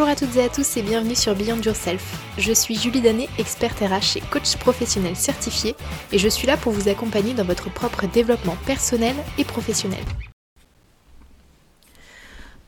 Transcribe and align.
Bonjour 0.00 0.12
à 0.12 0.16
toutes 0.16 0.36
et 0.36 0.44
à 0.44 0.48
tous 0.48 0.78
et 0.78 0.82
bienvenue 0.82 1.14
sur 1.14 1.34
Beyond 1.34 1.60
Yourself. 1.60 2.16
Je 2.38 2.54
suis 2.54 2.74
Julie 2.74 3.02
Danet, 3.02 3.28
experte 3.36 3.80
RH 3.80 4.16
et 4.16 4.22
coach 4.30 4.56
professionnel 4.56 5.14
certifié 5.14 5.76
et 6.10 6.16
je 6.16 6.26
suis 6.26 6.46
là 6.46 6.56
pour 6.56 6.72
vous 6.72 6.88
accompagner 6.88 7.34
dans 7.34 7.44
votre 7.44 7.70
propre 7.70 8.06
développement 8.06 8.56
personnel 8.64 9.14
et 9.36 9.44
professionnel. 9.44 10.02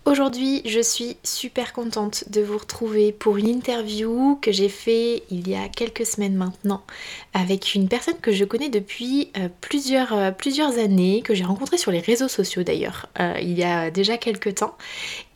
Aujourd'hui, 0.04 0.62
je 0.64 0.80
suis 0.80 1.16
super 1.22 1.72
contente 1.72 2.24
de 2.28 2.40
vous 2.40 2.58
retrouver 2.58 3.12
pour 3.12 3.36
une 3.36 3.46
interview 3.46 4.36
que 4.42 4.50
j'ai 4.50 4.68
fait 4.68 5.22
il 5.30 5.48
y 5.48 5.54
a 5.54 5.68
quelques 5.68 6.04
semaines 6.04 6.34
maintenant 6.34 6.82
avec 7.34 7.76
une 7.76 7.88
personne 7.88 8.18
que 8.20 8.32
je 8.32 8.44
connais 8.44 8.68
depuis 8.68 9.30
euh, 9.36 9.48
plusieurs, 9.60 10.12
euh, 10.12 10.30
plusieurs 10.32 10.76
années, 10.78 11.22
que 11.22 11.34
j'ai 11.34 11.44
rencontrée 11.44 11.78
sur 11.78 11.92
les 11.92 12.00
réseaux 12.00 12.26
sociaux 12.26 12.64
d'ailleurs, 12.64 13.06
euh, 13.20 13.34
il 13.40 13.56
y 13.56 13.62
a 13.62 13.92
déjà 13.92 14.18
quelques 14.18 14.56
temps. 14.56 14.76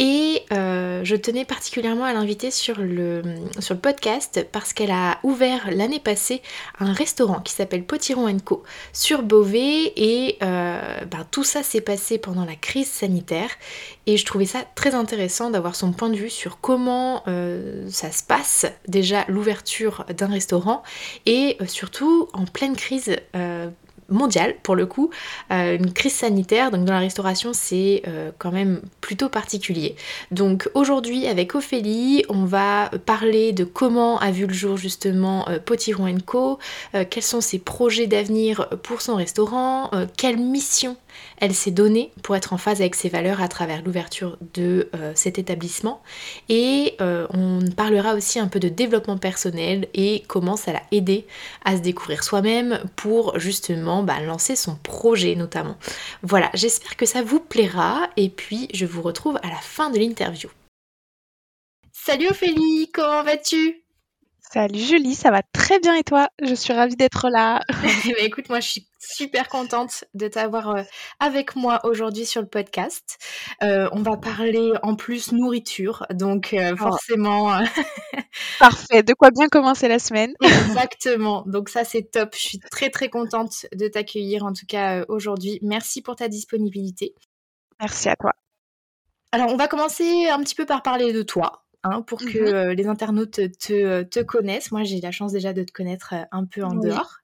Et 0.00 0.42
je 0.50 1.14
tenais 1.14 1.44
particulièrement 1.44 2.04
à 2.04 2.12
l'inviter 2.12 2.50
sur 2.50 2.78
le, 2.78 3.22
sur 3.60 3.74
le 3.74 3.80
podcast 3.80 4.46
parce 4.50 4.72
qu'elle 4.72 4.90
a 4.90 5.18
ouvert 5.22 5.70
l'année 5.70 6.00
passée 6.00 6.42
un 6.80 6.92
restaurant 6.92 7.40
qui 7.40 7.52
s'appelle 7.52 7.84
Potiron 7.84 8.36
Co 8.44 8.62
sur 8.92 9.22
Beauvais 9.22 9.92
et 9.96 10.38
ben, 10.40 11.26
tout 11.30 11.44
ça 11.44 11.62
s'est 11.62 11.80
passé 11.80 12.18
pendant 12.18 12.44
la 12.44 12.54
crise 12.54 12.88
sanitaire 12.88 13.50
et 14.06 14.16
je 14.16 14.24
trouvais 14.24 14.46
ça 14.46 14.55
très 14.62 14.94
intéressant 14.94 15.50
d'avoir 15.50 15.74
son 15.74 15.92
point 15.92 16.10
de 16.10 16.16
vue 16.16 16.30
sur 16.30 16.60
comment 16.60 17.22
euh, 17.28 17.86
ça 17.90 18.10
se 18.10 18.22
passe, 18.22 18.66
déjà 18.88 19.24
l'ouverture 19.28 20.04
d'un 20.16 20.28
restaurant, 20.28 20.82
et 21.24 21.56
euh, 21.60 21.66
surtout 21.66 22.28
en 22.32 22.44
pleine 22.44 22.76
crise 22.76 23.16
euh, 23.34 23.68
mondiale 24.08 24.54
pour 24.62 24.76
le 24.76 24.86
coup, 24.86 25.10
une 25.50 25.92
crise 25.92 26.12
sanitaire, 26.12 26.70
donc 26.70 26.84
dans 26.84 26.92
la 26.92 27.00
restauration 27.00 27.52
c'est 27.52 28.04
quand 28.38 28.52
même 28.52 28.80
plutôt 29.00 29.28
particulier. 29.28 29.96
Donc 30.30 30.70
aujourd'hui 30.74 31.26
avec 31.26 31.56
Ophélie, 31.56 32.24
on 32.28 32.44
va 32.44 32.88
parler 33.04 33.52
de 33.52 33.64
comment 33.64 34.20
a 34.20 34.30
vu 34.30 34.46
le 34.46 34.54
jour 34.54 34.76
justement 34.76 35.48
Potiron 35.64 36.18
Co, 36.24 36.60
quels 37.10 37.22
sont 37.24 37.40
ses 37.40 37.58
projets 37.58 38.06
d'avenir 38.06 38.68
pour 38.84 39.02
son 39.02 39.16
restaurant, 39.16 39.90
quelle 40.16 40.36
mission 40.36 40.96
elle 41.38 41.54
s'est 41.54 41.70
donnée 41.70 42.12
pour 42.22 42.36
être 42.36 42.52
en 42.52 42.58
phase 42.58 42.80
avec 42.80 42.94
ses 42.94 43.08
valeurs 43.08 43.40
à 43.40 43.48
travers 43.48 43.82
l'ouverture 43.82 44.38
de 44.54 44.88
euh, 44.94 45.12
cet 45.14 45.38
établissement. 45.38 46.02
Et 46.48 46.94
euh, 47.00 47.26
on 47.30 47.60
parlera 47.76 48.14
aussi 48.14 48.38
un 48.38 48.48
peu 48.48 48.60
de 48.60 48.68
développement 48.68 49.18
personnel 49.18 49.88
et 49.94 50.22
comment 50.28 50.56
ça 50.56 50.72
l'a 50.72 50.82
aidé 50.92 51.26
à 51.64 51.76
se 51.76 51.82
découvrir 51.82 52.24
soi-même 52.24 52.80
pour 52.96 53.38
justement 53.38 54.02
bah, 54.02 54.20
lancer 54.20 54.56
son 54.56 54.76
projet 54.76 55.34
notamment. 55.34 55.76
Voilà, 56.22 56.50
j'espère 56.54 56.96
que 56.96 57.06
ça 57.06 57.22
vous 57.22 57.40
plaira 57.40 58.08
et 58.16 58.28
puis 58.28 58.68
je 58.72 58.86
vous 58.86 59.02
retrouve 59.02 59.38
à 59.42 59.48
la 59.48 59.60
fin 59.60 59.90
de 59.90 59.98
l'interview. 59.98 60.50
Salut 61.92 62.28
Ophélie, 62.28 62.90
comment 62.92 63.24
vas-tu? 63.24 63.85
Salut 64.52 64.78
Julie, 64.78 65.16
ça 65.16 65.32
va 65.32 65.42
très 65.42 65.80
bien 65.80 65.96
et 65.96 66.04
toi? 66.04 66.28
Je 66.40 66.54
suis 66.54 66.72
ravie 66.72 66.94
d'être 66.94 67.28
là. 67.28 67.60
Eh 68.08 68.12
ben, 68.12 68.24
écoute, 68.24 68.48
moi 68.48 68.60
je 68.60 68.68
suis 68.68 68.86
super 69.00 69.48
contente 69.48 70.04
de 70.14 70.28
t'avoir 70.28 70.70
euh, 70.70 70.82
avec 71.18 71.56
moi 71.56 71.80
aujourd'hui 71.84 72.24
sur 72.24 72.40
le 72.40 72.46
podcast. 72.46 73.18
Euh, 73.64 73.88
on 73.90 74.02
va 74.02 74.16
parler 74.16 74.72
en 74.82 74.94
plus 74.94 75.32
nourriture, 75.32 76.06
donc 76.10 76.54
euh, 76.54 76.72
oh. 76.74 76.76
forcément. 76.76 77.58
Parfait, 78.60 79.02
de 79.02 79.14
quoi 79.14 79.30
bien 79.30 79.48
commencer 79.48 79.88
la 79.88 79.98
semaine? 79.98 80.32
Exactement, 80.42 81.42
donc 81.46 81.68
ça 81.68 81.84
c'est 81.84 82.08
top. 82.12 82.34
Je 82.34 82.40
suis 82.40 82.60
très 82.60 82.90
très 82.90 83.08
contente 83.08 83.66
de 83.74 83.88
t'accueillir 83.88 84.44
en 84.44 84.52
tout 84.52 84.66
cas 84.66 85.04
aujourd'hui. 85.08 85.58
Merci 85.62 86.02
pour 86.02 86.14
ta 86.14 86.28
disponibilité. 86.28 87.14
Merci 87.80 88.08
à 88.08 88.16
toi. 88.16 88.32
Alors 89.32 89.52
on 89.52 89.56
va 89.56 89.66
commencer 89.66 90.28
un 90.28 90.38
petit 90.38 90.54
peu 90.54 90.66
par 90.66 90.82
parler 90.82 91.12
de 91.12 91.22
toi. 91.22 91.65
Hein, 91.88 92.02
pour 92.02 92.18
que 92.18 92.24
mmh 92.24 92.54
euh, 92.54 92.74
les 92.74 92.86
internautes 92.86 93.40
te, 93.58 94.02
te, 94.02 94.20
connaissent. 94.20 94.72
Moi, 94.72 94.82
j'ai 94.82 95.00
la 95.00 95.12
chance 95.12 95.32
déjà 95.32 95.52
de 95.52 95.62
te 95.62 95.72
connaître 95.72 96.14
euh, 96.14 96.24
un 96.32 96.44
peu 96.44 96.64
en 96.64 96.74
dehors. 96.74 97.18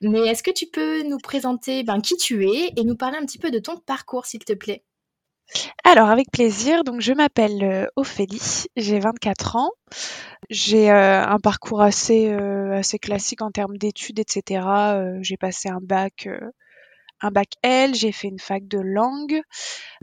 Mais 0.00 0.20
est-ce 0.20 0.42
que 0.42 0.50
tu 0.50 0.66
peux 0.66 1.02
nous 1.02 1.18
présenter 1.18 1.82
ben, 1.82 2.00
qui 2.00 2.16
tu 2.16 2.46
es 2.48 2.72
et 2.76 2.84
nous 2.84 2.96
parler 2.96 3.18
un 3.18 3.26
petit 3.26 3.38
peu 3.38 3.50
de 3.50 3.58
ton 3.58 3.76
parcours, 3.76 4.24
s'il 4.24 4.44
te 4.44 4.54
plaît? 4.54 4.84
Alors 5.84 6.08
avec 6.08 6.30
plaisir, 6.32 6.82
donc 6.82 7.00
je 7.00 7.12
m'appelle 7.12 7.62
euh, 7.62 7.86
Ophélie, 7.94 8.64
j'ai 8.74 8.98
24 8.98 9.56
ans, 9.56 9.70
j'ai 10.50 10.90
un 10.90 11.38
parcours 11.38 11.82
assez, 11.82 12.30
assez 12.30 12.98
classique 12.98 13.42
en 13.42 13.50
termes 13.52 13.76
d'études, 13.76 14.18
etc. 14.18 14.66
j'ai 15.20 15.36
passé 15.36 15.68
un 15.68 15.78
bac, 15.80 16.28
un 17.20 17.30
bac 17.30 17.50
L, 17.62 17.94
j'ai 17.94 18.10
fait 18.10 18.26
une 18.26 18.40
fac 18.40 18.66
de 18.66 18.78
langue. 18.78 19.40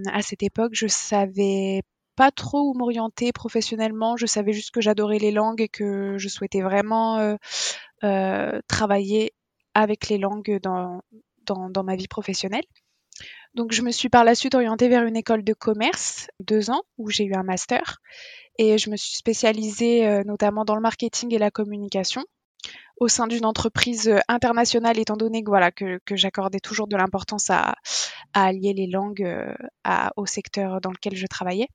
À 0.07 0.21
cette 0.21 0.43
époque, 0.43 0.71
je 0.73 0.87
savais 0.87 1.81
pas 2.15 2.31
trop 2.31 2.69
où 2.69 2.73
m'orienter 2.73 3.31
professionnellement. 3.31 4.17
Je 4.17 4.25
savais 4.25 4.53
juste 4.53 4.71
que 4.71 4.81
j'adorais 4.81 5.19
les 5.19 5.31
langues 5.31 5.61
et 5.61 5.69
que 5.69 6.17
je 6.17 6.27
souhaitais 6.27 6.61
vraiment 6.61 7.17
euh, 7.17 7.35
euh, 8.03 8.59
travailler 8.67 9.33
avec 9.73 10.09
les 10.09 10.17
langues 10.17 10.59
dans, 10.61 11.01
dans, 11.45 11.83
ma 11.83 11.95
vie 11.95 12.07
professionnelle. 12.07 12.65
Donc 13.55 13.71
je 13.71 13.81
me 13.81 13.91
suis 13.91 14.09
par 14.09 14.23
la 14.23 14.35
suite 14.35 14.55
orientée 14.55 14.89
vers 14.89 15.03
une 15.03 15.15
école 15.15 15.43
de 15.43 15.53
commerce, 15.53 16.27
deux 16.39 16.69
ans, 16.69 16.83
où 16.97 17.09
j'ai 17.09 17.25
eu 17.25 17.33
un 17.35 17.43
master. 17.43 17.99
Et 18.59 18.77
je 18.77 18.89
me 18.89 18.95
suis 18.95 19.15
spécialisée 19.15 20.07
euh, 20.07 20.23
notamment 20.23 20.65
dans 20.65 20.75
le 20.75 20.81
marketing 20.81 21.33
et 21.33 21.39
la 21.39 21.51
communication 21.51 22.23
au 22.97 23.07
sein 23.07 23.25
d'une 23.27 23.45
entreprise 23.45 24.13
internationale, 24.27 24.99
étant 24.99 25.17
donné 25.17 25.43
que, 25.43 25.49
voilà, 25.49 25.71
que, 25.71 25.99
j'accordais 26.11 26.59
toujours 26.59 26.87
de 26.87 26.95
l'importance 26.95 27.49
à, 27.49 27.75
à, 28.33 28.45
allier 28.45 28.73
les 28.73 28.87
langues 28.87 29.27
au 30.15 30.25
secteur 30.27 30.79
dans 30.79 30.91
lequel 30.91 31.15
je 31.15 31.25
travaillais. 31.25 31.67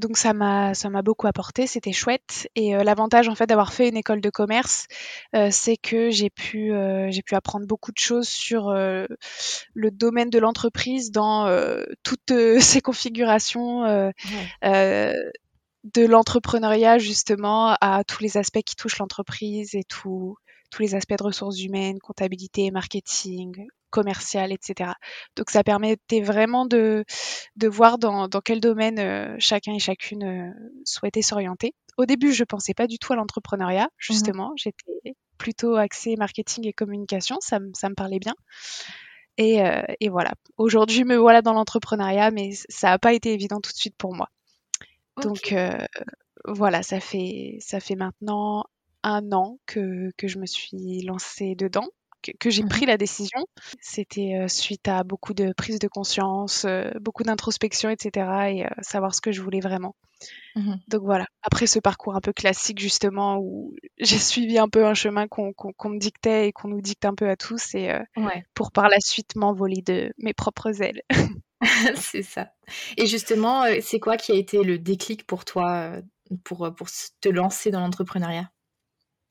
Donc 0.00 0.16
ça 0.16 0.32
m'a 0.32 0.74
ça 0.74 0.90
m'a 0.90 1.02
beaucoup 1.02 1.26
apporté, 1.26 1.66
c'était 1.66 1.92
chouette. 1.92 2.48
Et 2.54 2.74
euh, 2.74 2.84
l'avantage 2.84 3.28
en 3.28 3.34
fait 3.34 3.46
d'avoir 3.46 3.72
fait 3.72 3.88
une 3.88 3.96
école 3.96 4.20
de 4.20 4.30
commerce, 4.30 4.86
euh, 5.34 5.48
c'est 5.50 5.76
que 5.76 6.10
j'ai 6.10 6.30
pu 6.30 6.72
euh, 6.72 7.10
j'ai 7.10 7.22
pu 7.22 7.34
apprendre 7.34 7.66
beaucoup 7.66 7.92
de 7.92 7.98
choses 7.98 8.28
sur 8.28 8.70
le 8.72 9.90
domaine 9.90 10.30
de 10.30 10.38
l'entreprise 10.38 11.10
dans 11.10 11.48
toutes 12.02 12.32
ses 12.60 12.80
configurations. 12.80 13.84
de 15.94 16.06
l'entrepreneuriat 16.06 16.96
justement 16.96 17.76
à 17.82 18.04
tous 18.04 18.22
les 18.22 18.38
aspects 18.38 18.62
qui 18.62 18.74
touchent 18.74 18.96
l'entreprise 18.98 19.74
et 19.74 19.84
tout, 19.84 20.34
tous 20.70 20.80
les 20.80 20.94
aspects 20.94 21.18
de 21.18 21.22
ressources 21.22 21.60
humaines, 21.62 21.98
comptabilité, 21.98 22.70
marketing, 22.70 23.66
commercial, 23.94 24.50
etc. 24.50 24.90
Donc 25.36 25.50
ça 25.50 25.62
permettait 25.62 26.20
vraiment 26.20 26.66
de, 26.66 27.04
de 27.54 27.68
voir 27.68 27.96
dans, 27.96 28.26
dans 28.26 28.40
quel 28.40 28.58
domaine 28.58 28.98
euh, 28.98 29.36
chacun 29.38 29.72
et 29.72 29.78
chacune 29.78 30.24
euh, 30.24 30.50
souhaitait 30.84 31.22
s'orienter. 31.22 31.74
Au 31.96 32.04
début, 32.04 32.32
je 32.32 32.42
pensais 32.42 32.74
pas 32.74 32.88
du 32.88 32.98
tout 32.98 33.12
à 33.12 33.16
l'entrepreneuriat, 33.16 33.84
mmh 33.84 34.00
justement. 34.00 34.52
J'étais 34.56 35.14
plutôt 35.38 35.76
axée 35.76 36.16
marketing 36.16 36.66
et 36.66 36.72
communication, 36.72 37.36
ça, 37.40 37.60
ça 37.74 37.88
me 37.88 37.94
parlait 37.94 38.18
bien. 38.18 38.34
Et, 39.36 39.62
euh, 39.62 39.82
et 40.00 40.08
voilà. 40.08 40.32
Aujourd'hui, 40.56 41.04
me 41.04 41.16
voilà 41.16 41.40
dans 41.40 41.52
l'entrepreneuriat, 41.52 42.32
mais 42.32 42.50
ça 42.68 42.88
n'a 42.88 42.98
pas 42.98 43.12
été 43.12 43.32
évident 43.32 43.60
tout 43.60 43.70
de 43.70 43.76
suite 43.76 43.96
pour 43.96 44.12
moi. 44.12 44.28
Donc 45.22 45.54
voilà, 46.46 46.82
ça 46.82 46.98
fait, 46.98 47.58
ça 47.60 47.78
fait 47.78 47.94
maintenant 47.94 48.64
un 49.04 49.30
an 49.30 49.58
que, 49.66 50.10
que 50.16 50.26
je 50.26 50.38
me 50.40 50.46
suis 50.46 51.02
lancée 51.02 51.54
dedans 51.54 51.86
que, 52.38 52.50
j'ai 52.50 52.62
mmh 52.62 52.68
pris 52.68 52.86
la 52.86 52.96
décision. 52.96 53.46
C'était 53.80 54.40
euh, 54.40 54.48
suite 54.48 54.88
à 54.88 55.04
beaucoup 55.04 55.34
de 55.34 55.52
prise 55.52 55.78
de 55.78 55.88
conscience, 55.88 56.64
euh, 56.64 56.90
beaucoup 57.00 57.22
d'introspection, 57.22 57.90
etc. 57.90 58.26
et 58.50 58.64
euh, 58.64 58.68
savoir 58.82 59.14
ce 59.14 59.20
que 59.20 59.32
je 59.32 59.42
voulais 59.42 59.60
vraiment. 59.60 59.94
Mmh 60.56 60.76
Donc 60.88 61.02
voilà, 61.02 61.26
après 61.42 61.66
ce 61.66 61.78
parcours 61.78 62.14
un 62.14 62.20
peu 62.20 62.32
classique 62.32 62.78
justement 62.78 63.38
où 63.38 63.74
j'ai 63.98 64.18
suivi 64.18 64.58
un 64.58 64.68
peu 64.68 64.86
un 64.86 64.94
chemin 64.94 65.26
qu'on 65.28 65.52
me 65.90 65.98
dictait 65.98 66.48
et 66.48 66.52
qu'on 66.52 66.68
nous 66.68 66.80
dicte 66.80 67.04
un 67.04 67.14
peu 67.14 67.28
à 67.28 67.36
tous 67.36 67.74
et 67.74 67.92
pour 68.54 68.72
par 68.72 68.88
la 68.88 69.00
suite 69.00 69.36
m'envoler 69.36 69.82
de 69.82 70.12
mes 70.18 70.32
propres 70.32 70.82
ailes. 70.82 71.02
c'est 71.96 72.22
ça. 72.22 72.50
Et 72.96 73.06
justement, 73.06 73.64
c'est 73.80 74.00
quoi 74.00 74.16
qui 74.16 74.32
a 74.32 74.34
été 74.34 74.62
le 74.62 74.78
déclic 74.78 75.26
pour 75.26 75.44
toi 75.44 75.92
pour, 76.42 76.72
pour 76.74 76.88
te 77.20 77.28
lancer 77.28 77.70
dans 77.70 77.80
l'entrepreneuriat? 77.80 78.50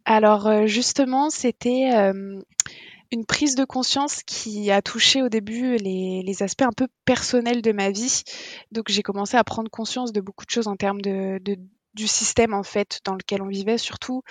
Alors 0.06 0.48
euh, 0.48 0.66
justement, 0.66 1.30
c'était 1.30 1.90
une 3.14 3.26
prise 3.26 3.56
de 3.56 3.64
conscience 3.64 4.24
qui 4.24 4.72
a 4.72 4.82
touché 4.82 5.22
au 5.22 5.30
début 5.30 5.78
les, 5.78 6.44
aspects 6.44 6.64
un 6.64 6.72
peu 6.76 6.88
personnels 7.06 7.62
de 7.62 7.72
ma 7.72 7.92
vie. 7.92 8.24
Donc 8.72 8.86
j'ai 8.90 9.04
commencé 9.04 9.38
à 9.38 9.44
prendre 9.44 9.70
conscience 9.70 10.12
de 10.12 10.20
beaucoup 10.20 10.46
de 10.46 10.50
choses 10.50 10.68
en 10.68 10.76
termes 10.76 11.02
de, 11.02 11.40
du 11.94 12.08
système 12.08 12.56
en 12.56 12.64
fait 12.64 13.02
dans 13.06 13.14
lequel 13.14 13.44
on 13.44 13.48
vivait, 13.48 13.78
surtout 13.78 14.24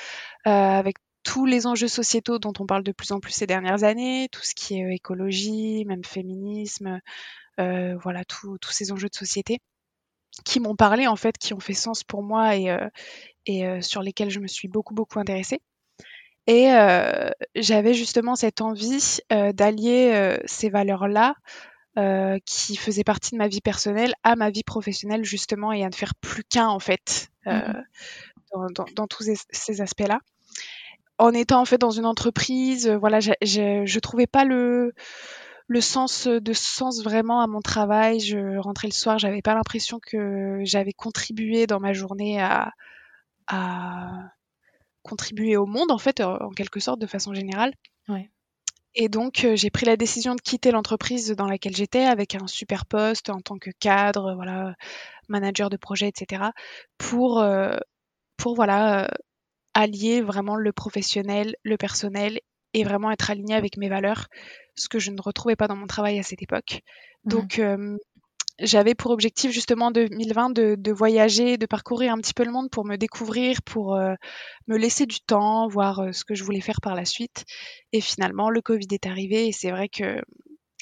euh, 0.49 0.51
avec 0.51 0.97
tous 1.23 1.47
les 1.47 1.69
enjeux 1.69 1.89
sociétaux 1.89 2.41
dont 2.41 2.53
on 2.59 2.67
parle 2.67 2.83
de 2.83 2.91
plus 2.91 3.13
en 3.13 3.21
plus 3.21 3.31
ces 3.31 3.47
dernières 3.47 3.85
années, 3.85 4.29
tout 4.33 4.43
ce 4.43 4.57
qui 4.57 4.81
est 4.81 4.85
euh, 4.85 4.93
écologie, 4.93 5.85
même 5.85 6.05
féminisme, 6.05 7.01
voilà, 7.57 8.25
tous 8.25 8.59
ces 8.71 8.91
enjeux 8.91 9.09
de 9.09 9.15
société 9.15 9.61
qui 10.45 10.59
m'ont 10.59 10.75
parlé 10.75 11.07
en 11.07 11.15
fait, 11.15 11.39
qui 11.39 11.55
ont 11.55 11.61
fait 11.61 11.75
sens 11.75 12.03
pour 12.03 12.25
moi 12.25 12.57
et, 12.57 12.75
et 13.47 13.67
euh, 13.67 13.81
sur 13.81 14.03
lesquels 14.03 14.31
je 14.31 14.41
me 14.41 14.47
suis 14.47 14.69
beaucoup, 14.69 14.95
beaucoup 14.95 15.19
intéressée. 15.19 15.61
Et 16.47 16.73
euh, 16.73 17.31
j'avais 17.55 17.95
justement 17.95 18.35
cette 18.35 18.61
envie 18.61 19.19
euh, 19.33 19.53
d'allier 19.53 20.39
ces 20.47 20.71
valeurs-là 20.71 21.35
qui 22.47 22.77
faisaient 22.77 23.05
partie 23.05 23.33
de 23.33 23.37
ma 23.37 23.49
vie 23.49 23.61
personnelle 23.61 24.15
à 24.25 24.35
ma 24.35 24.49
vie 24.49 24.63
professionnelle 24.63 25.25
justement 25.25 25.73
et 25.73 25.85
à 25.85 25.91
ne 25.91 25.95
faire 25.95 26.15
plus 26.15 26.43
qu'un 26.43 26.69
en 26.69 26.79
fait 26.79 27.29
mmh 27.47 27.83
dans, 28.95 29.07
tous 29.07 29.31
ces 29.51 29.81
aspects-là. 29.81 30.21
En 31.17 31.33
étant 31.33 31.63
en 31.63 31.65
fait 31.65 31.79
dans 31.79 31.91
une 31.91 32.05
entreprise, 32.05 32.87
voilà, 32.87 33.19
je 33.21 33.83
ne 33.83 34.01
trouvais 34.01 34.27
pas 34.27 34.45
le 34.45 34.93
le 35.69 35.81
sens 35.81 36.27
de 36.27 36.53
sens 36.53 37.03
vraiment 37.03 37.41
à 37.41 37.47
mon 37.47 37.61
travail. 37.61 38.21
Je 38.21 38.59
rentrais 38.59 38.89
le 38.89 38.93
soir, 38.93 39.19
j'avais 39.19 39.41
pas 39.41 39.55
l'impression 39.55 40.01
que 40.01 40.61
j'avais 40.65 40.93
contribué 40.93 41.67
dans 41.67 41.81
ma 41.81 41.95
journée 41.95 42.41
à, 42.41 42.73
contribuer 45.03 45.57
au 45.57 45.67
monde 45.67 45.91
en 45.91 45.99
fait, 45.99 46.21
en 46.21 46.51
quelque 46.51 46.81
sorte, 46.81 47.01
de 47.01 47.07
façon 47.07 47.35
générale. 47.35 47.73
Et 48.95 49.09
donc 49.09 49.47
j'ai 49.55 49.71
pris 49.71 49.87
la 49.87 49.97
décision 49.97 50.35
de 50.35 50.41
quitter 50.41 50.71
l'entreprise 50.71 51.31
dans 51.31 51.47
laquelle 51.47 51.75
j'étais 51.75 52.05
avec 52.05 52.35
un 52.35 52.47
super 52.47 52.85
poste 52.85 53.31
en 53.31 53.41
tant 53.41 53.59
que 53.59 53.71
cadre, 53.81 54.35
voilà, 54.35 54.75
manager 55.29 55.71
de 55.71 55.77
projet, 55.77 56.09
etc. 56.09 56.51
Pour 56.99 57.43
pour 58.37 58.55
voilà 58.55 59.09
allier 59.75 60.21
vraiment 60.21 60.57
le 60.57 60.73
professionnel, 60.73 61.57
le 61.63 61.77
personnel 61.77 62.41
et 62.75 62.85
vraiment 62.85 63.11
être 63.11 63.31
aligné 63.31 63.55
avec 63.55 63.77
mes 63.77 63.89
valeurs, 63.89 64.29
ce 64.75 64.89
que 64.89 64.99
je 64.99 65.11
ne 65.11 65.21
retrouvais 65.21 65.57
pas 65.57 65.69
dans 65.69 65.77
mon 65.77 65.87
travail 65.87 66.19
à 66.19 66.23
cette 66.23 66.43
époque. 66.43 66.81
Mmh. 67.25 67.29
Donc, 67.29 67.61
j'avais 68.59 68.95
pour 68.95 69.11
objectif 69.11 69.51
justement 69.51 69.91
2020 69.91 70.51
de, 70.51 70.75
de, 70.79 70.93
voyager, 70.93 71.57
de 71.57 71.67
parcourir 71.67 72.13
un 72.13 72.19
petit 72.19 72.35
peu 72.35 72.45
le 72.45 72.53
monde 72.53 72.71
pour 72.71 72.85
me 72.85 72.97
découvrir, 72.97 73.63
pour 73.63 73.97
me 73.97 74.77
laisser 74.77 75.07
du 75.07 75.21
temps, 75.21 75.69
voir 75.69 76.15
ce 76.15 76.25
que 76.25 76.35
je 76.35 76.45
voulais 76.45 76.61
faire 76.61 76.81
par 76.81 76.95
la 76.95 77.05
suite. 77.05 77.45
Et 77.93 78.01
finalement, 78.01 78.51
le 78.51 78.61
Covid 78.61 78.89
est 78.93 79.07
arrivé 79.07 79.49
et 79.49 79.53
c'est 79.53 79.71
vrai 79.71 79.89
que 79.89 80.21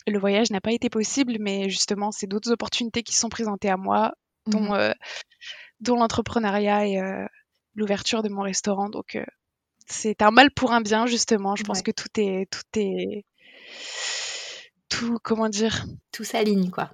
le 0.07 0.19
voyage 0.19 0.51
n'a 0.51 0.61
pas 0.61 0.73
été 0.73 0.91
possible, 0.91 1.37
mais 1.41 1.71
justement, 1.71 2.11
c'est 2.11 2.27
d'autres 2.27 2.51
opportunités 2.51 3.03
qui 3.03 3.15
sont 3.15 3.29
présentées 3.29 3.71
à 3.71 3.77
moi, 3.77 4.13
dont, 4.47 4.75
mmh. 4.75 4.95
dont 5.81 5.97
l'entrepreneuriat 5.97 6.87
et 6.87 7.01
l'ouverture 7.75 8.23
de 8.23 8.29
mon 8.29 8.43
restaurant. 8.43 8.89
Donc, 8.89 9.19
c'est 9.91 10.23
un 10.23 10.31
mal 10.31 10.51
pour 10.51 10.73
un 10.73 10.81
bien 10.81 11.07
justement. 11.07 11.57
Je 11.57 11.65
pense 11.65 11.83
que 11.83 11.91
tout 11.91 12.09
est 12.17 12.51
tout 12.51 12.79
est 12.79 13.25
tout 14.89 15.19
comment 15.23 15.49
dire? 15.49 15.85
Tout 16.13 16.25
s'aligne 16.25 16.71
quoi. 16.71 16.91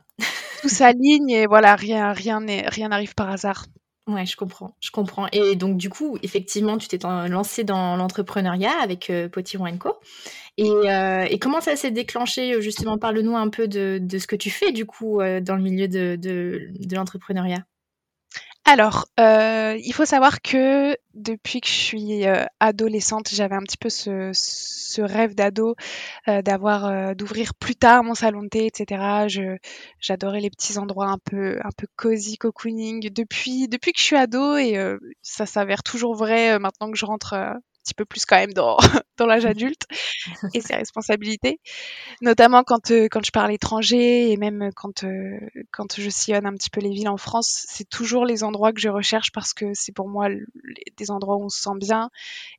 Tout 0.60 0.68
s'aligne 0.68 1.30
et 1.30 1.46
voilà 1.46 1.76
rien 1.76 2.12
rien 2.12 2.40
rien 2.40 2.88
n'arrive 2.88 3.14
par 3.14 3.30
hasard. 3.30 3.66
Ouais, 4.08 4.24
je 4.24 4.36
comprends, 4.36 4.76
je 4.80 4.92
comprends. 4.92 5.26
Et 5.32 5.56
donc 5.56 5.76
du 5.76 5.90
coup, 5.90 6.16
effectivement, 6.22 6.78
tu 6.78 6.86
t'es 6.86 6.98
lancé 7.28 7.64
dans 7.64 7.96
l'entrepreneuriat 7.96 8.70
avec 8.80 9.10
euh, 9.10 9.28
Potiron 9.28 9.76
Co. 9.78 9.94
Et, 10.58 10.70
euh, 10.70 11.26
et, 11.28 11.38
comment 11.40 11.60
ça 11.60 11.74
s'est 11.74 11.90
déclenché 11.90 12.62
justement? 12.62 12.98
Parle-nous 12.98 13.36
un 13.36 13.48
peu 13.48 13.66
de, 13.66 14.00
ce 14.18 14.26
que 14.28 14.36
tu 14.36 14.48
fais 14.48 14.70
du 14.72 14.86
coup 14.86 15.20
euh, 15.20 15.40
dans 15.40 15.56
le 15.56 15.62
milieu 15.62 15.88
de, 15.88 16.16
de 16.16 16.94
l'entrepreneuriat. 16.94 17.64
Alors, 18.68 19.06
euh, 19.20 19.78
il 19.84 19.92
faut 19.92 20.04
savoir 20.04 20.42
que 20.42 20.96
depuis 21.14 21.60
que 21.60 21.68
je 21.68 21.72
suis 21.72 22.26
euh, 22.26 22.44
adolescente, 22.58 23.28
j'avais 23.32 23.54
un 23.54 23.62
petit 23.62 23.76
peu 23.76 23.88
ce, 23.88 25.00
rêve 25.00 25.36
d'ado 25.36 25.76
euh, 26.26 26.42
d'avoir, 26.42 27.14
d'ouvrir 27.14 27.54
plus 27.54 27.76
tard 27.76 28.02
mon 28.02 28.14
salon 28.14 28.42
de 28.42 28.48
thé, 28.48 28.66
etc. 28.66 29.28
J'adorais 30.00 30.40
les 30.40 30.50
petits 30.50 30.78
endroits 30.78 31.06
un 31.06 31.18
peu, 31.18 31.60
un 31.62 31.70
peu 31.76 31.86
cozy, 31.94 32.38
cocooning 32.38 33.08
depuis, 33.10 33.68
depuis 33.68 33.92
que 33.92 34.00
je 34.00 34.04
suis 34.04 34.16
ado 34.16 34.56
et 34.56 34.76
ça 35.22 35.46
s'avère 35.46 35.84
toujours 35.84 36.16
vrai 36.16 36.58
maintenant 36.58 36.90
que 36.90 36.98
je 36.98 37.06
rentre 37.06 37.34
petit 37.86 37.94
peu 37.94 38.04
plus 38.04 38.24
quand 38.24 38.36
même 38.36 38.52
dans, 38.52 38.76
dans 39.16 39.26
l'âge 39.26 39.46
adulte 39.46 39.82
et 40.54 40.60
ses 40.60 40.74
responsabilités. 40.74 41.60
Notamment 42.20 42.64
quand, 42.64 42.90
euh, 42.90 43.06
quand 43.10 43.24
je 43.24 43.30
parle 43.30 43.52
étranger 43.52 44.32
et 44.32 44.36
même 44.36 44.70
quand, 44.74 45.04
euh, 45.04 45.38
quand 45.70 45.98
je 45.98 46.10
sillonne 46.10 46.46
un 46.46 46.54
petit 46.54 46.70
peu 46.70 46.80
les 46.80 46.90
villes 46.90 47.08
en 47.08 47.16
France, 47.16 47.64
c'est 47.68 47.88
toujours 47.88 48.24
les 48.24 48.42
endroits 48.42 48.72
que 48.72 48.80
je 48.80 48.88
recherche 48.88 49.30
parce 49.32 49.54
que 49.54 49.66
c'est 49.74 49.92
pour 49.92 50.08
moi 50.08 50.28
des 50.96 51.10
endroits 51.10 51.36
où 51.36 51.44
on 51.44 51.48
se 51.48 51.60
sent 51.60 51.78
bien. 51.78 52.10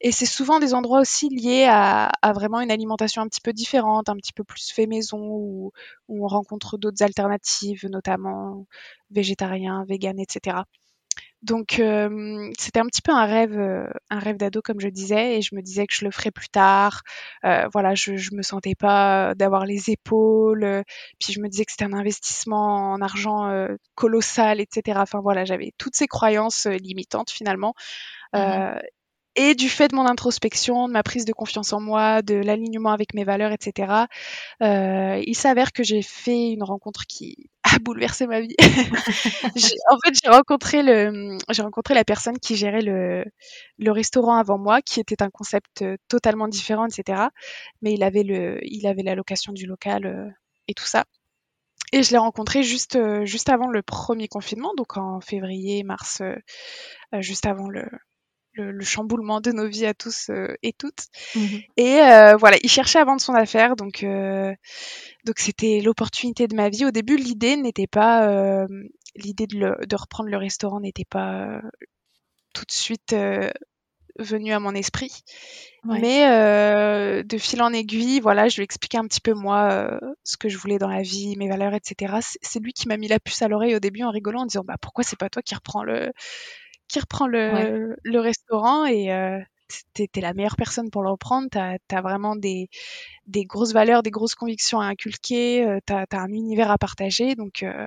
Et 0.02 0.12
c'est 0.12 0.26
souvent 0.26 0.60
des 0.60 0.74
endroits 0.74 1.02
aussi 1.02 1.30
liés 1.30 1.66
à, 1.70 2.10
à, 2.22 2.34
vraiment 2.34 2.62
une 2.62 2.72
alimentation 2.72 3.22
un 3.22 3.28
petit 3.28 3.42
peu 3.42 3.52
différente, 3.54 4.10
un 4.10 4.16
petit 4.16 4.34
peu 4.34 4.44
plus 4.44 4.72
fait 4.72 4.88
maison, 4.88 5.20
où, 5.20 5.72
où 6.08 6.26
on 6.26 6.28
rencontre 6.28 6.78
d'autres 6.78 7.04
alternatives, 7.04 7.86
notamment 7.90 8.66
végétariens, 9.12 9.86
véganes, 9.88 10.20
etc. 10.20 10.60
Donc 11.48 11.80
euh, 11.80 12.52
c'était 12.60 12.82
un 12.82 12.86
petit 12.86 13.02
peu 13.02 13.14
un 13.14 13.26
rêve, 13.26 13.58
euh, 13.58 13.88
un 14.10 14.20
rêve 14.20 14.36
d'ado 14.36 14.62
comme 14.62 14.82
je 14.82 14.90
disais, 14.90 15.38
et 15.38 15.42
je 15.42 15.56
me 15.56 15.62
disais 15.62 15.88
que 15.88 15.96
je 15.96 16.04
le 16.04 16.12
ferais 16.12 16.30
plus 16.30 16.50
tard. 16.50 17.04
Euh, 17.46 17.70
voilà, 17.72 17.96
je, 17.96 18.18
je 18.18 18.36
me 18.36 18.42
sentais 18.42 18.76
pas 18.76 19.34
d'avoir 19.34 19.66
les 19.66 19.90
épaules. 19.90 20.84
puis 21.20 21.32
je 21.32 21.40
me 21.40 21.48
disais 21.48 21.64
que 21.64 21.72
c'était 21.72 21.86
un 21.86 21.94
investissement 21.94 22.92
en 22.92 23.02
argent 23.02 23.50
colossal, 23.96 24.60
etc. 24.60 25.00
Enfin 25.02 25.22
voilà, 25.22 25.46
j'avais 25.46 25.72
toutes 25.78 25.96
ces 25.96 26.08
croyances 26.08 26.68
limitantes 26.68 27.32
finalement. 27.32 27.74
Mmh 28.34 28.80
et 29.38 29.54
du 29.54 29.70
fait 29.70 29.88
de 29.90 29.96
mon 29.96 30.08
introspection, 30.08 30.88
de 30.88 30.94
ma 30.94 31.04
prise 31.04 31.24
de 31.24 31.32
confiance 31.32 31.72
en 31.72 31.80
moi, 31.80 32.24
de 32.24 32.34
l'alignement 32.34 32.92
avec 32.92 33.14
mes 33.14 33.24
valeurs, 33.24 33.52
etc., 33.52 34.06
euh, 34.64 35.22
il 35.26 35.36
s'avère 35.36 35.72
que 35.72 35.84
j'ai 35.84 36.02
fait 36.02 36.50
une 36.50 36.64
rencontre 36.64 37.06
qui 37.08 37.50
a 37.78 37.80
bouleversé 37.80 38.28
ma 38.28 38.42
vie. 38.42 38.56
en 39.92 39.98
fait, 40.04 40.14
j'ai 40.22 40.30
rencontré 40.30 40.84
le, 40.84 41.38
j'ai 41.50 41.62
rencontré 41.62 41.94
la 41.94 42.04
personne 42.04 42.38
qui 42.40 42.56
gérait 42.56 42.82
le, 42.82 43.24
le 43.78 43.92
restaurant 43.92 44.36
avant 44.38 44.58
moi, 44.58 44.82
qui 44.82 45.00
était 45.00 45.22
un 45.24 45.30
concept 45.30 45.86
totalement 46.08 46.48
différent, 46.48 46.86
etc. 46.88 47.28
Mais 47.82 47.94
il 47.94 48.04
avait 48.04 48.24
le, 48.24 48.60
il 48.64 48.88
avait 48.88 49.04
la 49.04 49.16
location 49.16 49.54
du 49.54 49.66
local 49.66 50.06
euh, 50.06 50.30
et 50.68 50.74
tout 50.74 50.86
ça. 50.86 51.06
Et 51.94 52.04
je 52.04 52.12
l'ai 52.12 52.18
rencontré 52.18 52.64
juste, 52.64 52.98
euh, 52.98 53.26
juste 53.26 53.50
avant 53.50 53.68
le 53.68 53.82
premier 53.82 54.28
confinement, 54.28 54.74
donc 54.76 54.98
en 54.98 55.22
février, 55.22 55.84
mars, 55.84 56.22
euh, 56.22 56.36
juste 57.22 57.46
avant 57.46 57.70
le, 57.70 57.86
le, 58.58 58.84
chamboulement 58.84 59.42
de 59.42 59.52
nos 59.52 59.68
vies 59.68 59.86
à 59.86 59.94
tous 59.94 60.30
euh, 60.30 60.56
et 60.64 60.74
toutes. 60.74 61.06
Mhm. 61.36 61.62
Et 61.78 62.00
euh, 62.02 62.36
voilà, 62.38 62.58
il 62.64 62.70
cherchait 62.70 63.00
à 63.00 63.06
vendre 63.06 63.22
son 63.22 63.34
affaire, 63.34 63.76
donc 63.76 64.04
euh, 64.04 64.54
donc 65.26 65.40
c'était 65.40 65.82
l'opportunité 65.82 66.48
de 66.48 66.56
ma 66.56 66.70
vie. 66.70 66.86
Au 66.86 66.92
début, 66.92 67.18
l'idée 67.18 67.56
n'était 67.58 67.88
pas 67.88 68.68
l'idée 69.16 69.48
de, 69.48 69.86
de, 69.86 69.96
reprendre 69.96 70.30
le 70.30 70.38
restaurant 70.38 70.80
n'était 70.80 71.06
pas 71.06 71.62
tout 72.54 72.66
de 72.66 72.72
suite 72.72 73.16
venue 74.20 74.54
à 74.54 74.60
mon 74.60 74.74
esprit. 74.74 75.24
Mais 75.86 77.24
de 77.24 77.38
fil 77.38 77.62
en 77.62 77.74
aiguille, 77.74 78.20
voilà, 78.20 78.48
je 78.48 78.58
lui 78.58 78.64
expliquais 78.64 78.98
un 78.98 79.08
petit 79.08 79.22
peu 79.22 79.34
moi 79.34 80.00
ce 80.24 80.38
que 80.38 80.50
je 80.50 80.58
voulais 80.58 80.78
dans 80.78 80.90
la 80.90 81.02
vie, 81.02 81.36
mes 81.38 81.50
valeurs, 81.50 81.74
etc. 81.74 82.16
C'est 82.42 82.60
lui 82.60 82.74
qui 82.74 82.88
m'a 82.88 82.98
mis 82.98 83.08
la 83.08 83.20
puce 83.20 83.42
à 83.42 83.48
l'oreille 83.48 83.76
au 83.76 83.80
début 83.80 84.04
en 84.04 84.12
rigolant 84.12 84.42
en 84.42 84.46
disant 84.46 84.64
bah 84.66 84.78
pourquoi 84.82 85.04
c'est 85.04 85.20
pas 85.20 85.30
toi 85.30 85.42
qui 85.42 85.56
reprends 85.56 85.84
le 85.84 86.12
qui 86.88 87.00
reprend 87.00 87.28
le, 87.28 87.96
le 88.04 88.20
restaurant 88.20 88.86
et 88.86 89.12
euh, 89.12 89.40
t'es 89.94 90.22
la 90.22 90.34
meilleure 90.34 90.56
personne 90.56 90.90
pour 90.90 91.04
le 91.04 91.10
reprendre. 91.10 91.48
T'as 91.52 91.78
as 91.92 92.02
vraiment 92.02 92.36
des, 92.36 92.70
des 93.26 93.46
grosses 93.46 93.74
valeurs, 93.74 94.04
des 94.04 94.12
grosses 94.12 94.36
convictions 94.36 94.80
à 94.80 94.86
inculquer. 94.86 95.66
Euh, 95.66 95.80
t'as 95.86 96.06
as 96.12 96.18
un 96.18 96.32
univers 96.32 96.72
à 96.72 96.78
partager, 96.78 97.36
donc 97.36 97.64
euh, 97.64 97.86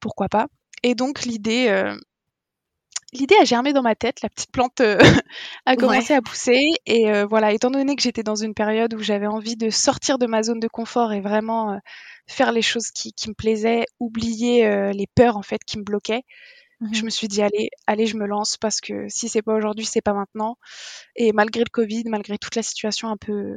pourquoi 0.00 0.28
pas. 0.28 0.46
Et 0.82 0.94
donc 0.94 1.22
l'idée, 1.22 1.68
euh, 1.68 1.96
l'idée 3.12 3.36
a 3.40 3.44
germé 3.44 3.72
dans 3.72 3.82
ma 3.82 3.94
tête. 3.94 4.22
La 4.22 4.28
petite 4.28 4.52
plante 4.52 4.80
a 5.66 5.76
commencé 5.76 6.14
à 6.14 6.22
pousser. 6.22 6.60
Et 6.86 7.24
voilà, 7.24 7.52
étant 7.52 7.70
donné 7.70 7.96
que 7.96 8.02
j'étais 8.02 8.22
dans 8.22 8.36
une 8.36 8.54
période 8.54 8.94
où 8.94 8.98
j'avais 8.98 9.26
envie 9.26 9.56
de 9.56 9.70
sortir 9.70 10.18
de 10.18 10.26
ma 10.26 10.42
zone 10.42 10.60
de 10.60 10.68
confort 10.68 11.12
et 11.12 11.20
vraiment 11.20 11.80
faire 12.26 12.52
les 12.52 12.62
choses 12.62 12.90
qui, 12.90 13.12
qui 13.12 13.28
me 13.28 13.34
plaisaient, 13.34 13.86
oublier 14.00 14.92
les 14.92 15.06
peurs 15.14 15.36
en 15.36 15.42
fait 15.42 15.64
qui 15.64 15.78
me 15.78 15.84
bloquaient. 15.84 16.24
Je 16.92 17.00
mmh 17.00 17.04
me 17.04 17.10
suis 17.10 17.28
dit 17.28 17.42
allez, 17.42 17.70
allez, 17.86 18.06
je 18.06 18.16
me 18.16 18.26
lance 18.26 18.58
parce 18.58 18.80
que 18.80 19.08
si 19.08 19.28
c'est 19.28 19.42
pas 19.42 19.54
aujourd'hui, 19.54 19.86
c'est 19.86 20.02
pas 20.02 20.12
maintenant. 20.12 20.58
Et 21.14 21.32
malgré 21.32 21.60
le 21.60 21.70
Covid, 21.70 22.04
malgré 22.06 22.36
toute 22.38 22.54
la 22.54 22.62
situation 22.62 23.08
un 23.08 23.16
peu 23.16 23.56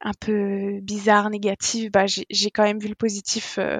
un 0.00 0.12
peu 0.14 0.78
bizarre, 0.80 1.30
négative, 1.30 1.90
bah, 1.90 2.06
j'ai 2.06 2.50
quand 2.50 2.62
même 2.62 2.78
vu 2.78 2.88
le 2.88 2.94
positif 2.94 3.58
euh, 3.58 3.78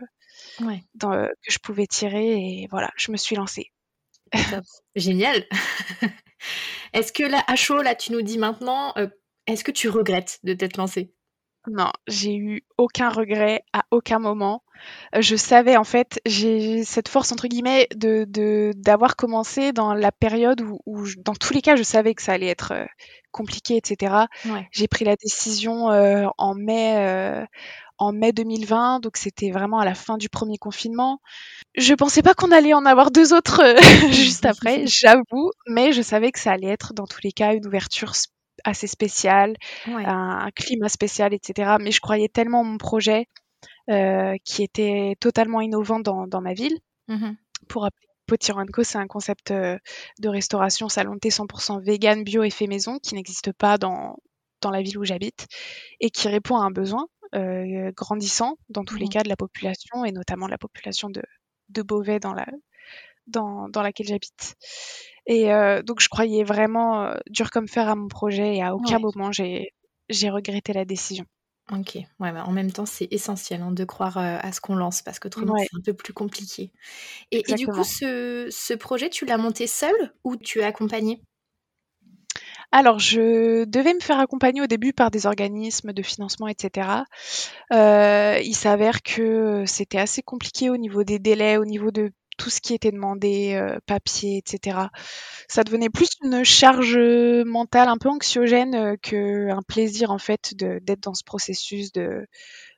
dans, 0.95 1.13
euh, 1.13 1.29
que 1.45 1.53
je 1.53 1.59
pouvais 1.59 1.87
tirer 1.87 2.33
et 2.33 2.69
voilà, 2.71 2.91
je 2.97 3.13
me 3.13 3.17
suis 3.17 3.37
lancée. 3.37 3.71
Génial. 4.97 5.47
est-ce 6.93 7.13
que 7.13 7.23
là, 7.23 7.43
à 7.47 7.57
chaud, 7.57 7.83
là, 7.83 7.95
tu 7.95 8.13
nous 8.13 8.23
dis 8.23 8.39
maintenant, 8.39 8.93
euh, 8.97 9.09
est-ce 9.47 9.65
que 9.65 9.71
tu 9.71 9.89
regrettes 9.89 10.41
de 10.43 10.55
t'être 10.55 10.77
lancée? 10.77 11.15
Non, 11.71 11.91
j'ai 12.07 12.37
eu 12.37 12.63
aucun 12.77 13.09
regret 13.09 13.63
à 13.73 13.85
aucun 13.91 14.19
moment. 14.19 14.63
Euh, 15.15 15.23
je 15.23 15.37
savais 15.37 15.77
en 15.77 15.85
fait, 15.85 16.21
j'ai 16.27 16.85
cette 16.85 17.09
force 17.09 17.33
entre 17.33 17.49
guillemets 17.49 17.89
de 17.95 18.73
d'avoir 18.77 19.17
commencé 19.17 19.73
dans 19.73 19.95
la 19.95 20.13
période 20.13 20.61
où, 20.87 21.05
dans 21.25 21.35
tous 21.35 21.53
les 21.53 21.63
cas, 21.63 21.77
je 21.77 21.83
savais 21.83 22.15
que 22.15 22.23
ça 22.23 22.33
allait 22.33 22.47
être 22.47 22.73
euh, 22.73 22.87
compliqué, 23.31 23.77
etc. 23.77 24.27
J'ai 24.71 24.89
pris 24.89 25.05
la 25.05 25.17
décision 25.17 25.91
euh, 25.91 26.27
en 26.39 26.55
mai 26.55 27.47
en 28.01 28.13
mai 28.13 28.33
2020, 28.33 29.01
donc 29.01 29.17
c'était 29.17 29.51
vraiment 29.51 29.81
à 29.81 29.85
la 29.85 29.95
fin 29.95 30.19
du 30.19 30.29
premier 30.29 30.57
confinement. 30.57 31.21
Je 31.77 31.95
pensais 31.95 32.23
pas 32.23 32.35
qu'on 32.35 32.53
allait 32.53 32.75
en 32.75 32.87
avoir 32.87 33.11
deux 33.11 33.33
autres 33.35 33.61
juste 34.13 34.47
après, 34.47 34.87
j'avoue, 34.87 35.51
mais 35.67 35.93
je 35.93 36.03
savais 36.03 36.31
que 36.31 36.39
ça 36.39 36.53
allait 36.53 36.69
être 36.69 36.95
dans 36.95 37.07
tous 37.07 37.21
les 37.25 37.33
cas 37.33 37.55
une 37.55 37.67
ouverture 37.67 38.15
assez 38.69 38.87
spécial, 38.87 39.57
un, 39.87 40.51
climat 40.55 40.89
spécial, 40.89 41.35
etc. 41.35 41.77
Mais 41.81 41.91
je 41.91 42.01
croyais 42.01 42.29
tellement 42.29 42.65
mon 42.65 42.79
projet 42.79 43.27
euh, 43.91 44.37
qui 44.45 44.63
était 44.63 45.17
totalement 45.21 45.61
innovant 45.61 46.01
dans, 46.01 46.27
dans 46.27 46.41
ma 46.41 46.55
ville. 46.55 46.79
Mmh 47.09 47.33
pour 47.69 47.83
rappeler 47.83 48.07
Potiron 48.27 48.65
Co, 48.67 48.85
c'est 48.85 48.99
un 48.99 49.09
concept 49.09 49.53
de 49.53 50.29
restauration 50.29 50.89
salon 50.89 51.19
thé 51.19 51.29
100% 51.29 51.83
vegan, 51.83 52.23
bio 52.23 52.45
et 52.45 52.51
fait 52.51 52.69
maison 52.69 52.99
qui 53.01 53.17
n'existe 53.17 53.53
pas 53.53 53.79
dans, 53.79 54.17
dans 54.63 54.71
la 54.71 54.81
ville 54.81 54.97
où 54.97 55.05
j'habite 55.05 55.49
et 55.99 56.09
qui 56.11 56.29
répond 56.29 56.57
à 56.57 56.65
un 56.65 56.71
besoin 56.71 57.09
grandissant 57.97 58.57
dans 58.69 58.85
tous 58.85 58.97
les 58.97 59.07
mmh. 59.07 59.11
cas 59.11 59.23
de 59.25 59.29
la 59.29 59.37
population 59.37 60.05
et 60.05 60.13
notamment 60.13 60.47
de 60.47 60.53
la 60.53 60.59
population 60.59 61.11
de, 61.11 61.23
de 61.71 61.83
Beauvais 61.83 62.21
dans 62.21 62.33
la, 62.33 62.47
dans, 63.29 63.69
dans 63.69 63.83
laquelle 63.83 64.07
j'habite. 64.07 64.57
Et 65.27 65.51
donc 65.85 66.01
je 66.01 66.09
croyais 66.09 66.43
vraiment 66.43 67.13
dur 67.29 67.51
comme 67.51 67.69
fer 67.69 67.89
à 67.89 67.95
mon 67.95 68.09
projet 68.09 68.57
et 68.57 68.63
à 68.63 68.75
aucun 68.75 68.99
moment 68.99 69.31
j'ai 69.31 70.31
regretté 70.31 70.73
la 70.73 70.85
décision. 70.85 71.27
Ok, 71.71 71.97
ouais, 71.97 72.33
bah, 72.33 72.45
en 72.47 72.53
même 72.53 72.73
temps, 72.73 72.87
c'est 72.87 73.09
essentiel 73.11 73.61
hein, 73.61 73.73
de 73.73 73.85
croire 73.85 74.17
à 74.17 74.53
ce 74.53 74.61
qu'on 74.63 74.75
lance 74.75 75.03
parce 75.03 75.19
qu'autrement, 75.19 75.55
c'est 75.59 75.77
un 75.77 75.83
peu 75.83 75.93
plus 75.93 76.15
compliqué. 76.15 76.73
Et, 77.31 77.43
du 77.43 77.67
coup, 77.67 77.85
ce, 77.85 78.49
ce, 78.51 78.73
projet, 78.73 79.11
tu 79.11 79.27
l'as 79.27 79.37
monté 79.37 79.67
seul 79.67 79.93
ou 80.25 80.37
tu 80.37 80.61
es 80.61 80.65
accompagné? 80.65 81.21
Alors, 82.71 82.99
je 82.99 83.65
devais 83.65 83.95
me 83.95 84.01
faire 84.01 84.19
accompagner 84.19 84.61
au 84.61 84.67
début 84.67 84.93
par 84.93 85.11
des 85.11 85.27
organismes 85.27 85.93
de 85.93 86.03
financement, 86.03 86.49
etc. 86.49 86.89
Euh, 87.73 88.39
il 88.43 88.55
s'avère 88.55 89.03
que 89.03 89.65
c'était 89.67 89.99
assez 89.99 90.23
compliqué 90.23 90.69
au 90.69 90.77
niveau 90.77 91.03
des 91.03 91.19
délais, 91.19 91.57
au 91.57 91.65
niveau 91.65 91.91
de 91.91 92.13
tout 92.39 92.51
ce 92.51 92.61
qui 92.61 92.73
était 92.75 92.93
demandé, 92.93 93.55
euh, 93.55 93.79
papier, 93.87 94.39
etc. 94.39 94.79
Ça 95.49 95.65
devenait 95.65 95.91
plus 95.91 96.09
une 96.23 96.45
charge 96.45 96.99
mentale 97.47 97.89
un 97.89 97.99
peu 97.99 98.09
anxiogène 98.09 98.75
euh, 98.75 98.97
qu'un 98.97 99.63
plaisir 99.67 100.11
en 100.11 100.19
fait 100.19 100.55
d'être 100.55 101.03
dans 101.03 101.15
ce 101.15 101.25
processus 101.25 101.93
de 101.93 102.27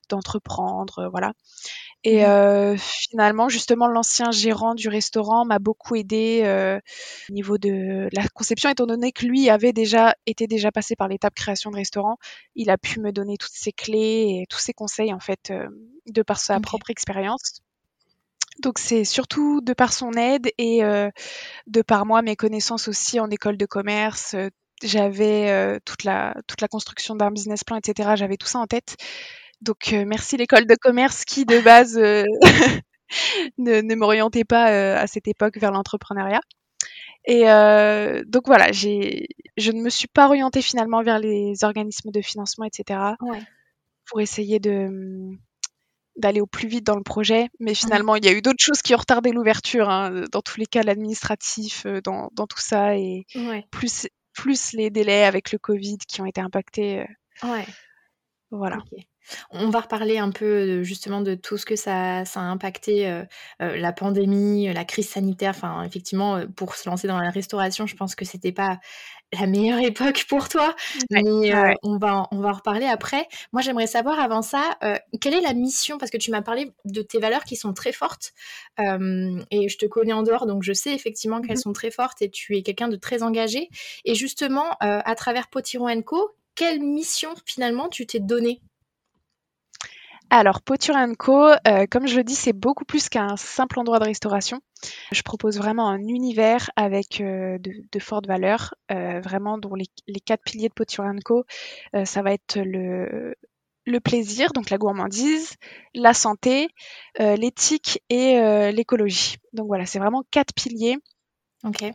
d'entreprendre, 0.08 1.08
voilà. 1.12 1.32
Et 2.02 2.22
mmh 2.22 2.28
euh, 2.28 2.76
finalement, 2.78 3.48
justement, 3.48 3.86
l'ancien 3.86 4.30
gérant 4.30 4.74
du 4.74 4.88
restaurant 4.88 5.44
m'a 5.44 5.58
beaucoup 5.58 5.96
aidé 5.96 6.42
euh, 6.44 6.78
au 7.28 7.32
niveau 7.32 7.58
de 7.58 8.08
la 8.12 8.26
conception, 8.28 8.70
étant 8.70 8.86
donné 8.86 9.12
que 9.12 9.26
lui 9.26 9.50
avait 9.50 9.72
déjà 9.72 10.14
été 10.26 10.46
déjà 10.46 10.72
passé 10.72 10.96
par 10.96 11.08
l'étape 11.08 11.34
création 11.34 11.70
de 11.70 11.76
restaurant. 11.76 12.16
Il 12.54 12.70
a 12.70 12.78
pu 12.78 13.00
me 13.00 13.12
donner 13.12 13.36
toutes 13.36 13.52
ses 13.52 13.72
clés 13.72 14.40
et 14.40 14.46
tous 14.48 14.58
ses 14.58 14.72
conseils 14.72 15.12
en 15.12 15.20
fait, 15.20 15.50
euh, 15.50 15.68
de 16.06 16.22
par 16.22 16.40
sa 16.40 16.58
propre 16.60 16.90
expérience. 16.90 17.60
Donc 18.60 18.78
c'est 18.78 19.04
surtout 19.04 19.60
de 19.62 19.72
par 19.72 19.92
son 19.92 20.12
aide 20.12 20.50
et 20.58 20.84
euh, 20.84 21.10
de 21.66 21.82
par 21.82 22.06
moi 22.06 22.22
mes 22.22 22.36
connaissances 22.36 22.88
aussi 22.88 23.18
en 23.18 23.30
école 23.30 23.56
de 23.56 23.66
commerce. 23.66 24.34
Euh, 24.34 24.48
j'avais 24.82 25.50
euh, 25.50 25.78
toute 25.84 26.04
la 26.04 26.34
toute 26.46 26.60
la 26.60 26.68
construction 26.68 27.14
d'un 27.14 27.30
business 27.30 27.64
plan, 27.64 27.76
etc. 27.76 28.10
J'avais 28.16 28.36
tout 28.36 28.46
ça 28.46 28.58
en 28.58 28.66
tête. 28.66 28.96
Donc 29.60 29.92
merci 30.06 30.38
l'école 30.38 30.66
de 30.66 30.74
commerce 30.74 31.26
qui 31.26 31.44
de 31.44 31.60
base 31.60 31.94
ne, 33.58 33.80
ne 33.82 33.94
m'orientait 33.94 34.44
pas 34.44 34.96
à 34.96 35.06
cette 35.06 35.28
époque 35.28 35.58
vers 35.58 35.70
l'entrepreneuriat. 35.70 36.40
Et 37.26 37.42
donc 38.24 38.46
voilà, 38.46 38.72
j'ai, 38.72 39.26
je 39.58 39.70
ne 39.70 39.82
me 39.82 39.90
suis 39.90 40.08
pas 40.08 40.28
orientée 40.28 40.62
finalement 40.62 41.02
vers 41.02 41.18
les 41.18 41.62
organismes 41.62 42.10
de 42.10 42.22
financement, 42.22 42.64
etc. 42.64 43.00
Ouais. 43.20 43.42
Pour 44.06 44.22
essayer 44.22 44.60
de 44.60 45.36
d'aller 46.20 46.40
au 46.40 46.46
plus 46.46 46.68
vite 46.68 46.84
dans 46.84 46.96
le 46.96 47.02
projet. 47.02 47.48
Mais 47.58 47.74
finalement, 47.74 48.16
il 48.16 48.24
y 48.24 48.28
a 48.28 48.32
eu 48.32 48.42
d'autres 48.42 48.62
choses 48.62 48.82
qui 48.82 48.94
ont 48.94 48.98
retardé 48.98 49.32
l'ouverture, 49.32 49.88
hein, 49.88 50.24
dans 50.30 50.42
tous 50.42 50.58
les 50.58 50.66
cas, 50.66 50.82
l'administratif, 50.82 51.84
euh, 51.86 52.00
dans, 52.00 52.30
dans, 52.32 52.46
tout 52.46 52.60
ça, 52.60 52.96
et 52.96 53.26
plus, 53.70 54.08
plus 54.32 54.72
les 54.72 54.90
délais 54.90 55.24
avec 55.24 55.52
le 55.52 55.58
Covid 55.58 55.98
qui 56.08 56.20
ont 56.20 56.26
été 56.26 56.40
impactés. 56.40 57.00
Euh, 57.00 57.48
ouais. 57.48 57.66
Voilà. 58.50 58.78
On 59.50 59.70
va 59.70 59.80
reparler 59.80 60.18
un 60.18 60.32
peu 60.32 60.82
justement 60.82 61.20
de 61.20 61.36
tout 61.36 61.56
ce 61.56 61.64
que 61.64 61.76
ça, 61.76 62.24
ça 62.24 62.40
a 62.40 62.44
impacté, 62.44 63.08
euh, 63.08 63.24
la 63.60 63.92
pandémie, 63.92 64.72
la 64.72 64.84
crise 64.84 65.08
sanitaire. 65.08 65.50
Enfin, 65.50 65.84
effectivement, 65.84 66.44
pour 66.56 66.74
se 66.74 66.88
lancer 66.88 67.06
dans 67.06 67.20
la 67.20 67.30
restauration, 67.30 67.86
je 67.86 67.94
pense 67.94 68.16
que 68.16 68.24
c'était 68.24 68.50
pas 68.50 68.80
la 69.38 69.46
meilleure 69.46 69.80
époque 69.80 70.24
pour 70.28 70.48
toi. 70.48 70.74
mais 71.10 71.54
euh, 71.54 71.72
on, 71.82 71.98
va, 71.98 72.26
on 72.30 72.40
va 72.40 72.48
en 72.48 72.52
reparler 72.52 72.86
après. 72.86 73.28
Moi, 73.52 73.62
j'aimerais 73.62 73.86
savoir 73.86 74.18
avant 74.18 74.42
ça, 74.42 74.76
euh, 74.82 74.96
quelle 75.20 75.34
est 75.34 75.40
la 75.40 75.54
mission 75.54 75.98
Parce 75.98 76.10
que 76.10 76.16
tu 76.16 76.30
m'as 76.30 76.42
parlé 76.42 76.72
de 76.84 77.02
tes 77.02 77.18
valeurs 77.18 77.44
qui 77.44 77.56
sont 77.56 77.72
très 77.72 77.92
fortes. 77.92 78.32
Euh, 78.78 79.40
et 79.50 79.68
je 79.68 79.78
te 79.78 79.86
connais 79.86 80.12
en 80.12 80.22
dehors, 80.22 80.46
donc 80.46 80.62
je 80.62 80.72
sais 80.72 80.94
effectivement 80.94 81.40
qu'elles 81.40 81.56
mmh 81.56 81.60
sont 81.60 81.72
très 81.72 81.90
fortes 81.90 82.22
et 82.22 82.30
tu 82.30 82.56
es 82.56 82.62
quelqu'un 82.62 82.88
de 82.88 82.96
très 82.96 83.22
engagé. 83.22 83.68
Et 84.04 84.14
justement, 84.14 84.64
à 84.80 85.14
travers 85.14 85.48
Potiron 85.48 86.00
Co, 86.02 86.30
quelle 86.54 86.80
mission 86.80 87.30
finalement 87.44 87.88
tu 87.88 88.06
t'es 88.06 88.20
donnée? 88.20 88.62
Alors, 90.30 90.62
Poture 90.62 90.94
Co, 91.18 91.48
euh, 91.66 91.86
comme 91.90 92.06
je 92.06 92.16
le 92.16 92.22
dis, 92.22 92.36
c'est 92.36 92.52
beaucoup 92.52 92.84
plus 92.84 93.08
qu'un 93.08 93.36
simple 93.36 93.80
endroit 93.80 93.98
de 93.98 94.04
restauration. 94.04 94.60
Je 95.10 95.22
propose 95.22 95.58
vraiment 95.58 95.88
un 95.88 95.98
univers 95.98 96.70
avec 96.76 97.20
euh, 97.20 97.58
de, 97.58 97.98
fortes 97.98 98.28
valeurs, 98.28 98.74
euh, 98.92 99.20
vraiment 99.20 99.58
dont 99.58 99.74
les, 99.74 99.88
quatre 100.24 100.44
piliers 100.44 100.68
de 100.68 100.74
Poture 100.74 101.04
Co, 101.24 101.44
ça 102.04 102.22
va 102.22 102.32
être 102.32 102.60
le, 102.60 103.34
le 103.86 104.00
plaisir, 104.00 104.52
donc 104.52 104.70
la 104.70 104.78
gourmandise, 104.78 105.56
la 105.94 106.14
santé, 106.14 106.68
l'éthique 107.18 108.00
et 108.08 108.70
l'écologie. 108.72 109.36
Donc 109.52 109.66
voilà, 109.66 109.84
c'est 109.86 109.98
vraiment 109.98 110.22
quatre 110.30 110.54
piliers 110.54 110.96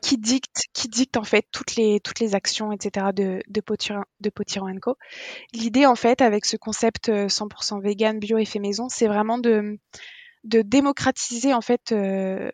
qui 0.02 0.18
dicte 0.18 0.66
qui 0.74 0.88
dicte 0.88 1.18
en 1.18 1.24
fait 1.24 1.46
toutes 1.52 1.76
les 1.76 2.00
toutes 2.00 2.20
les 2.20 2.36
actions 2.36 2.72
etc 2.72 3.08
de 3.14 3.42
de 3.48 3.62
de 4.20 4.80
Co. 4.80 4.98
L'idée 5.54 5.86
en 5.86 5.96
fait 5.96 6.22
avec 6.22 6.46
ce 6.46 6.58
concept 6.58 7.10
100% 7.10 7.78
euh, 7.78 7.82
vegan 7.82 8.20
bio 8.20 8.38
et 8.38 8.46
fait 8.46 8.60
maison, 8.60 8.88
c'est 8.90 9.08
vraiment 9.08 9.38
de 9.38 9.80
de 10.44 10.62
démocratiser 10.62 11.54
en 11.54 11.62
fait 11.62 11.92
euh, 11.92 12.52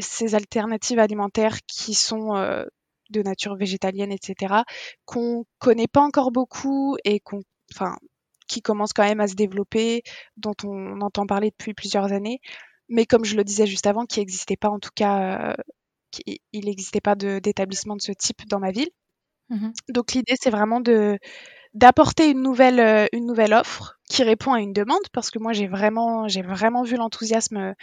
ces 0.00 0.34
alternatives 0.34 0.98
alimentaires 0.98 1.58
qui 1.66 1.94
sont 1.94 2.34
euh, 2.34 2.64
de 3.10 3.22
nature 3.22 3.56
végétalienne 3.56 4.12
etc 4.12 4.62
qu'on 5.04 5.44
connaît 5.58 5.88
pas 5.88 6.00
encore 6.00 6.32
beaucoup 6.32 6.96
et 7.04 7.20
qu'on 7.20 7.42
enfin 7.72 7.96
qui 8.48 8.60
commencent 8.60 8.92
quand 8.92 9.04
même 9.04 9.20
à 9.20 9.28
se 9.28 9.34
développer 9.34 10.02
dont 10.36 10.54
on 10.64 11.00
entend 11.00 11.26
parler 11.26 11.50
depuis 11.50 11.74
plusieurs 11.74 12.12
années 12.12 12.40
mais 12.88 13.06
comme 13.06 13.24
je 13.24 13.36
le 13.36 13.44
disais 13.44 13.66
juste 13.66 13.86
avant, 13.86 14.04
qui 14.04 14.18
n'existait 14.18 14.56
pas 14.56 14.68
en 14.68 14.80
tout 14.80 14.90
cas 14.92 15.54
il 16.26 16.64
n'existait 16.64 17.00
pas 17.00 17.14
d'établissement 17.14 17.96
de, 17.96 18.02
ce 18.02 18.12
type 18.12 18.46
dans 18.48 18.60
ma 18.60 18.70
ville. 18.70 18.90
Mmh 19.48 19.70
Donc 19.88 20.12
l'idée, 20.12 20.34
c'est 20.40 20.50
vraiment 20.50 20.80
de 20.80 21.18
d'apporter 21.74 22.30
une 22.30 22.42
nouvelle 22.42 22.80
euh, 22.80 23.06
une 23.12 23.26
nouvelle 23.26 23.54
offre 23.54 23.99
qui 24.10 24.24
répond 24.24 24.52
à 24.52 24.60
une 24.60 24.72
demande 24.72 25.08
parce 25.12 25.30
que 25.30 25.38
moi 25.38 25.52
j'ai 25.52 25.68
vraiment 25.68 26.26
j'ai 26.26 26.42
vraiment 26.42 26.82
vu 26.82 26.96
l'enthousiasme 26.96 27.74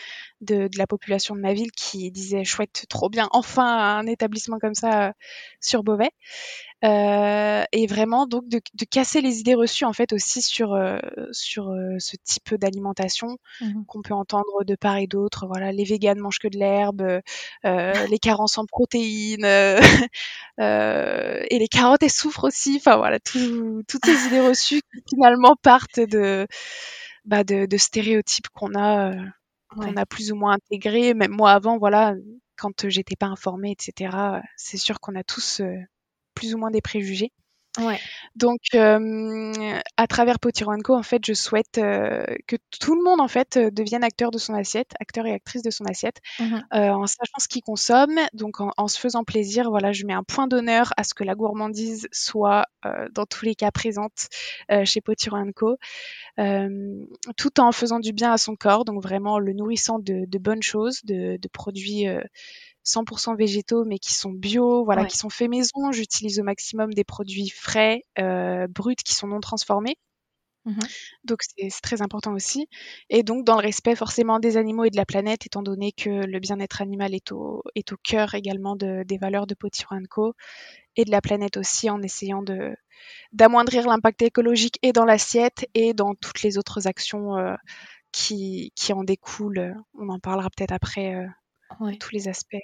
de, 0.41 0.67
de, 0.67 0.77
la 0.77 0.85
population 0.85 1.35
de 1.35 1.39
ma 1.39 1.53
ville 1.53 1.71
qui 1.71 2.11
disait 2.11 2.43
chouette 2.43 2.85
trop 2.89 3.09
bien 3.09 3.29
enfin 3.31 3.97
un 3.97 4.05
établissement 4.05 4.59
comme 4.59 4.75
ça 4.75 5.07
euh, 5.07 5.11
sur 5.61 5.83
Beauvais 5.83 6.11
euh, 6.85 7.63
et 7.71 7.87
vraiment 7.87 8.27
donc 8.27 8.47
de, 8.49 8.61
de, 8.75 8.85
casser 8.85 9.21
les 9.21 9.39
idées 9.39 9.55
reçues 9.55 9.85
en 9.85 9.93
fait 9.93 10.13
aussi 10.13 10.43
sur 10.43 10.75
euh, 10.75 10.99
sur 11.31 11.69
euh, 11.69 11.95
ce 11.97 12.15
type 12.23 12.53
d'alimentation 12.53 13.39
mmh 13.61 13.85
qu'on 13.87 14.03
peut 14.03 14.13
entendre 14.13 14.63
de 14.63 14.75
part 14.75 14.97
et 14.97 15.07
d'autre. 15.07 15.47
Voilà, 15.47 15.71
les 15.71 15.83
véganes 15.85 16.19
mangent 16.19 16.37
que 16.37 16.47
de 16.47 16.57
l'herbe, 16.57 17.21
les 17.63 18.19
carences 18.19 18.59
en 18.59 18.65
protéines 18.65 19.45
et 20.59 21.57
les 21.59 21.67
carottes 21.67 22.03
elles 22.03 22.11
souffrent 22.11 22.43
aussi. 22.43 22.75
Enfin 22.77 22.97
voilà, 22.97 23.19
tout, 23.19 23.81
toutes 23.87 24.05
ces 24.05 24.27
idées 24.27 24.41
reçues 24.47 24.81
qui 24.91 25.15
finalement 25.15 25.55
partent 25.55 25.99
de 25.99 26.16
bah, 27.25 27.43
de, 27.43 27.65
de 27.65 27.77
stéréotypes 27.77 28.49
qu'on 28.49 28.75
a 28.75 29.13
qu'on 29.69 29.97
a 29.97 30.05
plus 30.05 30.31
ou 30.31 30.35
moins 30.35 30.53
intégrés. 30.53 31.13
Même 31.13 31.31
moi 31.31 31.51
avant, 31.51 31.77
voilà, 31.77 32.15
quand 32.57 32.89
j'étais 32.89 33.15
pas 33.15 33.27
informée, 33.27 33.71
etc. 33.71 34.41
C'est 34.55 34.77
sûr 34.77 34.99
qu'on 34.99 35.15
a 35.15 35.23
tous 35.23 35.61
plus 36.33 36.53
ou 36.53 36.57
moins 36.57 36.71
des 36.71 36.81
préjugés. 36.81 37.31
Ouais. 37.77 37.99
Donc, 38.35 38.59
euh, 38.75 39.79
à 39.97 40.07
travers 40.07 40.39
Potiranco, 40.39 40.95
en 40.95 41.03
fait, 41.03 41.25
je 41.25 41.33
souhaite 41.33 41.77
euh, 41.77 42.23
que 42.47 42.55
tout 42.79 42.95
le 42.95 43.03
monde, 43.03 43.19
en 43.19 43.27
fait, 43.27 43.57
devienne 43.57 44.03
acteur 44.03 44.31
de 44.31 44.37
son 44.37 44.53
assiette, 44.53 44.91
acteur 44.99 45.25
et 45.25 45.33
actrice 45.33 45.63
de 45.63 45.69
son 45.69 45.85
assiette, 45.85 46.19
mmh 46.39 46.57
en 46.71 47.07
sachant 47.07 47.39
ce 47.39 47.47
qu'il 47.47 47.61
consomme. 47.61 48.19
Donc, 48.33 48.57
en, 48.59 48.87
se 48.87 48.99
faisant 48.99 49.23
plaisir, 49.23 49.69
voilà, 49.69 49.91
je 49.91 50.05
mets 50.05 50.13
un 50.13 50.23
point 50.23 50.47
d'honneur 50.47 50.91
à 50.97 51.03
ce 51.03 51.13
que 51.13 51.23
la 51.23 51.35
gourmandise 51.35 52.07
soit, 52.11 52.65
dans 53.11 53.25
tous 53.25 53.45
les 53.45 53.55
cas, 53.55 53.71
présente 53.71 54.27
chez 54.83 55.01
Potiranco, 55.01 55.77
tout 56.37 57.59
en 57.59 57.71
faisant 57.71 57.99
du 57.99 58.13
bien 58.13 58.33
à 58.33 58.37
son 58.37 58.55
corps. 58.55 58.85
Donc, 58.85 59.01
vraiment 59.01 59.39
le 59.39 59.53
nourrissant 59.53 59.99
de, 59.99 60.37
bonnes 60.37 60.63
choses, 60.63 61.03
de, 61.03 61.37
de 61.37 61.47
produits 61.47 62.07
100% 62.87 63.35
végétaux 63.35 63.85
mais 63.85 63.99
qui 63.99 64.13
sont 64.13 64.31
bio, 64.31 64.85
voilà, 64.85 65.05
qui 65.05 65.17
sont 65.17 65.29
faits 65.29 65.49
maison. 65.49 65.91
J'utilise 65.91 66.39
au 66.39 66.43
maximum 66.43 66.93
des 66.93 67.03
produits 67.03 67.49
frais, 67.49 68.03
euh, 68.19 68.67
bruts, 68.67 68.95
qui 68.95 69.13
sont 69.13 69.27
non 69.27 69.39
transformés. 69.39 69.97
Mmh 70.65 70.79
donc 71.23 71.41
c'est 71.43 71.69
très 71.81 72.01
important 72.01 72.33
aussi. 72.33 72.67
Et 73.09 73.23
donc 73.23 73.45
dans 73.45 73.55
le 73.55 73.61
respect 73.61 73.95
forcément 73.95 74.39
des 74.39 74.57
animaux 74.57 74.85
et 74.85 74.89
de 74.89 74.97
la 74.97 75.05
planète, 75.05 75.45
étant 75.45 75.61
donné 75.61 75.91
que 75.91 76.09
le 76.09 76.39
bien-être 76.39 76.81
animal 76.81 77.13
est 77.13 77.31
au, 77.31 77.63
est 77.75 77.91
au 77.91 77.97
cœur 78.03 78.33
également 78.33 78.75
de, 78.75 79.03
des 79.03 79.17
valeurs 79.17 79.47
de 79.47 79.55
Potiron 79.55 80.03
Co. 80.09 80.33
et 80.95 81.05
de 81.05 81.11
la 81.11 81.21
planète 81.21 81.57
aussi 81.57 81.89
en 81.89 82.01
essayant 82.01 82.41
de 82.43 82.75
d'amoindrir 83.33 83.87
l'impact 83.87 84.21
écologique 84.21 84.79
et 84.81 84.93
dans 84.93 85.05
l'assiette 85.05 85.67
et 85.73 85.93
dans 85.93 86.15
toutes 86.15 86.41
les 86.43 86.57
autres 86.57 86.87
actions 86.87 87.37
euh, 87.37 87.55
qui, 88.11 88.71
qui 88.75 88.93
en 88.93 89.03
découlent. 89.03 89.75
On 89.93 90.09
en 90.09 90.19
parlera 90.19 90.49
peut-être 90.49 90.71
après 90.73 91.15
euh, 91.15 91.27
tous 91.99 92.11
les 92.11 92.27
aspects 92.27 92.55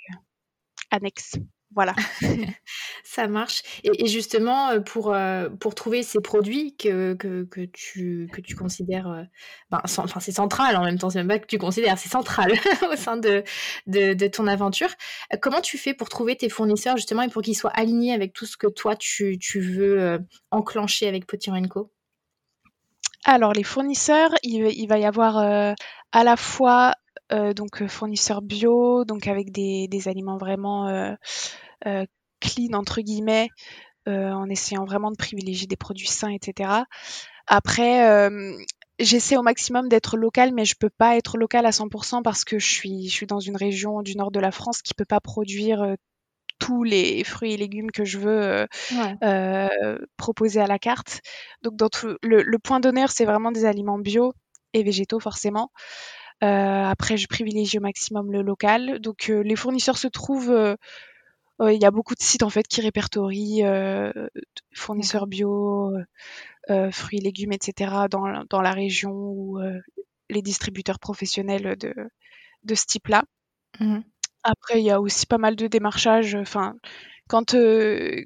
annexes. 0.92 1.38
Voilà. 1.76 1.96
Ça 3.04 3.28
marche. 3.28 3.64
Et, 3.84 4.08
justement, 4.08 4.70
euh, 4.70 4.80
pour, 4.80 5.14
euh, 5.14 5.50
pour 5.50 5.76
trouver 5.76 6.04
ces 6.04 6.20
produits 6.20 6.76
que, 6.76 7.14
que, 7.14 7.44
que 7.44 7.62
tu, 7.62 8.30
que 8.32 8.42
tu 8.42 8.56
considères. 8.56 9.08
Euh, 9.08 9.24
ben, 9.72 9.82
enfin, 9.84 10.20
c'est 10.20 10.32
central 10.32 10.76
en 10.76 10.84
même 10.84 10.98
temps, 10.98 11.10
c'est 11.10 11.20
même 11.20 11.28
pas 11.28 11.40
que 11.40 11.48
tu 11.48 11.58
considères, 11.58 11.98
c'est 11.98 12.10
central 12.10 12.54
au 12.92 12.96
sein 12.96 13.18
de, 13.18 13.44
de, 13.88 14.14
de, 14.14 14.28
ton 14.28 14.48
aventure. 14.48 14.90
Comment 15.42 15.62
tu 15.62 15.78
fais 15.78 15.94
pour 15.94 16.10
trouver 16.10 16.36
tes 16.36 16.50
fournisseurs 16.50 16.98
justement 16.98 17.24
et 17.24 17.30
pour 17.30 17.42
qu'ils 17.42 17.58
soient 17.58 17.72
alignés 17.72 18.14
avec 18.14 18.34
tout 18.34 18.46
ce 18.46 18.58
que 18.58 18.68
toi 18.68 18.96
tu, 18.96 19.38
tu 19.40 19.60
veux 19.60 20.20
enclencher 20.52 21.08
avec 21.08 21.26
Potier 21.26 21.54
Co 21.70 21.92
Alors, 23.26 23.54
les 23.54 23.64
fournisseurs, 23.64 24.32
il, 24.44 24.68
il 24.68 24.88
va 24.88 24.98
y 24.98 25.06
avoir 25.06 25.38
à 25.38 26.24
la 26.24 26.36
fois 26.38 26.94
donc 27.56 27.88
fournisseurs 27.88 28.42
bio, 28.42 29.06
donc 29.06 29.28
avec 29.28 29.52
des, 29.52 29.88
des 29.88 30.08
aliments 30.08 30.38
vraiment 30.38 31.16
euh, 31.86 32.06
clean 32.40 32.74
entre 32.74 33.02
guillemets, 33.02 33.50
euh, 34.10 34.32
en 34.32 34.50
essayant 34.50 34.84
vraiment 34.86 35.12
de 35.12 35.16
privilégier 35.16 35.68
des 35.68 35.78
produits 35.78 36.08
sains, 36.08 36.32
etc. 36.32 36.84
Après, 37.48 38.06
euh, 38.10 38.58
j'essaie 39.00 39.38
au 39.38 39.44
maximum 39.44 39.88
d'être 39.88 40.18
local, 40.18 40.52
mais 40.54 40.66
je 40.66 40.76
peux 40.78 40.90
pas 40.90 41.16
être 41.16 41.38
local 41.38 41.66
à 41.66 41.72
100% 41.72 42.22
parce 42.22 42.44
que 42.44 42.60
je 42.60 42.70
suis, 42.70 43.08
je 43.08 43.14
suis 43.14 43.28
dans 43.28 43.40
une 43.40 43.56
région 43.56 44.02
du 44.02 44.18
nord 44.18 44.32
de 44.32 44.42
la 44.42 44.52
France 44.52 44.82
qui 44.82 44.94
peut 44.94 45.06
pas 45.06 45.22
produire 45.22 45.96
tous 46.60 46.84
les 46.84 47.24
fruits 47.24 47.54
et 47.54 47.58
légumes 47.58 47.92
que 47.92 48.04
je 48.04 48.20
veux 48.20 48.68
proposer 50.18 50.60
à 50.60 50.68
la 50.68 50.80
carte. 50.80 51.22
Donc, 51.62 51.78
dans 51.78 51.90
le, 52.24 52.58
point 52.58 52.82
d'honneur, 52.82 53.10
c'est 53.10 53.26
vraiment 53.26 53.52
des 53.52 53.64
aliments 53.66 54.00
bio 54.00 54.34
et 54.74 54.84
végétaux 54.84 55.22
forcément. 55.22 55.72
Après, 56.46 57.18
je 57.18 57.28
privilégie 57.28 57.78
au 57.78 57.82
maximum 57.82 58.32
le 58.32 58.42
local. 58.42 59.00
Donc, 59.00 59.28
les 59.28 59.56
fournisseurs 59.56 59.98
se 59.98 60.08
trouvent 60.08 60.76
il 61.72 61.82
y 61.82 61.86
a 61.86 61.92
beaucoup 61.92 62.16
de 62.16 62.22
sites 62.22 62.44
en 62.44 62.50
fait 62.50 62.68
qui 62.68 62.82
répertorient 62.82 63.64
euh, 63.64 64.12
fournisseurs 64.74 65.28
bio, 65.28 65.92
euh, 65.96 66.04
euh, 66.70 66.92
fruits, 66.92 67.20
légumes, 67.20 67.54
etc. 67.54 68.08
dans, 68.10 68.44
dans 68.50 68.62
la 68.62 68.72
région 68.72 69.12
ou 69.12 69.60
les 70.30 70.42
distributeurs 70.42 71.00
professionnels 71.00 71.78
de, 71.78 71.94
de 72.64 72.76
ce 72.76 72.86
type-là. 72.86 73.24
Mmh 73.80 74.00
Après, 74.44 74.80
il 74.80 74.86
y 74.86 74.92
a 74.92 75.00
aussi 75.00 75.26
pas 75.26 75.38
mal 75.38 75.56
de 75.56 75.68
démarchages. 75.68 76.36
Enfin, 76.36 76.76
quand, 77.28 77.56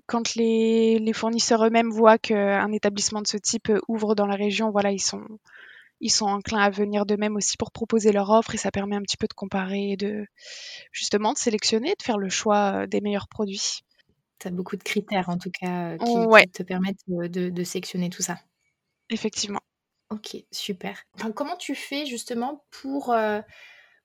quand 0.08 0.36
les, 0.36 1.00
les 1.00 1.14
fournisseurs 1.14 1.66
eux-mêmes 1.66 1.92
voient 1.92 2.18
qu'un 2.18 2.72
établissement 2.72 3.22
de 3.22 3.28
ce 3.28 3.38
type 3.38 3.72
ouvre 3.88 4.16
dans 4.16 4.26
la 4.26 4.36
région, 4.36 4.72
voilà, 4.72 4.92
ils 4.92 5.00
sont, 5.00 5.26
ils 6.00 6.12
sont 6.12 6.26
enclins 6.26 6.60
à 6.60 6.70
venir 6.70 7.06
d'eux-mêmes 7.06 7.36
aussi 7.36 7.58
pour 7.58 7.72
proposer 7.72 8.12
leur 8.12 8.30
offre 8.30 8.54
et 8.54 8.58
ça 8.58 8.72
permet 8.72 8.96
un 8.96 9.02
petit 9.02 9.18
peu 9.18 9.28
de 9.28 9.34
comparer 9.34 9.92
et 9.92 9.98
de 9.98 10.26
justement 10.92 11.34
de 11.34 11.38
sélectionner, 11.38 11.96
de 11.98 12.04
faire 12.04 12.18
le 12.18 12.30
choix 12.30 12.84
euh, 12.84 12.88
des 12.88 13.02
meilleurs 13.02 13.28
produits. 13.28 13.82
Tu 14.40 14.48
as 14.48 14.52
beaucoup 14.52 14.78
de 14.78 14.84
critères 14.84 15.30
en 15.30 15.38
tout 15.38 15.50
cas 15.52 15.94
euh, 15.94 15.98
qui, 15.98 16.52
te 16.52 16.64
permettent 16.64 17.04
de, 17.08 17.50
de, 17.50 17.64
sélectionner 17.64 18.10
tout 18.10 18.22
ça. 18.22 18.40
Effectivement. 19.10 19.62
Ok, 20.10 20.38
super. 20.52 21.04
comment 21.36 21.58
tu 21.58 21.76
fais 21.76 22.06
justement 22.06 22.64
pour 22.70 23.12
euh, 23.12 23.42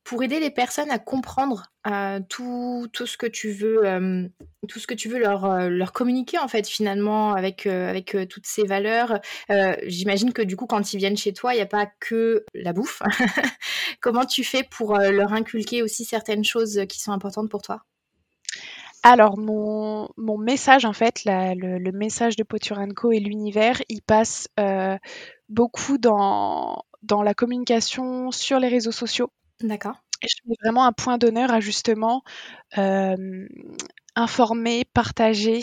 pour 0.04 0.23
aider 0.23 0.40
les 0.40 0.50
personnes 0.50 0.90
à 0.90 0.99
comprendre 0.99 1.71
euh, 1.87 2.21
tout, 2.28 2.88
tout, 2.92 3.06
ce 3.06 3.16
que 3.16 3.26
tu 3.26 3.50
veux, 3.52 3.87
euh, 3.87 4.28
tout 4.68 4.78
ce 4.78 4.87
que 4.87 4.94
tu 4.94 5.09
veux 5.09 5.18
leur, 5.18 5.44
euh, 5.44 5.68
leur 5.68 5.92
communiquer 5.92 6.38
en 6.38 6.49
fait 6.49 6.66
finalement 6.66 7.35
avec, 7.35 7.66
avec 7.66 8.16
toutes 8.28 8.47
ces 8.47 8.64
valeurs. 8.64 9.21
J'imagine 9.85 10.32
que 10.32 10.42
du 10.42 10.56
coup 10.56 10.66
quand 10.66 10.92
ils 10.92 10.99
viennent 10.99 11.16
chez 11.16 11.32
toi, 11.32 11.54
il 11.54 11.56
n'y 11.56 11.62
a 11.62 11.66
pas 11.66 11.87
que 12.00 12.44
la 12.54 12.73
bouffe. 12.73 13.02
Comment 14.00 14.24
tu 14.24 14.44
fais 14.44 14.64
pour 14.64 14.96
leur 14.96 15.33
inculquer 15.33 15.83
aussi 15.83 16.05
certaines 16.05 16.44
choses 16.44 16.81
qui 16.88 17.00
sont 17.00 17.12
importantes 17.12 17.50
pour 17.50 17.62
toi? 17.62 17.83
Alors, 19.05 19.37
mon, 19.37 20.09
mon, 20.16 20.38
message, 20.38 20.85
en 20.85 20.92
fait, 20.92 21.24
le, 21.24 21.79
le, 21.79 21.90
message 21.90 22.37
de 22.37 22.44
Poturanco 22.44 23.11
et 23.11 23.18
l'univers, 23.18 23.83
il 23.88 24.00
passe 24.00 24.46
beaucoup 25.48 25.98
dans, 25.98 26.85
dans 27.03 27.22
la 27.22 27.35
communication 27.35 28.31
sur 28.31 28.61
les 28.61 28.68
réseaux 28.68 28.92
sociaux. 28.92 29.31
D'accord. 29.62 29.96
Et 30.22 30.29
je 30.29 30.37
mets 30.46 30.57
vraiment 30.62 30.87
un 30.87 30.92
point 30.92 31.18
d'honneur 31.18 31.51
à 31.53 31.61
justement 31.61 32.22
euh, 32.79 33.46
informer, 34.14 34.85
partager 34.92 35.61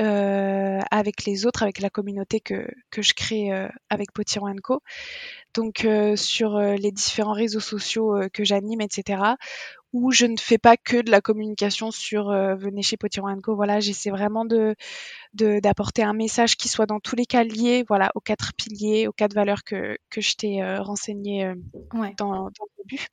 euh, 0.00 0.80
avec 0.90 1.24
les 1.24 1.46
autres, 1.46 1.62
avec 1.62 1.80
la 1.80 1.88
communauté 1.88 2.40
que, 2.40 2.68
que 2.90 3.00
je 3.00 3.14
crée 3.14 3.52
euh, 3.52 3.68
avec 3.88 4.12
Potiron 4.12 4.56
Co. 4.62 4.82
Donc 5.54 5.86
sur 6.16 6.58
les 6.58 6.92
différents 6.92 7.32
réseaux 7.32 7.60
sociaux 7.60 8.14
que 8.34 8.44
j'anime, 8.44 8.82
etc. 8.82 9.22
Où 9.94 10.10
je 10.10 10.26
ne 10.26 10.36
fais 10.36 10.58
pas 10.58 10.76
que 10.76 11.00
de 11.00 11.10
la 11.10 11.22
communication 11.22 11.90
sur 11.90 12.28
venez 12.28 12.82
chez 12.82 12.98
Potiron 12.98 13.40
Co. 13.40 13.56
Voilà, 13.56 13.80
j'essaie 13.80 14.10
vraiment 14.10 14.44
de 14.44 14.74
d'apporter 15.32 16.02
un 16.02 16.12
message 16.12 16.56
qui 16.58 16.68
soit 16.68 16.84
dans 16.84 17.00
tous 17.00 17.16
les 17.16 17.24
cas 17.24 17.42
lié, 17.42 17.86
voilà, 17.88 18.10
aux 18.14 18.20
quatre 18.20 18.52
piliers, 18.54 19.06
aux 19.06 19.12
quatre 19.12 19.32
valeurs 19.32 19.64
que, 19.64 19.96
que 20.10 20.20
je 20.20 20.34
t'ai 20.34 20.62
renseigné 20.78 21.54
dans, 22.18 22.50
dans 22.50 22.50
le 22.50 22.84
début. 22.84 23.06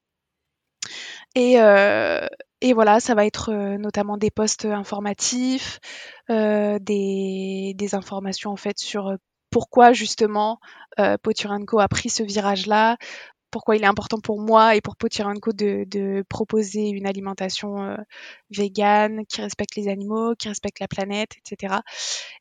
Et, 1.36 1.60
euh, 1.60 2.28
et 2.62 2.74
voilà, 2.74 3.00
ça 3.00 3.16
va 3.16 3.26
être 3.26 3.52
euh, 3.52 3.78
notamment 3.78 4.18
des 4.18 4.32
posts 4.32 4.66
informatifs, 4.66 5.80
euh, 6.30 6.80
des, 6.80 7.76
informations 7.94 8.52
en 8.52 8.56
fait 8.58 8.80
sur 8.80 9.18
pourquoi 9.50 9.94
justement 9.94 10.60
euh, 11.00 11.18
a 11.80 11.88
pris 11.88 12.10
ce 12.10 12.24
virage-là, 12.24 12.98
pourquoi 13.54 13.76
il 13.76 13.84
est 13.84 13.88
important 13.88 14.18
pour 14.18 14.42
moi 14.42 14.76
et 14.76 14.82
pour 14.82 14.98
Potiranco 14.98 15.54
de, 15.54 15.86
de 15.88 16.26
proposer 16.28 16.90
une 16.90 17.06
alimentation 17.06 17.84
euh, 17.84 17.96
végane 18.50 19.26
qui 19.28 19.42
respecte 19.42 19.76
les 19.76 19.88
animaux, 19.88 20.34
qui 20.36 20.50
respecte 20.50 20.80
la 20.80 20.88
planète, 20.88 21.30
etc. 21.38 21.76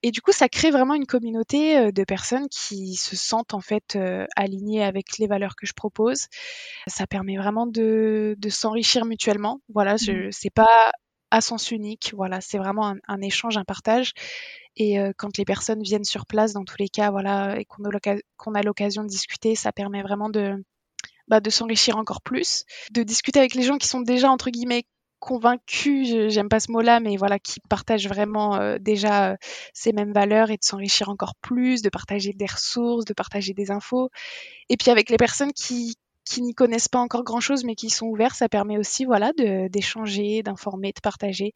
Et 0.03 0.11
du 0.11 0.23
coup, 0.23 0.33
ça 0.33 0.49
crée 0.49 0.71
vraiment 0.71 0.95
une 0.95 1.07
communauté 1.07 1.77
euh, 1.77 1.93
de 1.93 2.05
personnes 2.05 2.49
qui 2.49 2.95
se 2.95 3.15
sentent 3.15 3.53
en 3.53 3.61
fait 3.61 3.95
euh, 3.95 4.27
alignées 4.37 4.83
avec 4.83 5.19
les 5.19 5.27
valeurs 5.27 5.55
que 5.55 5.67
je 5.67 5.75
propose. 5.75 6.29
Ça 6.87 7.07
permet 7.07 7.37
vraiment 7.37 7.67
de, 7.67 8.35
de 8.39 8.49
s'enrichir 8.49 9.05
mutuellement. 9.05 9.61
Voilà, 9.69 9.97
je, 9.99 10.13
mmh. 10.13 10.33
c'est 10.33 10.51
pas 10.51 10.93
à 11.31 11.43
sens 11.43 11.71
unique. 11.71 12.15
Voilà, 12.17 12.41
c'est 12.41 12.59
vraiment 12.59 12.89
un, 12.89 12.97
un, 13.07 13.21
échange, 13.21 13.59
un 13.59 13.65
partage. 13.65 14.15
Et 14.77 14.99
euh, 14.99 15.13
quand 15.19 15.37
les 15.37 15.45
personnes 15.45 15.83
viennent 15.83 16.05
sur 16.05 16.25
place, 16.25 16.55
dans 16.55 16.65
tous 16.65 16.77
les 16.79 16.89
cas, 16.89 17.11
voilà, 17.11 17.61
et 17.61 17.67
qu'on 17.67 18.55
a 18.55 18.63
l'occasion 18.63 19.03
de 19.03 19.09
discuter, 19.09 19.55
ça 19.55 19.73
permet 19.73 20.03
vraiment 20.03 20.31
de, 20.31 20.57
bah, 21.33 21.41
de 21.41 21.49
s'enrichir 21.49 21.97
encore 21.97 22.21
plus, 22.21 22.67
de 22.91 23.03
discuter 23.03 23.39
avec 23.39 23.55
les 23.55 23.63
gens 23.63 23.79
qui 23.79 23.89
sont 23.89 24.03
déjà 24.03 24.31
entre 24.31 24.51
guillemets 24.51 24.85
convaincus, 25.19 26.29
j'aime 26.29 26.51
pas 26.51 26.61
ce 26.61 26.71
mot-là, 26.71 27.01
mais 27.01 27.17
voilà, 27.17 27.39
qui 27.39 27.59
partagent 27.71 28.07
vraiment 28.07 28.57
euh, 28.57 28.77
déjà 28.79 29.31
euh, 29.31 29.37
ces 29.73 29.95
mêmes 29.95 30.13
valeurs 30.13 30.51
et 30.51 30.59
de 30.59 30.63
s'enrichir 30.63 31.09
encore 31.09 31.35
plus, 31.41 31.81
de 31.81 31.89
partager 31.89 32.35
des 32.35 32.45
ressources, 32.45 33.07
de 33.07 33.15
partager 33.15 33.55
des 33.55 33.71
infos. 33.71 34.11
Et 34.69 34.77
puis 34.77 34.91
avec 34.91 35.09
les 35.09 35.17
personnes 35.17 35.55
qui, 35.55 35.97
qui 36.27 36.43
n'y 36.43 36.53
connaissent 36.53 36.89
pas 36.89 36.99
encore 36.99 37.25
grand-chose 37.25 37.65
mais 37.65 37.77
qui 37.77 37.89
sont 37.89 38.09
ouverts, 38.09 38.35
ça 38.35 38.51
permet 38.51 38.77
aussi 38.77 39.07
voilà 39.07 39.33
d'échanger, 39.71 40.43
d'informer, 40.43 40.93
de 40.93 41.01
partager. 41.01 41.55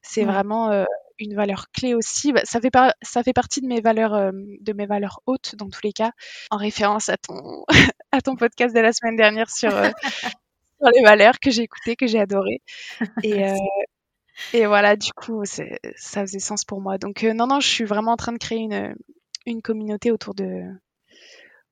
C'est 0.00 0.24
vraiment 0.24 0.70
euh, 0.70 0.86
une 1.18 1.34
valeur 1.34 1.66
clé 1.74 1.92
aussi. 1.92 2.32
Bah, 2.32 2.40
ça 2.44 2.62
fait 2.62 2.72
ça 3.02 3.22
fait 3.22 3.34
partie 3.34 3.60
de 3.60 3.66
mes 3.66 3.82
valeurs 3.82 4.32
de 4.32 4.72
mes 4.72 4.86
valeurs 4.86 5.20
hautes 5.26 5.54
dans 5.54 5.68
tous 5.68 5.82
les 5.84 5.92
cas, 5.92 6.12
en 6.50 6.56
référence 6.56 7.10
à 7.10 7.18
ton 7.18 7.64
à 8.12 8.20
ton 8.20 8.36
podcast 8.36 8.74
de 8.74 8.80
la 8.80 8.92
semaine 8.92 9.16
dernière 9.16 9.50
sur 9.50 9.74
euh, 9.74 9.90
sur 10.80 10.90
les 10.94 11.02
valeurs 11.02 11.38
que 11.40 11.50
j'ai 11.50 11.62
écouté, 11.62 11.96
que 11.96 12.06
j'ai 12.06 12.20
adoré. 12.20 12.62
Et 13.22 13.44
et 14.52 14.66
voilà, 14.66 14.96
du 14.96 15.12
coup, 15.12 15.44
ça 15.44 15.64
faisait 16.22 16.38
sens 16.38 16.64
pour 16.64 16.80
moi. 16.80 16.98
Donc 16.98 17.22
non 17.22 17.46
non, 17.46 17.60
je 17.60 17.68
suis 17.68 17.84
vraiment 17.84 18.12
en 18.12 18.16
train 18.16 18.32
de 18.32 18.38
créer 18.38 18.58
une 18.58 18.94
une 19.46 19.62
communauté 19.62 20.10
autour 20.10 20.34
de 20.34 20.62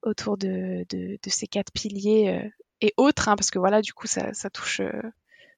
autour 0.03 0.37
de, 0.39 0.85
de, 0.89 1.19
de 1.23 1.31
ces 1.31 1.47
quatre 1.47 1.73
piliers 1.73 2.29
euh, 2.45 2.49
et 2.81 2.93
autres, 2.97 3.29
hein, 3.29 3.37
parce 3.37 3.51
que 3.51 3.59
voilà, 3.59 3.83
du 3.83 3.93
coup, 3.93 4.07
ça, 4.07 4.33
ça 4.35 4.51
touche, 4.51 4.81
euh, 4.81 4.93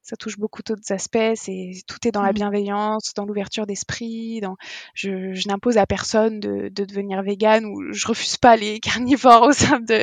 ça 0.08 0.16
touche 0.16 0.38
beaucoup 0.38 0.62
d'autres 0.62 0.90
aspects. 0.90 1.34
C'est 1.34 1.72
tout 1.86 2.08
est 2.08 2.12
dans 2.12 2.22
la 2.22 2.30
mmh. 2.30 2.34
bienveillance, 2.34 3.12
dans 3.14 3.26
l'ouverture 3.26 3.66
d'esprit. 3.66 4.40
Dans, 4.40 4.56
je, 4.94 5.34
je 5.34 5.48
n'impose 5.48 5.76
à 5.76 5.84
personne 5.84 6.40
de, 6.40 6.70
de, 6.70 6.84
devenir 6.86 7.22
vegan 7.22 7.66
ou 7.66 7.92
je 7.92 8.06
refuse 8.08 8.38
pas 8.38 8.56
les 8.56 8.80
carnivores 8.80 9.42
au 9.42 9.52
sein 9.52 9.80
de 9.80 10.00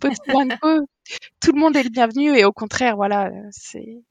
Tout 1.40 1.52
le 1.52 1.60
monde 1.60 1.76
est 1.76 1.82
le 1.82 1.90
bienvenu 1.90 2.34
et 2.34 2.46
au 2.46 2.52
contraire, 2.52 2.96
voilà, 2.96 3.30
c'est 3.50 4.02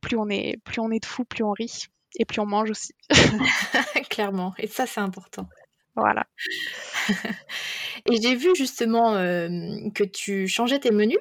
plus 0.00 0.16
on 0.16 0.28
est, 0.28 0.58
plus 0.64 0.80
on 0.80 0.92
est 0.92 1.00
de 1.00 1.06
fous, 1.06 1.24
plus 1.24 1.42
on 1.42 1.50
rit 1.50 1.86
et 2.20 2.24
plus 2.24 2.40
on 2.40 2.46
mange 2.46 2.70
aussi. 2.70 2.94
Clairement. 4.10 4.54
Et 4.58 4.68
ça, 4.68 4.86
c'est 4.86 5.00
important. 5.00 5.48
Voilà. 5.96 6.26
Et 8.06 8.20
j'ai 8.22 8.36
vu 8.36 8.54
justement 8.54 9.14
que 9.14 10.04
tu 10.04 10.46
changeais 10.46 10.78
tes 10.78 10.92
menus, 10.92 11.18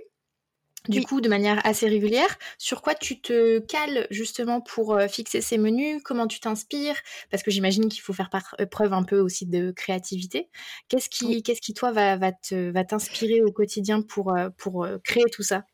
du 0.90 1.04
coup, 1.04 1.22
de 1.22 1.30
manière 1.30 1.66
assez 1.66 1.88
régulière. 1.88 2.38
Sur 2.58 2.82
quoi 2.82 2.96
tu 2.96 3.22
te 3.22 3.60
cales 3.60 4.08
justement 4.10 4.62
pour 4.62 5.00
fixer 5.10 5.42
ces 5.42 5.58
menus? 5.58 6.02
Comment 6.04 6.28
tu 6.28 6.40
t'inspires? 6.40 6.98
Parce 7.30 7.44
que 7.44 7.52
j'imagine 7.52 7.88
qu'il 7.88 8.02
faut 8.02 8.14
faire 8.14 8.30
preuve 8.70 8.94
un 8.94 9.04
peu 9.04 9.20
aussi 9.20 9.46
de 9.46 9.72
créativité. 9.72 10.50
Qu'est-ce 10.90 11.10
qui, 11.10 11.44
qu'est-ce 11.44 11.62
qui 11.62 11.74
toi, 11.74 11.92
va, 11.92 12.18
va, 12.18 12.32
te, 12.32 12.72
va 12.72 12.84
t'inspirer 12.84 13.42
au 13.42 13.52
quotidien 13.52 14.02
pour, 14.02 14.36
pour 14.58 14.88
créer 15.04 15.26
tout 15.32 15.44
ça? 15.44 15.66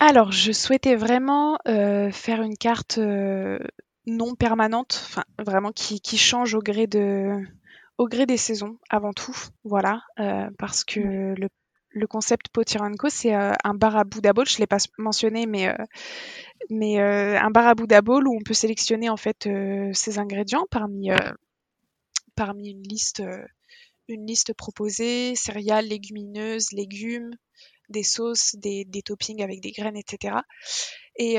Alors, 0.00 0.32
je 0.32 0.52
souhaitais 0.52 0.96
vraiment 0.96 1.58
faire 1.66 2.42
une 2.42 2.56
carte 2.56 2.98
non 4.06 4.34
permanente, 4.34 5.00
enfin 5.06 5.24
vraiment 5.38 5.70
qui, 5.70 6.00
qui 6.00 6.18
change 6.18 6.54
au 6.54 6.60
gré 6.60 6.88
de, 6.88 7.36
au 7.98 8.08
gré 8.08 8.26
des 8.26 8.36
saisons 8.36 8.78
avant 8.90 9.12
tout, 9.12 9.36
voilà, 9.62 10.02
parce 10.58 10.82
que 10.82 10.98
le 11.38 11.48
le 11.94 12.06
concept 12.06 12.48
Potiranko, 12.48 13.08
c'est 13.08 13.34
euh, 13.34 13.52
un 13.64 13.74
bar 13.74 13.96
à 13.96 14.04
Buddha 14.04 14.32
Bowl. 14.32 14.46
Je 14.46 14.56
ne 14.56 14.58
l'ai 14.60 14.66
pas 14.66 14.78
mentionné, 14.98 15.46
mais, 15.46 15.68
euh, 15.68 15.84
mais 16.70 17.00
euh, 17.00 17.38
un 17.38 17.50
bar 17.50 17.66
à 17.66 17.74
Buddha 17.74 18.00
Bowl 18.00 18.26
où 18.26 18.34
on 18.34 18.42
peut 18.42 18.54
sélectionner 18.54 19.08
en 19.08 19.16
fait 19.16 19.48
ses 19.92 20.18
ingrédients 20.18 20.66
parmi, 20.70 21.10
parmi 22.34 22.70
une 22.70 22.82
liste 22.82 23.22
une 24.08 24.26
liste 24.26 24.52
proposée, 24.52 25.34
céréales, 25.36 25.86
légumineuses, 25.86 26.72
légumes, 26.72 27.34
des 27.88 28.02
sauces, 28.02 28.56
des, 28.56 28.84
des 28.84 29.00
toppings 29.00 29.42
avec 29.42 29.60
des 29.60 29.70
graines, 29.70 29.96
etc. 29.96 30.36
Et 31.16 31.36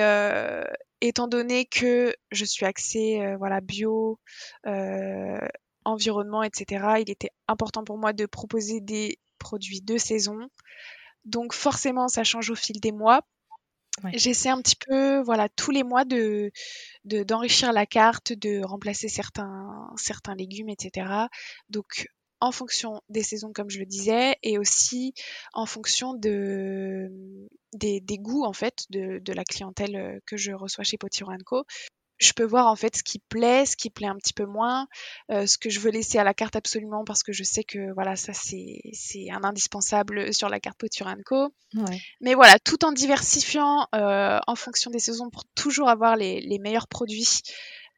étant 1.02 1.28
donné 1.28 1.66
que 1.66 2.16
je 2.32 2.46
suis 2.46 2.66
axée 2.66 3.36
voilà 3.38 3.60
bio, 3.60 4.20
environnement, 5.86 6.42
etc., 6.42 6.86
il 7.02 7.12
était 7.12 7.32
important 7.48 7.84
pour 7.84 7.98
moi 7.98 8.14
de 8.14 8.26
proposer 8.26 8.80
des 8.80 9.20
produits 9.44 9.82
de 9.82 9.98
saison. 9.98 10.40
Donc 11.26 11.54
forcément, 11.54 12.08
ça 12.08 12.24
change 12.24 12.50
au 12.50 12.56
fil 12.56 12.80
des 12.80 12.92
mois. 12.92 13.22
J'essaie 14.14 14.50
un 14.50 14.60
petit 14.60 14.76
peu, 14.76 15.22
voilà, 15.22 15.50
tous 15.50 15.70
les 15.70 15.84
mois 15.84 16.04
de 16.04 16.52
d'enrichir 17.06 17.72
la 17.74 17.86
carte, 17.86 18.34
de 18.34 18.64
remplacer 18.64 19.08
certains 19.08 19.88
certains 19.98 20.34
légumes, 20.34 20.70
etc. 20.70 21.28
Donc 21.70 22.08
en 22.40 22.52
fonction 22.52 23.02
des 23.08 23.24
saisons, 23.24 23.54
comme 23.54 23.70
je 23.70 23.80
le 23.80 23.86
disais, 23.86 24.36
et 24.42 24.58
aussi 24.58 25.14
en 25.54 25.66
fonction 25.66 26.14
de, 26.14 27.10
des, 27.74 28.02
des 28.02 28.18
goûts 28.18 28.44
en 28.44 28.52
fait 28.52 28.84
de, 28.90 29.20
de, 29.20 29.34
la 29.34 29.46
clientèle 29.46 30.20
que 30.26 30.36
je 30.36 30.52
reçois 30.52 30.84
chez 30.84 30.98
Potiron 30.98 31.38
Co 31.46 31.64
je 32.24 32.34
peux 32.34 32.44
voir 32.44 32.68
en 32.68 32.76
fait 32.76 32.98
ce 32.98 33.04
qui 33.04 33.20
plaît, 33.20 33.66
ce 33.66 33.76
qui 33.76 33.90
plaît 33.90 34.08
un 34.08 34.16
petit 34.16 34.34
peu 34.34 34.46
moins, 34.46 34.88
euh, 35.32 35.46
ce 35.46 35.58
que 35.58 35.70
je 35.70 35.80
veux 35.80 35.92
laisser 35.92 36.18
à 36.18 36.24
la 36.24 36.34
carte 36.34 36.56
absolument 36.56 37.04
parce 37.04 37.24
que 37.24 37.34
je 37.34 37.44
sais 37.44 37.64
que 37.64 37.94
voilà 37.94 38.16
ça 38.16 38.34
c'est 38.34 39.30
un 39.32 39.44
indispensable 39.44 40.34
sur 40.34 40.50
la 40.50 40.60
carte 40.60 40.78
Poturanco. 40.78 41.54
Ouais. 41.76 42.02
Mais 42.22 42.34
voilà, 42.34 42.60
tout 42.60 42.86
en 42.86 42.92
diversifiant 42.92 43.88
euh, 43.96 44.40
en 44.48 44.56
fonction 44.56 44.92
des 44.92 45.00
saisons 45.00 45.30
pour 45.30 45.44
toujours 45.56 45.90
avoir 45.90 46.16
les, 46.16 46.42
les 46.42 46.60
meilleurs 46.60 46.88
produits. 46.88 47.42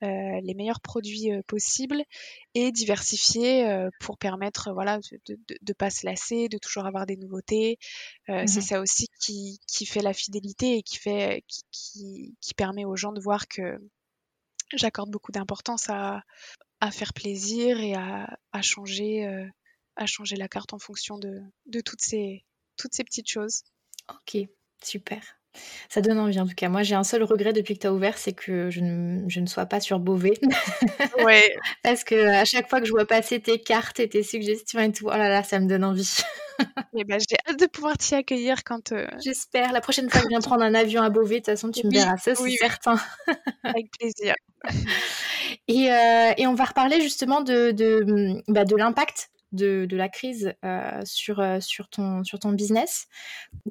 Euh, 0.04 0.42
les 0.44 0.54
meilleurs 0.54 0.82
produits 0.82 1.32
euh, 1.32 1.42
possibles 1.48 2.04
et 2.54 2.74
diversifier 2.74 3.66
euh, 3.70 3.90
pour 4.02 4.18
permettre 4.18 4.74
voilà 4.74 4.98
de, 4.98 5.20
de, 5.26 5.58
de, 5.62 5.74
pas 5.74 5.90
se 5.90 6.06
lasser, 6.06 6.50
de 6.50 6.58
toujours 6.58 6.86
avoir 6.86 7.06
des 7.06 7.16
nouveautés. 7.16 7.80
Mmh 8.28 8.46
c'est 8.48 8.62
ça 8.62 8.82
aussi 8.82 9.08
qui, 9.22 9.60
qui, 9.68 9.86
fait 9.86 10.02
la 10.02 10.12
fidélité 10.12 10.78
et 10.78 10.84
qui 10.84 10.98
fait 10.98 11.44
qui, 11.48 11.64
qui, 11.72 12.36
qui 12.42 12.54
permet 12.54 12.84
aux 12.84 12.98
gens 12.98 13.14
de 13.14 13.22
voir 13.22 13.48
que 13.48 13.80
j'accorde 14.78 15.10
beaucoup 15.10 15.32
d'importance 15.32 15.90
à, 15.90 16.24
faire 16.92 17.14
plaisir 17.14 17.80
et 17.80 17.96
à, 17.96 18.38
à 18.52 18.62
changer, 18.62 19.26
euh, 19.26 19.48
à 19.96 20.06
changer 20.06 20.36
la 20.36 20.48
carte 20.48 20.72
en 20.74 20.78
fonction 20.80 21.18
de, 21.18 21.42
de 21.66 21.82
toutes, 21.82 22.02
ces, 22.02 22.46
toutes 22.78 22.94
ces 22.94 23.04
petites 23.04 23.30
choses. 23.30 23.64
Ok, 24.08 24.38
super. 24.84 25.24
Ça 25.90 26.02
donne 26.02 26.20
envie 26.20 26.40
en 26.40 26.48
tout 26.48 26.56
cas. 26.56 26.70
Moi, 26.70 26.84
j'ai 26.84 26.96
un 26.96 27.04
seul 27.04 27.24
regret 27.24 27.54
depuis 27.54 27.76
que 27.76 27.82
tu 27.82 27.88
as 27.88 27.94
ouvert, 27.94 28.18
c'est 28.18 28.34
que 28.34 28.70
je 28.70 28.82
ne, 28.82 29.28
je 29.30 29.40
ne, 29.40 29.46
sois 29.46 29.66
pas 29.66 29.80
sur 29.80 30.00
Beauvais. 30.00 30.40
Ouais. 31.24 31.56
Parce 31.82 32.04
que 32.04 32.16
à 32.16 32.46
chaque 32.46 32.70
fois 32.70 32.80
que 32.80 32.86
je 32.86 32.92
vois 32.92 33.06
passer 33.06 33.40
tes 33.40 33.60
cartes 33.60 34.00
et 34.00 34.08
tes 34.08 34.22
suggestions 34.22 34.80
et 34.80 34.92
tout, 34.92 35.06
oh 35.08 35.18
là 35.18 35.30
là, 35.30 35.44
ça 35.44 35.60
me 35.60 35.68
donne 35.68 35.84
envie. 35.84 36.18
Et 36.60 36.64
eh 37.00 37.04
ben, 37.04 37.20
j'ai 37.20 37.38
hâte 37.50 37.60
de 37.60 37.66
pouvoir 37.66 37.98
t'y 37.98 38.16
accueillir 38.16 38.64
quand. 38.64 38.92
Euh... 38.92 39.08
J'espère. 39.24 39.72
La 39.72 39.82
prochaine 39.82 40.10
fois 40.10 40.20
que 40.20 40.26
je 40.26 40.30
viens 40.30 40.42
prendre 40.42 40.64
un 40.64 40.74
avion 40.76 41.02
à 41.02 41.10
Beauvais, 41.10 41.36
de 41.36 41.40
toute 41.40 41.46
façon, 41.48 41.72
tu 41.72 41.86
me 41.86 41.92
verras. 41.92 42.18
Ça, 42.18 42.36
c'est 42.36 42.50
certain. 42.52 43.00
Avec 43.64 43.90
plaisir. 43.98 44.36
Et, 45.68 45.92
euh, 45.92 46.34
et, 46.38 46.48
on 46.48 46.54
va 46.54 46.66
reparler 46.66 47.02
justement 47.02 47.42
de, 47.42 47.72
de, 47.72 48.42
bah, 48.48 48.66
de 48.66 48.76
l'impact 48.76 49.30
de, 49.52 49.86
de, 49.86 49.98
la 49.98 50.10
crise 50.10 50.54
euh, 50.64 51.02
sur, 51.06 51.40
euh, 51.40 51.60
sur, 51.60 51.88
ton, 51.90 52.24
sur 52.24 52.40
ton 52.40 52.52
business. 52.52 53.08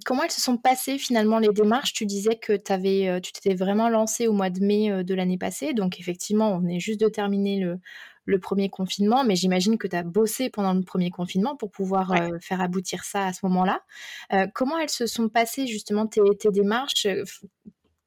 Comment 0.04 0.22
elles 0.24 0.30
se 0.30 0.40
sont 0.40 0.56
passées 0.56 0.98
finalement 0.98 1.38
les 1.38 1.48
démarches? 1.48 1.92
Tu 1.92 2.06
disais 2.06 2.36
que 2.36 2.58
avais, 2.72 3.08
euh, 3.08 3.20
tu 3.20 3.32
t'étais 3.32 3.54
vraiment 3.54 3.88
lancé 3.88 4.26
au 4.26 4.32
mois 4.32 4.50
de 4.50 4.60
mai 4.60 5.04
de 5.04 5.14
l'année 5.14 5.38
passée. 5.38 5.74
Donc 5.74 6.00
effectivement, 6.00 6.52
on 6.52 6.66
est 6.66 6.80
juste 6.80 7.00
de 7.00 7.08
terminer 7.08 7.60
le, 7.60 7.78
le 8.26 8.38
premier 8.38 8.70
confinement, 8.70 9.24
mais 9.24 9.36
j'imagine 9.36 9.78
que 9.78 9.86
tu 9.86 9.96
as 9.96 10.02
bossé 10.02 10.50
pendant 10.50 10.74
le 10.74 10.82
premier 10.82 11.10
confinement 11.10 11.56
pour 11.56 11.70
pouvoir 11.70 12.10
ouais. 12.10 12.32
euh, 12.32 12.38
faire 12.40 12.60
aboutir 12.60 13.04
ça 13.04 13.26
à 13.26 13.32
ce 13.32 13.40
moment-là. 13.46 13.82
Euh, 14.32 14.46
comment 14.54 14.78
elles 14.78 14.90
se 14.90 15.06
sont 15.06 15.28
passées 15.28 15.66
justement 15.66 16.06
tes, 16.06 16.20
tes 16.38 16.50
démarches? 16.50 17.06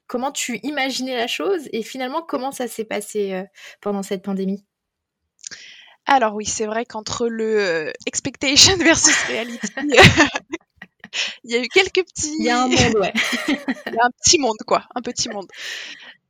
Comment 0.07 0.31
tu 0.31 0.59
imaginais 0.63 1.17
la 1.17 1.27
chose? 1.27 1.67
Et 1.71 1.83
finalement 1.83 2.21
comment 2.21 2.51
ça 2.51 2.67
s'est 2.67 2.85
passé 2.85 3.33
euh, 3.33 3.43
pendant 3.81 4.03
cette 4.03 4.23
pandémie? 4.23 4.65
Alors 6.07 6.33
oui, 6.35 6.45
c'est 6.45 6.65
vrai 6.65 6.85
qu'entre 6.85 7.27
le 7.27 7.59
euh, 7.59 7.91
expectation 8.05 8.75
versus 8.79 9.15
reality, 9.27 9.59
il 11.43 11.51
y 11.51 11.55
a 11.55 11.59
eu 11.59 11.67
quelques 11.67 12.05
petits. 12.05 12.33
Il 12.39 12.45
y 12.45 12.49
a 12.49 12.63
un 12.63 12.67
monde, 12.67 12.95
ouais. 12.95 13.13
il 13.47 13.93
y 13.93 13.99
a 13.99 14.05
un 14.05 14.11
petit 14.23 14.39
monde, 14.39 14.57
quoi, 14.65 14.85
un 14.95 15.01
petit 15.01 15.29
monde. 15.29 15.47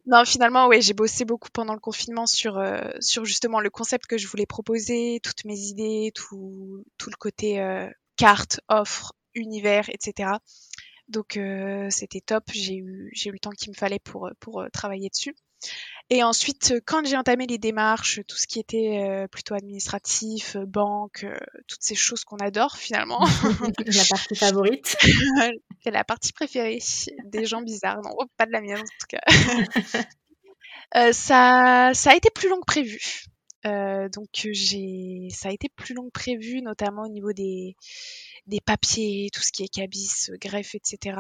Non, 0.07 0.25
finalement, 0.25 0.67
ouais, 0.67 0.81
j'ai 0.81 0.93
bossé 0.93 1.25
beaucoup 1.25 1.49
pendant 1.51 1.73
le 1.73 1.79
confinement 1.79 2.25
sur, 2.25 2.57
euh, 2.57 2.89
sur 3.01 3.25
justement 3.25 3.59
le 3.59 3.69
concept 3.69 4.07
que 4.07 4.17
je 4.17 4.27
voulais 4.27 4.45
proposer, 4.45 5.19
toutes 5.21 5.45
mes 5.45 5.59
idées, 5.59 6.11
tout, 6.15 6.83
tout 6.97 7.09
le 7.09 7.17
côté 7.17 7.59
euh, 7.61 7.87
carte, 8.15 8.61
offre, 8.69 9.13
univers, 9.35 9.89
etc. 9.89 10.31
Donc 11.09 11.37
euh, 11.37 11.89
c'était 11.89 12.21
top, 12.21 12.45
j'ai 12.53 12.77
eu, 12.77 13.11
j'ai 13.13 13.29
eu 13.29 13.33
le 13.33 13.39
temps 13.39 13.51
qu'il 13.51 13.69
me 13.69 13.75
fallait 13.75 13.99
pour, 13.99 14.29
pour 14.39 14.65
travailler 14.71 15.09
dessus. 15.09 15.35
Et 16.09 16.23
ensuite, 16.23 16.75
quand 16.85 17.05
j'ai 17.05 17.17
entamé 17.17 17.47
les 17.47 17.57
démarches, 17.57 18.21
tout 18.27 18.37
ce 18.37 18.47
qui 18.47 18.59
était 18.59 19.03
euh, 19.03 19.27
plutôt 19.27 19.55
administratif, 19.55 20.55
euh, 20.55 20.65
banque, 20.65 21.25
euh, 21.25 21.37
toutes 21.67 21.81
ces 21.81 21.95
choses 21.95 22.23
qu'on 22.23 22.37
adore 22.37 22.77
finalement. 22.77 23.19
la 23.85 24.05
partie 24.09 24.35
favorite. 24.35 24.95
C'est 25.83 25.91
la 25.91 26.05
partie 26.05 26.31
préférée 26.31 26.79
des 27.25 27.45
gens 27.45 27.61
bizarres. 27.61 28.01
Non, 28.03 28.15
pas 28.37 28.45
de 28.45 28.51
la 28.51 28.61
mienne 28.61 28.79
en 28.79 28.83
tout 28.83 29.07
cas. 29.09 30.03
Euh, 30.95 31.11
ça, 31.11 31.91
ça 31.93 32.11
a 32.11 32.15
été 32.15 32.29
plus 32.29 32.49
long 32.49 32.59
que 32.59 32.65
prévu. 32.65 33.25
Euh, 33.67 34.09
donc 34.09 34.27
j'ai, 34.33 35.27
ça 35.31 35.49
a 35.49 35.51
été 35.51 35.69
plus 35.75 35.93
long 35.93 36.05
que 36.05 36.11
prévu, 36.11 36.61
notamment 36.61 37.03
au 37.03 37.09
niveau 37.09 37.33
des, 37.33 37.75
des 38.47 38.61
papiers, 38.61 39.29
tout 39.33 39.41
ce 39.41 39.51
qui 39.51 39.63
est 39.63 39.67
cabis, 39.67 40.29
greffe, 40.41 40.75
etc. 40.75 41.17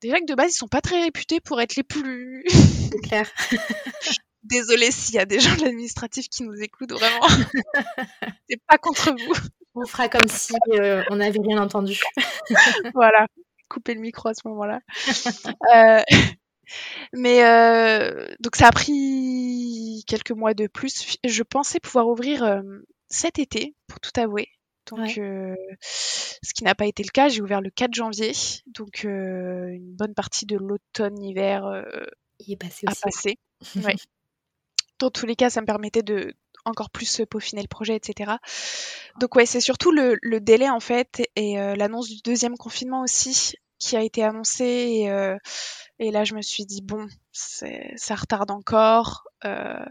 Déjà 0.00 0.18
que 0.20 0.26
de 0.26 0.34
base, 0.34 0.52
ils 0.52 0.58
sont 0.58 0.68
pas 0.68 0.80
très 0.80 1.02
réputés 1.02 1.40
pour 1.40 1.60
être 1.60 1.76
les 1.76 1.82
plus. 1.82 2.44
C'est 2.48 3.00
clair. 3.02 3.30
Désolée 4.42 4.90
s'il 4.90 5.16
y 5.16 5.18
a 5.18 5.26
des 5.26 5.38
gens 5.38 5.54
de 5.56 5.64
l'administratif 5.64 6.28
qui 6.28 6.44
nous 6.44 6.54
écoutent, 6.62 6.92
vraiment. 6.92 7.26
C'est 8.48 8.60
pas 8.66 8.78
contre 8.78 9.10
vous. 9.10 9.34
On 9.74 9.86
fera 9.86 10.08
comme 10.08 10.28
si 10.28 10.54
euh, 10.72 11.02
on 11.10 11.16
n'avait 11.16 11.40
rien 11.40 11.60
entendu. 11.62 12.00
voilà. 12.94 13.26
Couper 13.68 13.94
le 13.94 14.00
micro 14.00 14.28
à 14.30 14.34
ce 14.34 14.48
moment-là. 14.48 14.80
euh, 15.74 16.02
mais 17.12 17.44
euh, 17.44 18.28
donc 18.40 18.56
ça 18.56 18.68
a 18.68 18.72
pris 18.72 20.04
quelques 20.06 20.32
mois 20.32 20.54
de 20.54 20.66
plus. 20.66 21.16
Je 21.24 21.42
pensais 21.42 21.80
pouvoir 21.80 22.08
ouvrir 22.08 22.44
euh, 22.44 22.62
cet 23.08 23.38
été, 23.38 23.74
pour 23.86 24.00
tout 24.00 24.12
avouer. 24.16 24.48
Donc, 24.86 25.00
ouais. 25.00 25.20
euh, 25.20 25.54
ce 25.80 26.54
qui 26.54 26.64
n'a 26.64 26.74
pas 26.74 26.86
été 26.86 27.02
le 27.02 27.10
cas, 27.10 27.28
j'ai 27.28 27.42
ouvert 27.42 27.60
le 27.60 27.70
4 27.70 27.94
janvier. 27.94 28.32
Donc, 28.66 29.04
une 29.04 29.94
bonne 29.94 30.14
partie 30.14 30.46
de 30.46 30.56
l'automne-hiver 30.56 31.64
a 31.64 32.56
passé. 32.58 32.86
passé. 33.02 33.38
ouais. 33.84 33.96
Dans 34.98 35.10
tous 35.10 35.26
les 35.26 35.36
cas, 35.36 35.50
ça 35.50 35.60
me 35.60 35.66
permettait 35.66 36.02
de 36.02 36.34
encore 36.64 36.90
plus 36.90 37.22
peaufiner 37.30 37.62
le 37.62 37.68
projet, 37.68 37.94
etc. 37.94 38.32
Donc, 39.18 39.34
ouais, 39.36 39.46
c'est 39.46 39.60
surtout 39.60 39.92
le, 39.92 40.16
le, 40.22 40.40
délai, 40.40 40.68
en 40.68 40.80
fait, 40.80 41.22
et 41.36 41.54
l'annonce 41.54 42.08
du 42.08 42.20
deuxième 42.22 42.56
confinement 42.56 43.02
aussi, 43.02 43.54
qui 43.80 43.96
a 43.96 44.02
été 44.02 44.22
annoncé. 44.22 44.64
Et, 44.64 45.10
euh, 45.10 45.36
et 45.98 46.12
là, 46.12 46.24
je 46.24 46.34
me 46.34 46.42
suis 46.42 46.64
dit, 46.64 46.82
bon, 46.82 47.08
ça 47.32 48.14
retarde 48.14 48.50
encore. 48.52 49.24
Euh, 49.44 49.84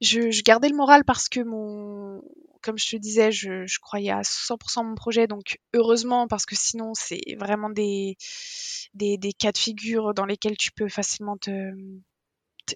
je, 0.00 0.30
je, 0.32 0.42
gardais 0.42 0.68
le 0.68 0.76
moral 0.76 1.04
parce 1.04 1.28
que 1.28 1.40
mon, 1.40 2.20
comme 2.62 2.78
je 2.78 2.90
te 2.90 2.96
disais, 2.96 3.30
je, 3.30 3.66
je 3.66 3.78
croyais 3.78 4.10
à 4.10 4.22
100% 4.22 4.84
mon 4.84 4.94
projet, 4.94 5.26
donc 5.26 5.58
heureusement 5.74 6.26
parce 6.26 6.44
que 6.44 6.56
sinon 6.56 6.92
c'est 6.94 7.20
vraiment 7.38 7.70
des, 7.70 8.16
des, 8.94 9.16
des 9.16 9.32
cas 9.32 9.52
de 9.52 9.58
figure 9.58 10.14
dans 10.14 10.24
lesquels 10.24 10.56
tu 10.56 10.72
peux 10.72 10.88
facilement 10.88 11.36
te, 11.36 11.70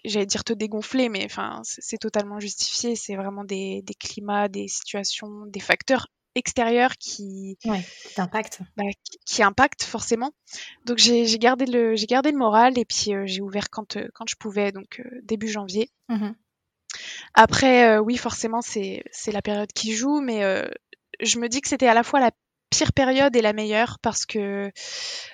j'allais 0.05 0.27
dire 0.27 0.45
te 0.45 0.53
dégonfler, 0.53 1.09
mais 1.09 1.25
enfin 1.25 1.61
c'est 1.65 1.99
totalement 1.99 2.41
justifié. 2.41 2.97
C'est 2.97 3.17
vraiment 3.17 3.45
des, 3.45 3.83
des 3.83 3.95
climats, 3.95 4.49
des 4.49 4.69
situations, 4.69 5.47
des 5.47 5.61
facteurs 5.61 6.07
extérieurs 6.37 6.93
qui 6.99 7.59
ouais, 7.65 7.83
qui 8.15 8.21
impactent 8.21 8.61
bah, 8.77 8.85
qui, 9.03 9.19
qui, 9.25 9.43
impactent 9.43 9.83
forcément 9.83 10.33
donc 10.85 10.99
j'ai 10.99 11.25
gardé 11.39 11.65
le 11.65 11.97
j'ai 11.97 12.07
gardé 12.07 12.31
le 12.31 12.37
moral 12.37 12.79
et 12.79 12.85
puis 12.85 13.15
euh, 13.15 13.25
j'ai 13.27 13.41
ouvert 13.41 13.71
quand 13.71 13.97
euh, 13.97 14.09
quand 14.15 14.27
je 14.29 14.37
pouvais 14.37 14.71
donc 14.71 15.01
euh, 15.01 15.21
début 15.23 15.49
janvier 15.49 15.91
mmh. 16.09 16.31
après 17.35 17.99
oui 17.99 18.19
forcément 18.19 18.61
c'est 18.61 19.03
c'est 19.11 19.33
la 19.33 19.43
période 19.43 19.73
qui 19.73 19.93
joue 19.93 20.21
mais 20.21 20.43
je 21.21 21.39
me 21.39 21.49
dis 21.49 21.63
que 21.63 21.69
c'était 21.69 21.89
à 21.89 21.95
la 21.95 22.03
fois 22.03 22.21
la 22.21 22.31
pire 22.69 22.93
période 22.93 23.35
est 23.35 23.43
la 23.43 23.55
meilleure 23.55 23.99
parce 24.03 24.27
que 24.27 24.71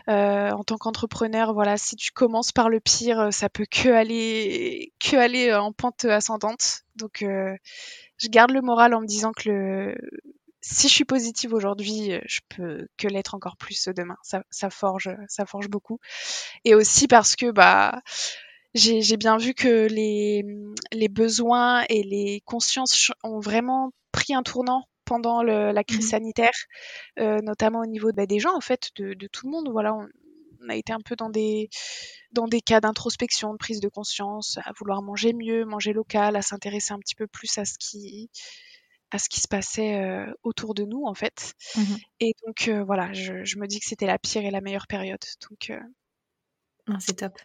euh, 0.09 0.51
en 0.51 0.62
tant 0.65 0.77
qu'entrepreneur, 0.77 1.55
voilà, 1.55 1.79
si 1.79 1.97
tu 1.97 2.12
commences 2.12 2.53
par 2.53 2.69
le 2.69 2.79
pire, 2.79 3.33
ça 3.33 3.49
peut 3.49 3.65
que 3.69 3.88
aller 3.88 4.93
que 5.01 5.17
aller 5.17 5.53
en 5.55 5.73
pente 5.73 6.05
ascendante. 6.05 6.83
Donc 6.95 7.25
je 8.23 8.29
garde 8.29 8.51
le 8.51 8.61
moral 8.61 8.95
en 8.95 9.01
me 9.01 9.07
disant 9.07 9.33
que 9.33 9.49
le 9.49 9.97
si 10.62 10.88
je 10.88 10.92
suis 10.94 11.05
positive 11.05 11.53
aujourd'hui, 11.53 12.12
je 12.25 12.40
peux 12.48 12.88
que 12.96 13.09
l'être 13.09 13.35
encore 13.35 13.57
plus 13.57 13.88
demain. 13.88 14.16
Ça, 14.22 14.44
ça, 14.51 14.70
forge, 14.70 15.11
ça 15.29 15.44
forge 15.44 15.68
beaucoup. 15.68 15.98
Et 16.64 16.75
aussi 16.75 17.09
parce 17.09 17.37
que 17.37 17.51
bah 17.51 18.01
j'ai 18.75 19.16
bien 19.16 19.37
vu 19.37 19.55
que 19.55 19.87
les, 19.87 20.44
les 20.92 21.09
besoins 21.09 21.85
et 21.88 22.03
les 22.03 22.40
consciences 22.46 23.12
ont 23.22 23.40
vraiment 23.40 23.92
pris 24.12 24.35
un 24.35 24.42
tournant 24.42 24.88
pendant 25.05 25.42
le, 25.42 25.72
la 25.72 25.85
crise 25.85 26.07
mmh 26.07 26.11
sanitaire, 26.11 26.55
euh, 27.18 27.40
notamment 27.42 27.81
au 27.81 27.87
niveau 27.87 28.12
bah, 28.12 28.25
des 28.27 28.38
gens, 28.38 28.55
en 28.57 28.61
fait, 28.61 28.90
de, 28.96 29.14
de, 29.14 29.27
tout 29.27 29.46
le 29.46 29.53
monde. 29.53 29.68
Voilà, 29.70 29.94
on, 29.94 30.09
a 30.68 30.77
été 30.77 30.92
un 30.92 31.01
peu 31.01 31.16
dans 31.16 31.29
des, 31.29 31.68
dans 32.31 32.46
des 32.46 32.61
cas 32.61 32.81
d'introspection, 32.81 33.53
de 33.53 33.59
prise 33.59 33.81
de 33.81 33.88
conscience, 33.88 34.59
à 34.64 34.72
vouloir 34.79 35.03
manger 35.03 35.33
mieux, 35.33 35.64
manger 35.64 35.92
local, 35.92 36.37
à 36.37 36.42
s'intéresser 36.42 36.94
un 36.94 36.98
petit 36.98 37.16
peu 37.16 37.27
plus 37.27 37.59
à 37.59 37.64
ce 37.64 37.75
qui, 37.79 38.31
à 39.12 39.18
ce 39.18 39.29
qui 39.29 39.40
se 39.40 39.48
passait 39.48 39.96
euh, 39.96 40.27
autour 40.42 40.75
de 40.75 40.85
nous, 40.85 41.05
en 41.05 41.14
fait. 41.14 41.53
Mmh 41.77 41.83
et 42.20 42.33
donc, 42.46 42.68
euh, 42.68 42.85
voilà, 42.85 43.12
je, 43.12 43.44
je, 43.44 43.59
me 43.59 43.66
dis 43.66 43.81
que 43.81 43.87
c'était 43.87 44.07
la 44.07 44.18
pire 44.18 44.44
et 44.44 44.51
la 44.51 44.61
meilleure 44.61 44.87
période. 44.87 45.22
Donc, 45.51 45.70
euh, 45.70 45.81
ah, 46.88 46.96
c'est 47.01 47.16
top. 47.16 47.38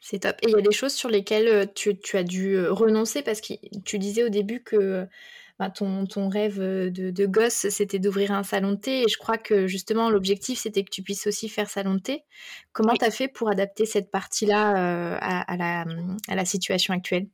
C'est 0.00 0.20
top. 0.20 0.36
Et 0.42 0.46
il 0.48 0.52
y 0.52 0.58
a 0.58 0.60
des 0.60 0.72
choses 0.72 0.92
sur 0.92 1.08
lesquelles 1.08 1.72
tu, 1.74 1.98
tu 1.98 2.16
as 2.16 2.22
dû 2.22 2.58
renoncer? 2.68 3.22
Parce 3.22 3.40
que 3.40 3.54
tu 3.84 3.98
disais 3.98 4.22
au 4.22 4.28
début 4.28 4.62
que 4.62 5.08
bah, 5.58 5.70
ton, 5.70 6.06
ton, 6.06 6.28
rêve 6.28 6.60
de, 6.60 7.10
de 7.10 7.26
gosse, 7.26 7.68
c'était 7.68 7.98
d'ouvrir 7.98 8.30
un 8.30 8.44
salon 8.44 8.72
de 8.72 8.76
thé. 8.76 9.02
Et 9.02 9.08
je 9.08 9.18
crois 9.18 9.38
que 9.38 9.66
justement, 9.66 10.08
l'objectif, 10.08 10.60
c'était 10.60 10.84
que 10.84 10.90
tu 10.90 11.02
puisses 11.02 11.26
aussi 11.26 11.48
faire 11.48 11.68
salon 11.68 11.94
de 11.94 12.00
thé. 12.00 12.24
Comment 12.72 12.94
tu 12.94 13.04
as 13.04 13.10
fait 13.10 13.26
pour 13.26 13.50
adapter 13.50 13.86
cette 13.86 14.12
partie-là 14.12 15.16
à, 15.16 15.52
à, 15.52 15.56
la, 15.56 15.84
à, 16.28 16.34
la, 16.36 16.44
situation 16.44 16.94
actuelle? 16.94 17.26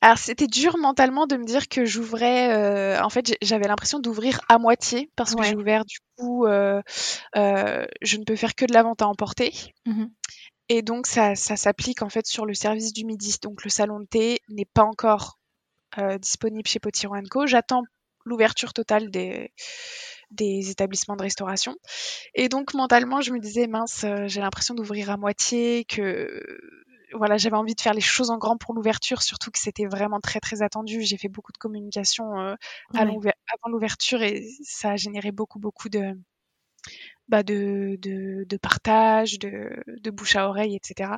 Alors 0.00 0.18
c'était 0.18 0.46
dur 0.46 0.78
mentalement 0.78 1.26
de 1.26 1.36
me 1.36 1.44
dire 1.44 1.68
que 1.68 1.84
j'ouvrais. 1.84 2.52
Euh, 2.54 3.02
en 3.02 3.10
fait, 3.10 3.36
j'avais 3.42 3.68
l'impression 3.68 4.00
d'ouvrir 4.00 4.40
à 4.48 4.58
moitié 4.58 5.10
parce 5.16 5.34
que 5.34 5.42
j'ai 5.42 5.54
ouvert 5.54 5.84
du 5.84 5.98
coup. 6.16 6.46
Euh, 6.46 6.82
euh, 7.36 7.84
je 8.00 8.16
ne 8.16 8.24
peux 8.24 8.36
faire 8.36 8.54
que 8.54 8.64
de 8.64 8.72
la 8.72 8.82
vente 8.82 9.02
à 9.02 9.08
emporter. 9.08 9.52
Mmh 9.86 10.06
Et 10.68 10.82
donc 10.82 11.06
ça, 11.06 11.34
ça 11.34 11.56
s'applique 11.56 12.02
en 12.02 12.08
fait 12.08 12.26
sur 12.26 12.46
le 12.46 12.54
service 12.54 12.92
du 12.92 13.04
midi. 13.04 13.36
Donc 13.42 13.64
le 13.64 13.70
salon 13.70 14.00
de 14.00 14.06
thé 14.06 14.40
n'est 14.48 14.68
pas 14.72 14.84
encore 14.84 15.38
disponible 16.20 16.66
chez 16.66 16.80
Potiron 16.80 17.22
Co. 17.30 17.46
J'attends 17.46 17.82
l'ouverture 18.24 18.72
totale 18.72 19.10
des, 19.10 19.52
des 20.30 20.70
établissements 20.70 21.16
de 21.16 21.22
restauration. 21.22 21.76
Et 22.34 22.48
donc 22.48 22.72
mentalement, 22.72 23.20
je 23.20 23.32
me 23.32 23.38
disais 23.38 23.66
mince, 23.66 24.06
j'ai 24.24 24.40
l'impression 24.40 24.74
d'ouvrir 24.74 25.10
à 25.10 25.18
moitié, 25.18 25.84
que 25.84 26.42
voilà, 27.14 27.36
j'avais 27.36 27.56
envie 27.56 27.74
de 27.74 27.80
faire 27.80 27.94
les 27.94 28.00
choses 28.00 28.30
en 28.30 28.38
grand 28.38 28.56
pour 28.56 28.74
l'ouverture, 28.74 29.22
surtout 29.22 29.50
que 29.50 29.58
c'était 29.58 29.86
vraiment 29.86 30.20
très 30.20 30.40
très 30.40 30.62
attendu. 30.62 31.02
J'ai 31.02 31.16
fait 31.16 31.28
beaucoup 31.28 31.52
de 31.52 31.58
communication 31.58 32.38
euh, 32.38 32.54
avant 32.94 33.68
l'ouverture 33.68 34.22
et 34.22 34.48
ça 34.64 34.90
a 34.90 34.96
généré 34.96 35.32
beaucoup 35.32 35.58
beaucoup 35.58 35.88
de 35.88 36.14
bah, 37.28 37.42
de, 37.42 37.96
de, 38.00 38.44
de, 38.44 38.56
partage, 38.56 39.38
de, 39.38 39.70
de, 39.86 40.10
bouche 40.10 40.36
à 40.36 40.48
oreille, 40.48 40.76
etc. 40.76 41.12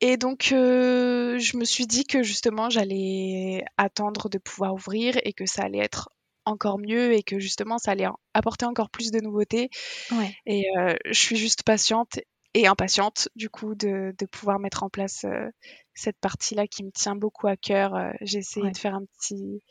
Et 0.00 0.16
donc, 0.16 0.52
euh, 0.52 1.38
je 1.38 1.56
me 1.56 1.64
suis 1.64 1.86
dit 1.86 2.04
que 2.04 2.22
justement, 2.22 2.70
j'allais 2.70 3.64
attendre 3.76 4.28
de 4.28 4.38
pouvoir 4.38 4.74
ouvrir 4.74 5.18
et 5.24 5.32
que 5.32 5.44
ça 5.44 5.64
allait 5.64 5.80
être 5.84 6.10
encore 6.44 6.78
mieux 6.78 7.12
et 7.12 7.22
que 7.22 7.38
justement, 7.38 7.78
ça 7.78 7.90
allait 7.90 8.06
apporter 8.32 8.64
encore 8.64 8.90
plus 8.90 9.10
de 9.10 9.20
nouveautés. 9.20 9.68
Ouais. 10.12 10.34
Et 10.46 10.64
euh, 10.78 10.94
je 11.04 11.18
suis 11.18 11.36
juste 11.36 11.62
patiente 11.62 12.20
et 12.58 12.66
impatiente, 12.66 13.28
du 13.36 13.48
coup, 13.48 13.76
de, 13.76 14.12
de 14.18 14.26
pouvoir 14.26 14.58
mettre 14.58 14.82
en 14.82 14.88
place 14.88 15.24
euh, 15.24 15.48
cette 15.94 16.18
partie-là 16.18 16.66
qui 16.66 16.82
me 16.82 16.90
tient 16.90 17.14
beaucoup 17.14 17.46
à 17.46 17.56
cœur. 17.56 17.94
Euh, 17.94 18.10
j'ai 18.20 18.38
essayé 18.38 18.68
de 18.68 18.76
faire 18.76 18.96
un 18.96 19.04
petit 19.04 19.62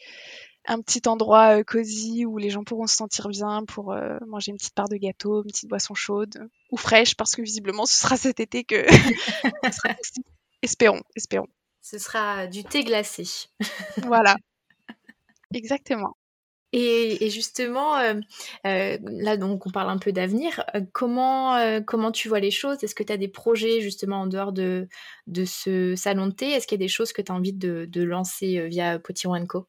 un 0.70 0.82
petit 0.82 1.02
endroit 1.08 1.60
euh, 1.60 1.64
cosy 1.64 2.26
où 2.26 2.38
les 2.38 2.50
gens 2.50 2.64
pourront 2.64 2.88
se 2.88 2.96
sentir 2.96 3.28
bien 3.28 3.66
pour 3.66 3.94
manger 4.26 4.52
une 4.52 4.58
petite 4.58 4.74
part 4.74 4.88
de 4.88 4.96
gâteau, 4.96 5.44
une 5.44 5.52
petite 5.52 5.70
boisson 5.70 5.96
chaude 5.96 6.50
ou 6.72 6.78
fraîche 6.78 7.16
parce 7.16 7.36
que 7.36 7.42
visiblement 7.42 7.86
ce 7.86 7.96
sera 7.96 8.16
cet 8.16 8.40
été 8.40 8.64
que 8.64 8.86
espérons, 10.62 11.02
espérons. 11.16 11.48
Ce 11.82 11.98
sera 11.98 12.48
du 12.48 12.64
thé 12.64 12.86
glacé. 12.86 13.50
voilà. 14.04 14.36
Exactement. 15.54 16.16
Et, 16.74 17.30
justement, 17.30 17.98
euh, 17.98 18.20
là 18.64 19.38
donc 19.38 19.66
on 19.66 19.72
parle 19.72 19.90
un 19.90 19.98
peu 19.98 20.12
d'avenir. 20.12 20.64
comment, 20.94 21.82
comment 21.86 22.12
tu 22.12 22.28
vois 22.28 22.40
les 22.40 22.52
choses? 22.52 22.84
Est-ce 22.84 22.96
que 22.96 23.04
tu 23.04 23.14
as 23.14 23.18
des 23.18 23.28
projets 23.28 23.82
justement 23.82 24.22
en 24.22 24.28
dehors 24.28 24.52
de, 24.52 24.88
de 25.28 25.46
ce 25.46 25.96
salon 25.96 26.28
de 26.28 26.32
thé? 26.34 26.52
Est-ce 26.52 26.68
qu'il 26.68 26.80
y 26.80 26.84
a 26.84 26.86
des 26.86 26.90
choses 26.90 27.14
que 27.14 27.22
tu 27.22 27.32
as 27.32 27.36
envie 27.36 27.54
de, 27.54 27.86
de 27.90 28.04
lancer 28.04 28.68
via 28.68 29.00
Potiron 29.00 29.46
Co? 29.46 29.68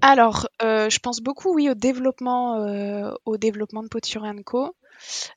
Alors, 0.00 0.48
euh, 0.62 0.90
je 0.90 0.98
pense 0.98 1.20
beaucoup, 1.20 1.54
oui, 1.54 1.68
au 1.68 1.74
développement, 1.74 2.56
euh, 2.56 3.12
au 3.24 3.36
développement 3.36 3.82
de 3.82 3.88
Potiron 3.88 4.42
Co. 4.44 4.74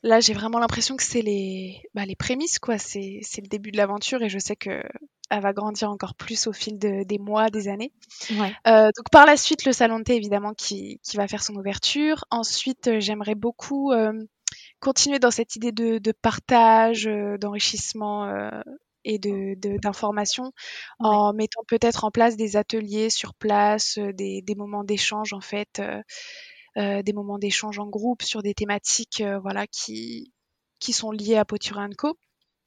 Là, 0.04 0.20
j'ai 0.20 0.34
vraiment 0.34 0.60
l'impression 0.60 0.96
que 0.96 1.04
c'est 1.04 1.22
les, 1.22 1.82
bah, 1.94 2.06
les 2.06 2.16
prémices, 2.16 2.60
quoi. 2.60 2.78
C'est, 2.78 3.20
c'est 3.24 3.42
le 3.42 3.48
début 3.48 3.72
de 3.72 3.78
l'aventure 3.78 4.22
et 4.22 4.30
je 4.30 4.40
sais 4.40 4.56
que 4.56 4.82
elle 5.32 5.42
va 5.42 5.54
grandir 5.54 5.90
encore 5.90 6.14
plus 6.14 6.46
au 6.46 6.54
fil 6.54 6.78
de, 6.78 7.04
des 7.04 7.18
mois, 7.18 7.50
des 7.50 7.68
années. 7.68 7.92
Ouais. 8.32 8.54
Euh, 8.68 8.90
donc 8.96 9.10
par 9.12 9.26
la 9.26 9.38
suite, 9.38 9.66
le 9.66 9.72
salon 9.72 10.00
de 10.00 10.04
thé, 10.04 10.16
évidemment, 10.16 10.54
qui, 10.54 11.00
qui 11.04 11.18
va 11.18 11.28
faire 11.28 11.44
son 11.44 11.56
ouverture. 11.56 12.26
Ensuite, 12.30 13.00
j'aimerais 13.00 13.36
beaucoup 13.36 13.92
continuer 14.80 15.18
dans 15.18 15.32
cette 15.32 15.56
idée 15.56 15.72
de, 15.72 15.98
de 15.98 16.12
partage, 16.12 17.10
d'enrichissement 17.40 18.30
et 19.06 19.20
de 19.20 19.56
d'information 19.78 20.52
en 21.00 21.32
mettant 21.34 21.64
peut-être 21.68 22.04
en 22.04 22.12
place 22.12 22.36
des 22.36 22.58
ateliers 22.58 23.10
sur 23.10 23.34
place, 23.34 23.98
euh, 23.98 24.12
des, 24.12 24.42
des 24.42 24.56
moments 24.56 24.84
d'échange 24.84 25.32
en 25.34 25.42
fait, 25.42 25.80
euh, 25.80 25.84
euh, 25.86 26.02
des 26.76 27.14
moments 27.14 27.40
d'échange 27.40 27.80
en 27.80 27.88
groupe 27.88 28.22
sur 28.22 28.42
des 28.42 28.54
thématiques 28.54 29.24
voilà 29.42 29.68
qui 29.68 30.34
qui 30.80 30.94
sont 30.94 31.12
liées 31.12 31.38
à 31.38 31.46
Poturin 31.46 31.90
Co. 31.98 32.18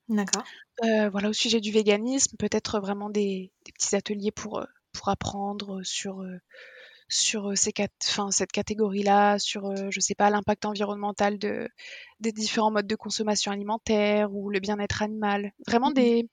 D'accord. 0.08 0.44
voilà 0.80 1.28
au 1.28 1.34
sujet 1.34 1.60
du 1.60 1.70
véganisme, 1.70 2.36
peut-être 2.38 2.80
vraiment 2.80 3.10
des, 3.10 3.52
des, 3.66 3.72
petits 3.72 3.94
ateliers 3.94 4.32
pour 4.32 4.64
pour 4.92 5.08
apprendre 5.10 5.82
sur 5.82 6.24
sur 7.08 7.56
ces 7.56 7.72
enfin, 8.04 8.30
cette 8.30 8.52
catégorie-là, 8.52 9.38
sur, 9.38 9.74
je 9.90 10.00
sais 10.00 10.14
pas, 10.14 10.30
l'impact 10.30 10.66
environnemental 10.66 11.38
de, 11.38 11.68
des 12.20 12.32
différents 12.32 12.70
modes 12.70 12.86
de 12.86 12.96
consommation 12.96 13.50
alimentaire 13.50 14.32
ou 14.34 14.50
le 14.50 14.60
bien-être 14.60 15.02
animal. 15.02 15.52
Vraiment 15.66 15.90
mmh 15.90 15.94
des, 15.94 16.28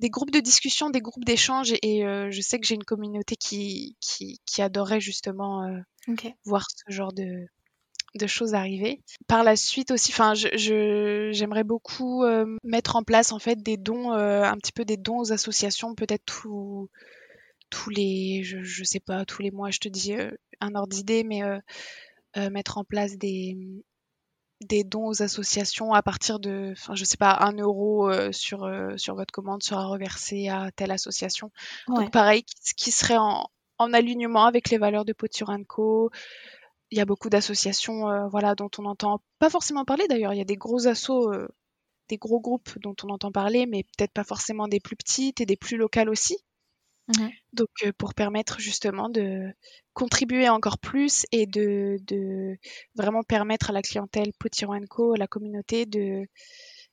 des 0.00 0.10
groupes 0.10 0.30
de 0.30 0.40
discussion, 0.40 0.90
des 0.90 1.00
groupes 1.00 1.24
d'échange 1.24 1.72
et 1.82 2.02
je 2.02 2.40
sais 2.40 2.58
que 2.58 2.66
j'ai 2.66 2.74
une 2.74 2.84
communauté 2.84 3.36
qui, 3.36 3.96
qui, 4.00 4.40
qui 4.44 4.62
adorerait 4.62 5.00
justement 5.00 5.66
voir 6.44 6.66
ce 6.70 6.92
genre 6.92 7.12
de, 7.12 7.46
de 8.14 8.26
choses 8.26 8.54
arriver. 8.54 9.00
Par 9.26 9.42
la 9.42 9.56
suite 9.56 9.90
aussi, 9.90 10.12
enfin, 10.12 10.34
je, 10.34 11.30
j'aimerais 11.32 11.64
beaucoup 11.64 12.24
mettre 12.62 12.96
en 12.96 13.02
place 13.02 13.32
en 13.32 13.38
fait 13.38 13.62
des 13.62 13.76
dons, 13.76 14.12
un 14.12 14.56
petit 14.56 14.72
peu 14.72 14.84
des 14.84 14.98
dons 14.98 15.18
aux 15.18 15.32
associations, 15.32 15.94
peut-être 15.94 16.24
tout, 16.26 16.90
tous 17.70 17.90
les, 17.90 18.42
je, 18.44 18.62
je, 18.62 18.84
sais 18.84 19.00
pas, 19.00 19.24
tous 19.24 19.42
les 19.42 19.50
mois, 19.50 19.70
je 19.70 19.78
te 19.78 19.88
dis 19.88 20.14
euh, 20.14 20.30
un 20.60 20.74
ordre 20.74 20.94
d'idée, 20.94 21.24
mais 21.24 21.42
euh, 21.42 21.58
euh, 22.36 22.50
mettre 22.50 22.78
en 22.78 22.84
place 22.84 23.16
des, 23.18 23.56
des 24.60 24.84
dons 24.84 25.06
aux 25.06 25.22
associations 25.22 25.92
à 25.92 26.02
partir 26.02 26.38
de, 26.38 26.72
enfin, 26.72 26.94
je 26.94 27.04
sais 27.04 27.16
pas, 27.16 27.36
un 27.40 27.52
euro 27.52 28.10
sur, 28.32 28.70
sur 28.96 29.14
votre 29.14 29.32
commande 29.32 29.62
sera 29.62 29.86
reversé 29.86 30.48
à 30.48 30.70
telle 30.74 30.90
association. 30.90 31.50
Donc, 31.88 32.10
pareil, 32.10 32.44
ce 32.62 32.72
qui 32.74 32.90
serait 32.90 33.18
en, 33.18 33.50
en, 33.78 33.92
alignement 33.92 34.46
avec 34.46 34.70
les 34.70 34.78
valeurs 34.78 35.04
de 35.04 35.12
Poturanco. 35.12 36.10
Il 36.90 36.98
y 36.98 37.00
a 37.00 37.04
beaucoup 37.04 37.28
d'associations 37.28 38.28
voilà, 38.28 38.54
dont 38.54 38.70
on 38.78 38.82
n'entend 38.82 39.20
pas 39.38 39.50
forcément 39.50 39.84
parler 39.84 40.06
d'ailleurs. 40.08 40.32
Il 40.32 40.38
y 40.38 40.42
a 40.42 40.46
des 40.46 40.56
gros 40.56 40.86
assos, 40.86 41.30
des 42.08 42.16
gros 42.16 42.40
groupes 42.40 42.78
dont 42.80 42.94
on 43.02 43.10
entend 43.10 43.32
parler, 43.32 43.66
mais 43.66 43.82
peut-être 43.82 44.12
pas 44.12 44.24
forcément 44.24 44.68
des 44.68 44.80
plus 44.80 44.96
petites 44.96 45.40
et 45.40 45.46
des 45.46 45.56
plus 45.56 45.76
locales 45.76 46.08
aussi. 46.08 46.38
Mmh 47.08 47.28
Donc, 47.52 47.68
pour 47.98 48.14
permettre 48.14 48.58
justement 48.58 49.08
de 49.08 49.52
contribuer 49.92 50.48
encore 50.48 50.78
plus 50.78 51.24
et 51.30 51.46
de, 51.46 51.98
de 52.02 52.58
vraiment 52.96 53.22
permettre 53.22 53.70
à 53.70 53.72
la 53.72 53.82
clientèle 53.82 54.32
Potiron 54.38 54.84
Co, 54.88 55.14
à 55.14 55.16
la 55.16 55.28
communauté, 55.28 55.86
de 55.86 56.26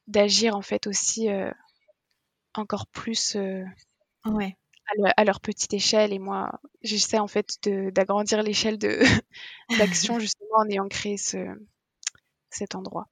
d'agir 0.07 0.55
en 0.55 0.61
fait 0.61 0.85
aussi 0.85 1.29
encore 2.53 2.87
plus 2.87 3.35
ouais. 4.25 4.57
à, 5.17 5.23
leur 5.23 5.39
petite 5.39 5.73
échelle. 5.73 6.13
Et 6.13 6.19
moi, 6.19 6.51
j'essaie 6.81 7.19
en 7.19 7.27
fait 7.27 7.47
d'agrandir 7.67 8.43
l'échelle 8.43 8.77
de 8.77 8.99
d'action 9.77 10.19
justement 10.19 10.57
en 10.57 10.69
ayant 10.69 10.87
créé 10.87 11.17
ce, 11.17 11.37
cet 12.49 12.75
endroit. 12.75 13.07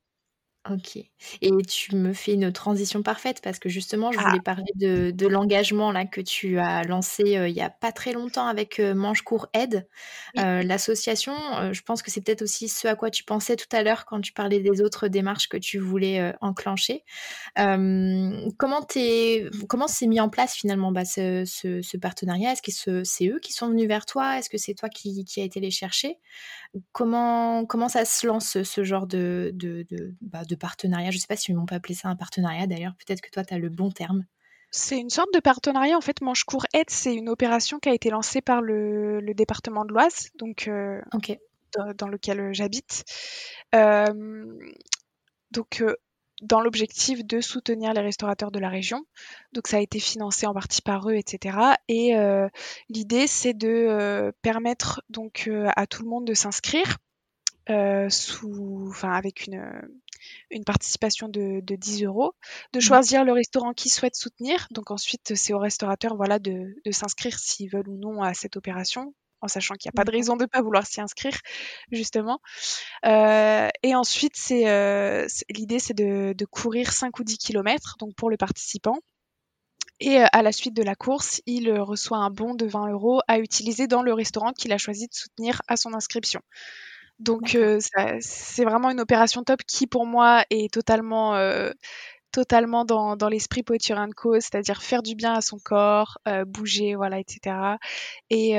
OK 0.69 0.95
et 1.41 1.51
tu 1.67 1.95
me 1.95 2.13
fais 2.13 2.33
une 2.33 2.51
transition 2.51 3.01
parfaite 3.01 3.41
parce 3.43 3.57
que 3.57 3.67
justement 3.69 4.11
je 4.11 4.19
Ah! 4.19 4.21
voulais 4.21 4.39
parler 4.39 4.71
de 4.75 5.09
de 5.09 5.25
l'engagement 5.27 5.91
là 5.91 6.05
que 6.05 6.21
tu 6.21 6.59
as 6.59 6.83
lancé, 6.83 7.35
heu, 7.37 7.47
il 7.49 7.55
y 7.55 7.61
a 7.61 7.69
pas 7.71 7.91
très 7.91 8.11
longtemps 8.13 8.45
avec, 8.45 8.79
heu, 8.79 8.93
Manchecourt 8.93 9.47
Aide, 9.53 9.87
Oui. 10.33 10.41
heu, 10.41 10.61
l'association, 10.63 11.33
heu, 11.59 11.73
je 11.73 11.81
pense 11.83 12.03
que 12.03 12.11
c'est 12.11 12.21
peut-être 12.21 12.43
aussi 12.43 12.67
ce 12.69 12.87
à 12.87 12.95
quoi 12.95 13.09
tu 13.11 13.23
pensais 13.23 13.55
tout 13.55 13.67
à 13.75 13.83
l'heure 13.83 14.05
quand 14.05 14.21
tu 14.21 14.33
parlais 14.33 14.59
des 14.61 14.81
autres 14.81 15.07
démarches 15.07 15.49
que 15.49 15.57
tu 15.57 15.79
voulais, 15.79 16.19
heu, 16.21 16.33
enclencher. 16.41 17.03
Hem, 17.57 18.49
comment 18.59 18.83
tu 18.83 18.99
es 18.99 19.49
comment 19.69 19.87
s'est 19.87 20.07
mis 20.07 20.21
en 20.21 20.29
place 20.29 20.55
finalement, 20.55 20.91
bah, 20.91 21.05
ce 21.05 21.45
ce 21.45 21.81
ce 21.83 21.97
partenariat? 21.97 22.53
Est-ce 22.53 22.63
que 22.63 22.71
ce 22.73 23.03
c'est 23.05 23.27
eux 23.29 23.39
qui 23.41 23.53
sont 23.53 23.69
venus 23.69 23.87
vers 23.87 24.05
toi? 24.07 24.39
Est-ce 24.39 24.49
que 24.49 24.57
c'est 24.59 24.75
toi 24.75 24.89
qui 24.89 25.25
qui 25.25 25.41
a 25.41 25.45
été 25.45 25.59
les 25.61 25.71
chercher? 25.71 26.17
Comment 26.93 27.65
comment 27.65 27.89
ça 27.89 28.05
se 28.05 28.27
lance 28.27 28.61
ce 28.63 28.83
genre 28.83 29.07
de 29.07 29.51
de 29.53 29.85
de, 29.89 30.15
bah, 30.21 30.43
de 30.51 30.55
partenariat? 30.55 31.09
Je 31.09 31.17
sais 31.17 31.27
pas 31.27 31.35
si 31.35 31.51
on 31.53 31.65
peut 31.65 31.75
appeler 31.75 31.95
ça 31.95 32.09
un 32.09 32.15
partenariat 32.15 32.67
d'ailleurs, 32.67 32.93
peut-être 32.95 33.21
que 33.21 33.31
toi 33.31 33.43
tu 33.43 33.53
as 33.53 33.57
le 33.57 33.69
bon 33.69 33.89
terme? 33.89 34.25
C'est 34.69 34.99
une 34.99 35.09
sorte 35.09 35.33
de 35.33 35.39
partenariat 35.39 35.97
en 35.97 36.01
fait. 36.01 36.21
Manchecourt 36.21 36.65
Aide, 36.73 36.89
c'est 36.89 37.13
une 37.13 37.27
opération 37.27 37.79
qui 37.79 37.89
a 37.89 37.93
été 37.93 38.09
lancée 38.09 38.41
par 38.41 38.61
le 38.61 39.19
le 39.19 39.33
département 39.33 39.83
de 39.83 39.91
l'Oise, 39.91 40.29
donc 40.35 40.69
OK. 41.13 41.37
dans 41.73 41.93
dans 41.93 42.07
lequel, 42.07 42.39
heu, 42.39 42.53
j'habite. 42.53 43.03
Hem, 43.73 44.57
donc 45.51 45.83
dans 46.41 46.61
l'objectif 46.61 47.23
de 47.23 47.39
soutenir 47.39 47.93
les 47.93 48.01
restaurateurs 48.01 48.49
de 48.49 48.59
la 48.59 48.69
région. 48.69 49.05
Donc 49.53 49.67
ça 49.67 49.77
a 49.77 49.79
été 49.79 49.99
financé 49.99 50.47
en 50.47 50.53
partie 50.53 50.81
par 50.81 51.07
eux 51.09 51.13
et 51.15 51.23
cetera 51.27 51.75
et 51.87 52.13
l'idée 52.89 53.27
c'est 53.27 53.53
de, 53.53 54.31
permettre 54.41 55.01
donc, 55.09 55.49
à 55.75 55.85
tout 55.85 56.01
le 56.01 56.09
monde 56.09 56.25
de 56.25 56.33
s'inscrire, 56.33 56.97
sous 58.09 58.87
enfin 58.89 59.11
avec 59.13 59.47
une, 59.47 59.55
heu, 59.55 60.01
une 60.51 60.63
participation 60.65 61.29
de 61.29 61.61
de 61.61 61.75
10 61.75 62.33
€, 62.33 62.33
de 62.73 62.79
Mmh. 62.79 62.81
choisir 62.81 63.25
le 63.25 63.33
restaurant 63.33 63.73
qu'ils 63.73 63.91
souhaitent 63.91 64.15
soutenir. 64.15 64.67
Donc 64.71 64.91
ensuite, 64.91 65.35
c'est 65.35 65.53
aux 65.53 65.59
restaurateurs, 65.59 66.15
voilà, 66.17 66.39
de 66.39 66.75
de 66.85 66.91
s'inscrire 66.91 67.39
s'ils 67.39 67.69
veulent 67.71 67.89
ou 67.89 67.97
non 67.97 68.21
à 68.23 68.33
cette 68.33 68.57
opération, 68.57 69.13
en 69.41 69.47
sachant 69.49 69.75
qu'il 69.75 69.87
y 69.89 69.91
a 69.91 69.93
pas 69.93 70.05
de 70.05 70.11
raison 70.11 70.37
de 70.37 70.45
pas 70.45 70.61
vouloir 70.61 70.85
s'y 70.87 71.01
inscrire, 71.01 71.37
justement. 71.91 72.39
Heu 73.05 73.69
et 73.83 73.95
ensuite 73.95 74.35
c'est, 74.37 74.65
c'est 75.29 75.45
l'idée 75.51 75.79
c'est 75.79 75.93
de 75.95 76.33
de 76.37 76.45
courir 76.45 76.91
5 76.93 77.19
ou 77.19 77.23
10 77.25 77.37
kilomètres, 77.39 77.97
donc 77.99 78.15
pour 78.15 78.29
le 78.31 78.37
participant 78.37 78.97
et 80.01 80.17
à 80.19 80.41
la 80.43 80.51
suite 80.51 80.75
de 80.75 80.83
la 80.83 80.95
course, 80.95 81.41
il, 81.45 81.71
reçoit 81.79 82.17
un 82.19 82.31
bon 82.31 82.55
de 82.55 82.65
20 82.65 82.89
€ 82.91 83.21
à 83.27 83.39
utiliser 83.39 83.87
dans 83.87 84.01
le 84.03 84.13
restaurant 84.13 84.51
qu'il 84.53 84.73
a 84.73 84.77
choisi 84.79 85.07
de 85.07 85.13
soutenir 85.13 85.61
à 85.67 85.77
son 85.77 85.93
inscription. 85.93 86.41
Donc 87.21 87.55
ça 87.79 88.17
c'est 88.19 88.63
vraiment 88.65 88.89
une 88.89 88.99
opération 88.99 89.43
top 89.43 89.61
qui 89.67 89.85
pour 89.87 90.05
moi 90.07 90.43
est 90.49 90.73
totalement, 90.73 91.35
heu, 91.37 91.71
totalement 92.31 92.85
dans 92.85 93.17
dans 93.17 93.29
l'esprit 93.29 93.63
Poture 93.63 94.05
Co, 94.15 94.35
c'est-à-dire 94.35 94.83
faire 94.83 95.03
du 95.03 95.15
bien 95.15 95.33
à 95.33 95.41
son 95.41 95.59
corps, 95.59 96.19
heu, 96.27 96.45
bouger, 96.45 96.95
voilà 96.95 97.19
et 97.19 97.25
cetera 97.27 97.79
et 98.31 98.53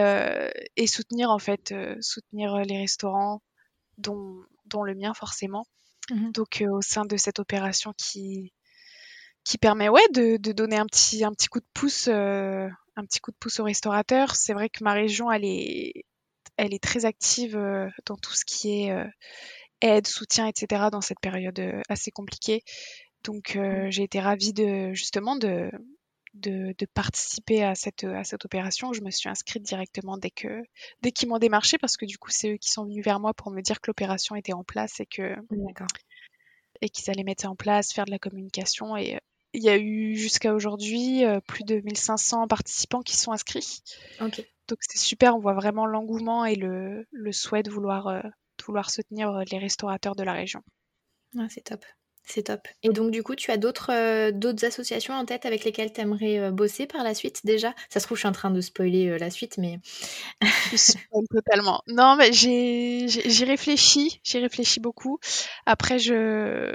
et 0.76 0.86
soutenir 0.88 1.30
en 1.30 1.38
fait, 1.40 1.74
soutenir, 2.00 2.56
les 2.64 2.78
restaurants, 2.78 3.42
dont 3.98 4.42
dont 4.66 4.84
le 4.84 4.94
mien 4.96 5.14
forcément. 5.14 5.64
Mmh 6.10 6.14
mh. 6.28 6.32
Donc 6.34 6.64
au 6.70 6.82
sein 6.82 7.04
de 7.06 7.16
cette 7.18 7.40
opération 7.40 7.92
qui 7.98 8.52
qui 9.44 9.58
permet, 9.58 9.88
ouais, 9.90 10.02
de 10.14 10.36
de 10.38 10.52
donner 10.52 10.78
un 10.78 10.86
petit 10.86 11.24
un 11.24 11.32
petit 11.32 11.48
coup 11.48 11.60
de 11.60 11.66
pouce, 11.74 12.08
un 12.08 13.04
petit 13.06 13.20
coup 13.20 13.32
de 13.32 13.36
pouce 13.38 13.60
aux 13.60 13.64
restaurateurs. 13.64 14.36
C'est 14.36 14.54
vrai 14.54 14.68
que 14.70 14.84
ma 14.84 14.92
région, 14.94 15.30
elle 15.32 15.44
est 15.46 16.04
elle 16.56 16.74
est 16.74 16.82
très 16.82 17.04
active, 17.04 17.56
heu, 17.56 17.90
dans 18.06 18.16
tout 18.16 18.34
ce 18.34 18.44
qui 18.44 18.82
est, 18.84 18.92
heu, 18.92 19.06
aide, 19.82 20.06
soutien 20.06 20.48
et 20.48 20.52
cetera 20.56 20.90
dans 20.90 21.00
cette 21.02 21.20
période, 21.20 21.58
heu, 21.60 21.82
assez 21.88 22.10
compliquée. 22.10 22.62
Donc 23.24 23.58
Mmh. 23.70 23.86
j'ai 23.90 24.02
été 24.04 24.20
ravie 24.20 24.52
de 24.52 24.92
justement 24.94 25.36
de 25.36 25.70
de 26.34 26.74
de 26.78 26.86
participer 26.94 27.64
à 27.64 27.74
cette, 27.74 28.04
heu, 28.04 28.16
à 28.16 28.24
cette 28.24 28.44
opération. 28.46 28.92
Je 28.92 29.02
me 29.02 29.10
suis 29.10 29.28
inscrite 29.28 29.62
directement 29.64 30.18
dès 30.18 30.30
que 30.30 30.62
dès 31.02 31.12
qu'ils 31.12 31.28
m'ont 31.28 31.38
démarchée 31.38 31.78
parce 31.78 31.96
que 31.98 32.06
du 32.06 32.18
coup, 32.18 32.30
c'est 32.30 32.52
eux 32.54 32.58
qui 32.58 32.70
sont 32.72 32.84
venus 32.84 33.04
vers 33.04 33.20
moi 33.20 33.34
pour 33.34 33.50
me 33.52 33.60
dire 33.62 33.80
que 33.80 33.90
l'opération 33.90 34.36
était 34.36 34.54
en 34.54 34.64
place 34.64 35.00
et 35.00 35.06
que 35.06 35.36
et 36.80 36.88
qu'ils 36.88 37.10
allaient 37.10 37.24
mettre 37.24 37.42
ça 37.42 37.50
en 37.50 37.56
place, 37.56 37.92
faire 37.92 38.04
de 38.04 38.10
la 38.10 38.18
communication 38.18 38.96
et 38.96 39.18
il 39.52 39.62
y 39.62 39.68
a 39.68 39.76
eu 39.78 40.16
jusqu'à 40.16 40.54
aujourd'hui, 40.54 41.24
heu, 41.24 41.40
plus 41.46 41.64
de 41.64 41.76
1 41.76 41.94
500 41.94 42.46
participants 42.48 43.02
qui 43.02 43.16
sont 43.16 43.32
inscrits. 43.32 43.82
Donc 44.68 44.78
c'est 44.80 44.98
super, 44.98 45.36
on 45.36 45.40
voit 45.40 45.54
vraiment 45.54 45.86
l'engouement 45.86 46.44
et 46.44 46.54
le 46.54 47.06
le 47.10 47.32
souhait 47.32 47.62
de 47.62 47.70
vouloir, 47.70 48.08
de 48.08 48.64
vouloir 48.64 48.90
soutenir, 48.90 49.30
heu, 49.30 49.44
les 49.50 49.58
restaurateurs 49.58 50.14
de 50.14 50.22
la 50.22 50.32
région. 50.32 50.62
Ah, 51.38 51.46
c'est 51.48 51.62
top, 51.64 51.84
c'est 52.24 52.44
top 52.44 52.60
et 52.82 52.90
donc 52.90 53.10
du 53.10 53.22
coup, 53.22 53.34
tu 53.34 53.50
as 53.50 53.56
d'autres, 53.56 53.90
associations 54.64 55.14
en 55.14 55.24
tête 55.24 55.46
avec 55.46 55.64
lesquelles 55.64 55.92
tu 55.92 56.00
aimerais, 56.00 56.50
bosser 56.50 56.86
par 56.86 57.02
la 57.04 57.14
suite 57.14 57.40
déjà? 57.44 57.74
Ça 57.88 58.00
se 58.00 58.06
trouve, 58.06 58.16
je 58.16 58.20
suis 58.22 58.28
en 58.28 58.32
train 58.32 58.50
de 58.50 58.60
spoiler, 58.60 59.18
la 59.18 59.30
suite, 59.30 59.58
mais 59.58 59.80
totalement. 61.30 61.82
Non, 61.88 62.16
mais 62.16 62.32
j'ai 62.32 63.06
j'ai 63.08 63.28
j'y 63.28 63.44
réfléchis, 63.44 64.20
j'y 64.24 64.38
réfléchis 64.38 64.80
beaucoup. 64.80 65.18
Après 65.66 65.98
je 65.98 66.72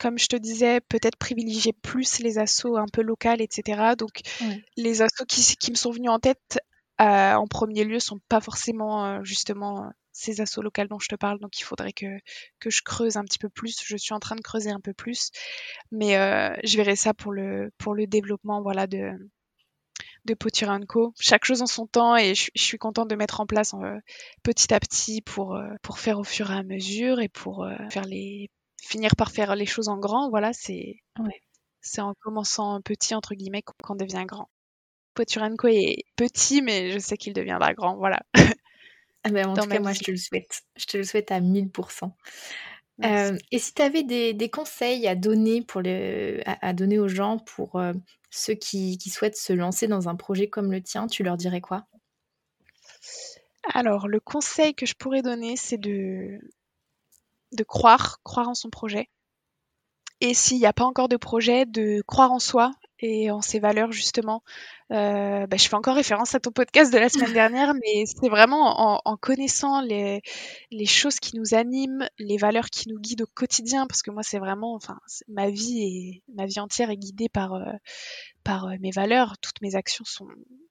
comme 0.00 0.18
je 0.18 0.26
te 0.28 0.36
disais, 0.36 0.80
peut-être 0.80 1.16
privilégier 1.16 1.72
plus 1.72 2.20
les 2.20 2.38
assos 2.38 2.76
un 2.76 2.86
peu 2.92 3.02
locales 3.02 3.40
et 3.42 3.48
cetera. 3.50 3.96
Donc 3.96 4.20
les 4.76 5.02
assos 5.02 5.24
qui 5.26 5.70
me 5.70 5.76
sont 5.76 5.90
venus 5.92 6.10
en 6.10 6.18
tête, 6.18 6.58
heu, 7.00 7.04
en 7.04 7.46
1er 7.46 7.84
lieu 7.84 8.00
sont 8.00 8.20
pas 8.28 8.40
forcément, 8.40 9.06
heu, 9.20 9.24
justement, 9.24 9.84
heu, 9.86 9.90
ces 10.12 10.40
assos 10.40 10.62
locales 10.62 10.88
dont 10.88 10.98
je 10.98 11.08
te 11.08 11.14
parle. 11.16 11.38
Donc 11.40 11.58
il 11.60 11.64
faudrait 11.64 11.92
que 11.92 12.06
que 12.60 12.70
je 12.70 12.82
creuse 12.82 13.16
un 13.16 13.24
petit 13.24 13.38
peu 13.38 13.48
plus. 13.50 13.76
Je 13.84 13.96
suis 13.96 14.14
en 14.14 14.20
train 14.20 14.36
de 14.36 14.40
creuser 14.42 14.70
un 14.70 14.80
peu 14.80 14.92
plus, 14.94 15.30
mais 15.92 16.14
je 16.64 16.76
verrai 16.76 16.96
ça 16.96 17.14
pour 17.14 17.32
le 17.32 17.70
pour 17.78 17.94
le 17.94 18.06
développement, 18.06 18.62
voilà, 18.62 18.86
de 18.86 19.12
de 20.26 20.34
Co. 20.86 21.12
Chaque 21.20 21.44
chose 21.46 21.62
en 21.62 21.66
son 21.66 21.86
temps 21.86 22.16
et 22.16 22.34
je 22.34 22.50
je 22.54 22.62
suis 22.62 22.78
contente 22.78 23.08
de 23.10 23.16
mettre 23.16 23.40
en 23.40 23.46
place, 23.46 23.74
petit 24.42 24.74
à 24.74 24.80
petit 24.80 25.22
pour, 25.22 25.58
faire 25.98 26.18
au 26.18 26.24
fur 26.24 26.50
et 26.50 26.54
à 26.54 26.62
mesure 26.64 27.20
et 27.20 27.28
pour, 27.28 27.66
faire 27.90 28.04
les 28.06 28.50
finir 28.86 29.16
par 29.16 29.30
faire 29.32 29.56
les 29.56 29.66
choses 29.66 29.88
en 29.88 29.98
grand. 29.98 30.30
Voilà, 30.30 30.52
c'est 30.52 30.96
Ouais. 31.18 31.40
c'est 31.82 32.00
en 32.02 32.14
commençant 32.20 32.80
«petit» 32.82 33.14
entre 33.14 33.34
guillemets 33.34 33.62
qu'on 33.84 33.96
devient 33.96 34.24
grand. 34.26 34.50
Poture 35.14 35.42
Co 35.58 35.68
est 35.68 36.04
petit, 36.16 36.62
mais 36.62 36.92
je 36.92 36.98
sais 36.98 37.16
qu'il 37.16 37.32
deviendra 37.32 37.74
grand, 37.74 37.96
voilà. 37.96 38.20
Ah 39.24 39.30
bah, 39.30 39.48
en 39.48 39.56
Dans 39.56 39.66
tout 39.66 39.68
cas, 39.68 39.80
moi, 39.80 39.92
je 39.92 40.02
te 40.02 40.10
le 40.10 40.16
souhaite. 40.16 40.62
Je 40.76 40.86
te 40.86 40.96
le 40.96 41.04
souhaite 41.04 41.30
à 41.30 41.40
1000 41.40 41.70
Merci. 42.98 43.32
Hem 43.32 43.38
et 43.50 43.58
si 43.58 43.74
tu 43.74 43.82
avais 43.82 44.02
des 44.04 44.32
des 44.34 44.48
conseils 44.50 45.06
à 45.06 45.14
donner 45.14 45.62
pour 45.62 45.82
le 45.82 46.40
à 46.46 46.68
à 46.68 46.72
donner 46.72 46.98
aux 46.98 47.08
gens 47.08 47.38
pour, 47.38 47.78
heu, 47.80 47.92
ceux 48.30 48.54
qui 48.54 48.98
qui 48.98 49.10
souhaitent 49.10 49.36
se 49.36 49.52
lancer 49.52 49.86
dans 49.88 50.08
un 50.08 50.16
projet 50.16 50.48
comme 50.48 50.72
le 50.72 50.82
tien, 50.82 51.06
tu 51.06 51.22
leur 51.22 51.36
dirais 51.36 51.60
quoi? 51.60 51.86
Alors 53.72 54.06
le 54.08 54.20
conseil 54.20 54.74
que 54.74 54.86
je 54.86 54.94
pourrais 54.94 55.22
donner, 55.22 55.56
c'est 55.56 55.78
de 55.78 56.38
de 57.56 57.64
croire, 57.64 58.20
croire 58.22 58.48
en 58.48 58.54
son 58.54 58.70
projet 58.70 59.08
et 60.20 60.34
s'il 60.34 60.58
y 60.58 60.66
a 60.66 60.72
pas 60.72 60.84
encore 60.84 61.08
de 61.08 61.16
projet, 61.16 61.66
de 61.66 62.02
croire 62.06 62.32
en 62.32 62.38
soi 62.38 62.72
et 63.00 63.30
en 63.30 63.42
ses 63.42 63.58
valeurs 63.58 63.92
justement. 63.92 64.42
Heu, 64.90 65.46
bah, 65.46 65.56
je 65.58 65.68
fais 65.68 65.74
encore 65.74 65.94
référence 65.96 66.34
à 66.34 66.40
ton 66.40 66.52
podcast 66.52 66.90
de 66.90 66.98
la 66.98 67.10
semaine 67.10 67.32
dernière, 67.34 67.74
mais 67.74 68.06
c'est 68.06 68.28
vraiment 68.30 68.94
en 68.94 69.00
en 69.04 69.16
connaissant 69.18 69.82
les 69.82 70.22
les 70.70 70.86
choses 70.86 71.20
qui 71.20 71.36
nous 71.36 71.52
animent, 71.54 72.08
les 72.18 72.38
valeurs 72.38 72.70
qui 72.70 72.88
nous 72.88 72.98
guident 72.98 73.22
au 73.22 73.26
quotidien 73.34 73.86
parce 73.86 74.00
que 74.02 74.10
moi 74.10 74.22
c'est 74.22 74.38
vraiment 74.38 74.74
enfin, 74.74 74.98
ma 75.28 75.50
vie 75.50 75.82
est 75.82 76.32
ma 76.34 76.46
vie 76.46 76.60
entière 76.60 76.88
est 76.90 76.96
guidée 76.96 77.28
par, 77.28 77.54
heu, 77.56 77.64
par, 78.44 78.68
heu, 78.68 78.78
mes 78.80 78.92
valeurs. 78.92 79.36
Toutes 79.42 79.60
mes 79.60 79.74
actions 79.76 80.04
sont 80.06 80.28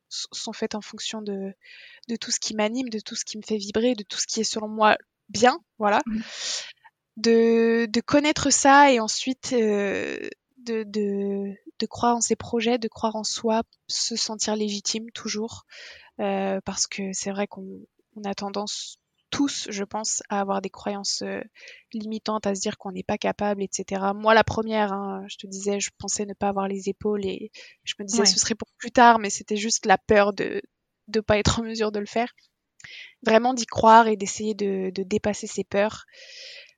sont 0.10 0.54
faites 0.54 0.76
en 0.76 0.82
fonction 0.82 1.21
de 1.21 1.54
de 2.08 2.15
tout 2.15 2.32
ce 2.32 2.39
qui 2.39 2.56
m'anime, 2.56 2.89
de 2.89 3.00
tout 3.00 3.15
ce 3.15 3.26
qui 3.26 3.38
me 3.38 3.43
fait 3.43 3.58
vibrer, 3.58 3.93
de 3.93 4.04
tout 4.04 4.17
ce 4.17 4.26
qui 4.26 4.39
est 4.41 4.43
selon 4.43 4.69
moi 4.69 4.98
bien, 5.30 5.60
voilà. 5.78 6.02
De 7.17 7.86
de 7.89 8.01
connaître 8.01 8.49
ça 8.51 8.91
et 8.91 8.99
ensuite, 8.99 9.54
heu, 9.54 10.30
de 10.58 10.84
de 10.84 11.54
de 11.80 11.86
croire 11.86 12.17
en 12.17 12.21
ses 12.21 12.36
projets, 12.36 12.78
de 12.78 12.89
croire 12.89 13.15
en 13.15 13.23
soi, 13.23 13.63
se 13.87 14.15
sentir 14.17 14.56
légitime 14.58 15.10
toujours, 15.12 15.65
heu, 16.21 16.62
parce 16.65 16.87
que 16.87 17.12
c'est 17.13 17.31
vrai 17.31 17.48
qu'on 17.48 17.67
on 18.15 18.23
a 18.23 18.33
tendance 18.33 18.98
tous, 19.29 19.67
je 19.71 19.83
pense, 19.83 20.23
à 20.29 20.42
avoir 20.42 20.62
des 20.62 20.69
croyances, 20.71 21.21
heu, 21.23 21.44
limitantes, 21.94 22.48
à 22.48 22.56
se 22.56 22.62
dire 22.62 22.77
qu'on 22.79 22.94
n'est 22.94 23.04
pas 23.04 23.17
capable 23.19 23.62
et 23.63 23.69
cetera. 23.71 24.13
Moi 24.13 24.33
la 24.33 24.44
première, 24.46 24.94
hein, 24.94 25.25
je 25.29 25.37
te 25.37 25.48
disais, 25.48 25.79
je 25.81 25.92
pensais 26.00 26.25
ne 26.25 26.33
pas 26.33 26.50
avoir 26.50 26.67
les 26.69 26.90
épaules 26.90 27.25
et 27.25 27.52
je 27.85 27.96
me 28.00 28.06
disais: 28.06 28.21
Ouais. 28.21 28.25
«Ce 28.25 28.40
serait 28.40 28.56
pour 28.56 28.69
plus 28.77 28.92
tard», 28.92 29.19
mais 29.19 29.29
c'était 29.29 29.58
juste 29.58 29.85
la 29.85 29.98
peur 30.00 30.33
de 30.33 30.62
de 31.10 31.19
pas 31.21 31.37
être 31.40 31.60
en 31.60 31.63
mesure 31.63 31.92
de 31.92 32.00
le 32.00 32.08
faire. 32.08 32.33
Vraiment 33.23 33.54
d'y 33.54 33.65
croire 33.67 34.08
et 34.08 34.17
d'essayer 34.17 34.56
de 34.56 34.92
de 34.92 35.04
dépasser 35.04 35.48
ses 35.48 35.63
peurs 35.65 36.06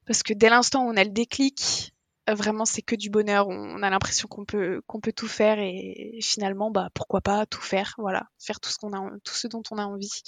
parce 0.08 0.24
que 0.24 0.34
dès 0.34 0.50
l'instant 0.50 0.86
où 0.86 0.90
on 0.90 0.98
a 0.98 1.04
le 1.04 1.12
déclic, 1.12 1.94
heu, 2.30 2.34
vraiment 2.34 2.66
c'est 2.66 2.82
que 2.82 2.96
du 2.96 3.10
bonheur. 3.10 3.48
On 3.50 3.84
a 3.84 3.90
l'impression 3.90 4.28
qu'on 4.28 4.46
peut 4.46 4.82
qu'on 4.88 5.02
peut 5.02 5.14
tout 5.14 5.28
faire 5.28 5.60
et 5.60 6.20
finalement, 6.22 6.72
bah, 6.72 6.90
pourquoi 6.94 7.22
pas 7.22 7.46
tout 7.46 7.62
faire, 7.62 7.96
voilà. 8.00 8.28
Faire 8.40 8.60
tout 8.60 8.70
ce 8.70 8.78
qu'on 8.78 8.94
a 8.94 9.12
tout 9.24 9.36
ce 9.36 9.48
dont 9.48 9.64
on 9.72 9.78
a 9.78 9.86
envie. 9.86 10.24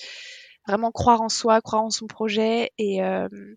Vraiment 0.68 0.92
croire 0.92 1.22
en 1.22 1.30
soi, 1.30 1.62
croire 1.62 1.84
en 1.84 1.90
son 1.90 2.08
projet 2.08 2.72
et 2.78 2.98
hem 2.98 3.56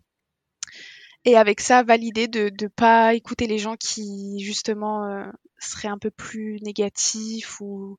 et 1.25 1.37
avec 1.37 1.61
ça 1.61 1.83
valider 1.83 2.27
de 2.27 2.51
ne 2.61 2.67
pas 2.67 3.13
écouter 3.13 3.47
les 3.47 3.57
gens 3.57 3.75
qui 3.77 4.39
justement 4.39 5.05
euh, 5.05 5.25
seraient 5.59 5.87
un 5.87 5.97
peu 5.97 6.11
plus 6.11 6.59
négatifs 6.61 7.61
ou 7.61 7.97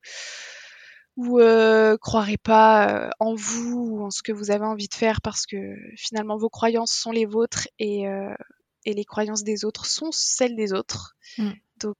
ou 1.16 1.38
euh, 1.38 1.96
croiraient 1.96 2.36
pas 2.36 3.06
euh, 3.06 3.10
en 3.20 3.34
vous 3.34 3.88
ou 3.90 4.04
en 4.04 4.10
ce 4.10 4.22
que 4.22 4.32
vous 4.32 4.50
avez 4.50 4.64
envie 4.64 4.88
de 4.88 4.94
faire 4.94 5.20
parce 5.20 5.46
que 5.46 5.76
finalement 5.96 6.36
vos 6.36 6.48
croyances 6.48 6.92
sont 6.92 7.12
les 7.12 7.26
vôtres 7.26 7.68
et, 7.78 8.08
euh, 8.08 8.34
et 8.84 8.94
les 8.94 9.04
croyances 9.04 9.44
des 9.44 9.64
autres 9.64 9.86
sont 9.86 10.10
celles 10.10 10.56
des 10.56 10.72
autres. 10.72 11.16
Mm. 11.38 11.50
Donc 11.80 11.96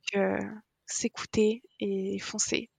s'écouter 0.87 1.63
et 1.81 2.19
foncer. 2.19 2.71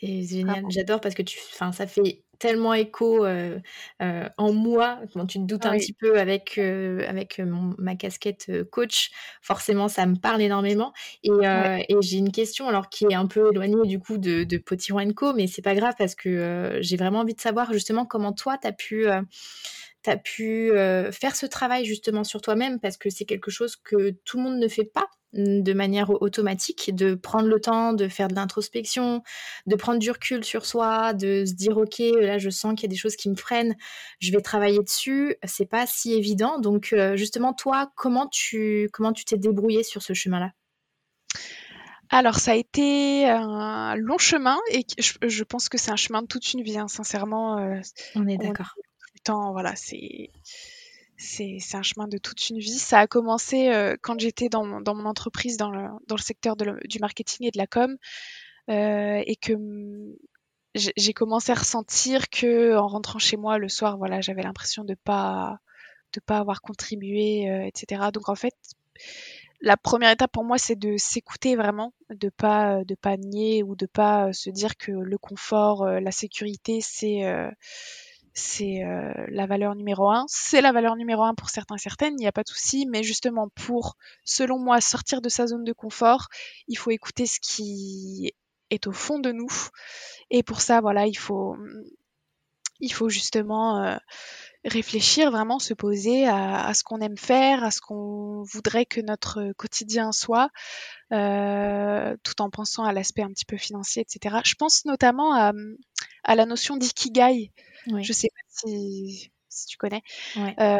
C'est 0.00 0.22
génial, 0.22 0.64
j'adore 0.70 1.00
parce 1.00 1.14
que 1.14 1.22
tu, 1.22 1.38
enfin, 1.52 1.72
ça 1.72 1.86
fait 1.86 2.24
tellement 2.38 2.74
écho 2.74 3.24
euh, 3.24 3.58
euh, 4.02 4.28
en 4.36 4.52
moi, 4.52 5.00
quand 5.12 5.26
tu 5.26 5.38
te 5.38 5.44
doutes 5.44 5.66
un 5.66 5.76
petit 5.76 5.92
peu 5.92 6.18
avec, 6.18 6.58
euh, 6.58 7.04
avec 7.08 7.40
ma 7.78 7.96
casquette 7.96 8.50
coach, 8.70 9.10
forcément 9.42 9.88
ça 9.88 10.06
me 10.06 10.16
parle 10.16 10.42
énormément. 10.42 10.92
Et, 11.22 11.30
et 11.30 11.96
j'ai 12.00 12.18
une 12.18 12.32
question 12.32 12.68
alors 12.68 12.88
qui 12.88 13.06
est 13.10 13.14
un 13.14 13.26
peu 13.26 13.50
éloignée 13.52 13.86
du 13.86 13.98
coup 13.98 14.18
de, 14.18 14.44
de 14.44 14.58
Potiron 14.58 15.12
Co, 15.12 15.34
mais 15.34 15.46
c'est 15.46 15.62
pas 15.62 15.74
grave 15.74 15.94
parce 15.98 16.14
que 16.14 16.78
j'ai 16.80 16.96
vraiment 16.96 17.20
envie 17.20 17.34
de 17.34 17.40
savoir 17.40 17.72
justement 17.72 18.06
comment 18.06 18.32
toi 18.32 18.58
tu 18.58 18.66
as 18.68 18.72
pu 18.72 19.06
tu 20.04 20.10
as 20.10 20.16
pu 20.16 20.70
faire 21.12 21.34
ce 21.34 21.46
travail 21.46 21.84
justement 21.84 22.24
sur 22.24 22.40
toi-même 22.40 22.78
parce 22.80 22.96
que 22.96 23.10
c'est 23.10 23.24
quelque 23.24 23.50
chose 23.50 23.76
que 23.76 24.10
tout 24.24 24.36
le 24.36 24.44
monde 24.44 24.58
ne 24.58 24.68
fait 24.68 24.84
pas 24.84 25.08
de 25.34 25.72
manière 25.72 26.10
automatique, 26.22 26.94
de 26.94 27.14
prendre 27.14 27.48
le 27.48 27.60
temps 27.60 27.92
de 27.92 28.08
faire 28.08 28.28
de 28.28 28.34
l'introspection, 28.34 29.22
de 29.66 29.76
prendre 29.76 29.98
du 29.98 30.10
recul 30.10 30.44
sur 30.44 30.64
soi, 30.64 31.12
de 31.12 31.44
se 31.44 31.52
dire 31.52 31.76
ok 31.76 31.98
là 32.20 32.38
je 32.38 32.50
sens 32.50 32.74
qu'il 32.74 32.84
y 32.84 32.86
a 32.86 32.94
des 32.94 32.96
choses 32.96 33.16
qui 33.16 33.28
me 33.28 33.34
freinent, 33.34 33.76
je 34.20 34.32
vais 34.32 34.40
travailler 34.40 34.80
dessus, 34.80 35.36
c'est 35.44 35.68
pas 35.68 35.86
si 35.86 36.14
évident. 36.14 36.58
Donc 36.58 36.94
justement 37.14 37.52
toi 37.52 37.90
comment 37.94 38.26
tu 38.26 38.88
comment 38.92 39.12
tu 39.12 39.24
t'es 39.24 39.36
débrouillé 39.36 39.82
sur 39.82 40.02
ce 40.02 40.14
chemin-là? 40.14 40.52
Alors 42.10 42.36
ça 42.36 42.52
a 42.52 42.54
été 42.54 43.26
un 43.28 43.96
long 43.96 44.16
chemin 44.16 44.58
et 44.72 44.86
je, 44.98 45.44
pense 45.44 45.68
que 45.68 45.76
c'est 45.76 45.90
un 45.90 45.96
chemin 45.96 46.22
de 46.22 46.26
toute 46.26 46.54
une 46.54 46.62
vie, 46.62 46.78
hein, 46.78 46.88
sincèrement. 46.88 47.56
on 48.14 48.26
est 48.26 48.38
d'accord 48.38 48.74
voilà, 49.52 49.74
c'est 49.76 50.30
c'est 51.18 51.58
un 51.74 51.82
chemin 51.82 52.06
de 52.06 52.16
toute 52.16 52.48
une 52.48 52.58
vie. 52.58 52.78
Ça 52.78 53.00
a 53.00 53.06
commencé 53.08 53.68
euh, 53.68 53.96
quand 54.00 54.18
j'étais 54.20 54.48
dans, 54.48 54.64
mon 54.64 55.04
entreprise 55.04 55.56
dans 55.56 55.70
le, 55.70 55.88
dans 56.06 56.14
le 56.14 56.22
secteur 56.22 56.56
du 56.56 56.98
marketing 57.00 57.46
et 57.46 57.50
de 57.50 57.58
la 57.58 57.66
com 57.66 57.96
euh, 58.70 59.22
et 59.26 59.36
que 59.36 59.54
j'ai 60.74 61.12
commencé 61.12 61.50
à 61.50 61.56
ressentir 61.56 62.30
que 62.30 62.76
en 62.76 62.86
rentrant 62.86 63.18
chez 63.18 63.36
moi 63.36 63.58
le 63.58 63.68
soir, 63.68 63.98
voilà, 63.98 64.20
j'avais 64.20 64.42
l'impression 64.42 64.84
de 64.84 64.94
pas 64.94 65.58
de 66.14 66.20
pas 66.20 66.38
avoir 66.38 66.62
contribué, 66.62 67.50
euh, 67.50 67.66
etc. 67.66 68.10
Donc 68.12 68.28
en 68.28 68.36
fait, 68.36 68.54
la 69.60 69.76
première 69.76 70.12
étape 70.12 70.30
pour 70.30 70.44
moi, 70.44 70.56
c'est 70.56 70.78
de 70.78 70.96
s'écouter 70.98 71.56
vraiment, 71.56 71.92
de 72.10 72.28
pas 72.28 72.84
de 72.84 72.94
pas 72.94 73.16
nier 73.16 73.64
ou 73.64 73.74
de 73.74 73.86
pas 73.86 74.32
se 74.32 74.50
dire 74.50 74.76
que 74.76 74.92
le 74.92 75.18
confort, 75.18 75.84
la 75.84 76.12
sécurité, 76.12 76.78
c'est 76.80 77.24
c'est 78.38 78.84
euh, 78.84 79.12
la 79.28 79.46
valeur 79.46 79.74
numéro 79.74 80.08
un. 80.10 80.24
C'est 80.28 80.60
la 80.60 80.72
valeur 80.72 80.96
numéro 80.96 81.22
un 81.24 81.34
pour 81.34 81.50
certains, 81.50 81.76
certaines, 81.76 82.14
il 82.14 82.22
n'y 82.22 82.26
a 82.26 82.32
pas 82.32 82.44
de 82.44 82.48
souci, 82.48 82.86
mais 82.86 83.02
justement 83.02 83.48
pour, 83.48 83.96
selon 84.24 84.58
moi, 84.58 84.80
sortir 84.80 85.20
de 85.20 85.28
sa 85.28 85.46
zone 85.46 85.64
de 85.64 85.72
confort, 85.72 86.28
il 86.68 86.78
faut 86.78 86.90
écouter 86.90 87.26
ce 87.26 87.40
qui 87.40 88.32
est 88.70 88.86
au 88.86 88.92
fond 88.92 89.18
de 89.18 89.32
nous. 89.32 89.50
Et 90.30 90.42
pour 90.42 90.60
ça, 90.60 90.80
voilà, 90.80 91.06
il 91.06 91.16
faut, 91.16 91.56
faut 92.92 93.08
justement 93.08 93.82
euh, 93.82 93.96
réfléchir, 94.64 95.30
vraiment 95.32 95.58
se 95.58 95.74
poser 95.74 96.26
à, 96.28 96.72
ce 96.74 96.84
qu'on 96.84 97.00
aime 97.00 97.18
faire, 97.18 97.64
à 97.64 97.70
ce 97.72 97.80
qu'on 97.80 98.42
voudrait 98.44 98.86
que 98.86 99.00
notre 99.00 99.52
quotidien 99.56 100.12
soit, 100.12 100.50
euh, 101.12 102.16
tout 102.22 102.40
en 102.40 102.50
pensant 102.50 102.84
à 102.84 102.92
l'aspect 102.92 103.22
un 103.22 103.32
petit 103.32 103.46
peu 103.46 103.56
financier, 103.56 104.02
etc. 104.02 104.36
Je 104.44 104.54
pense 104.54 104.84
notamment 104.84 105.34
à 105.34 106.34
la 106.36 106.46
notion 106.46 106.76
d'ikigai. 106.76 107.52
Je 108.02 108.12
sais 108.12 108.28
pas 108.28 108.68
si, 108.68 109.30
tu 109.68 109.76
connais. 109.76 110.02
Euh, 110.36 110.78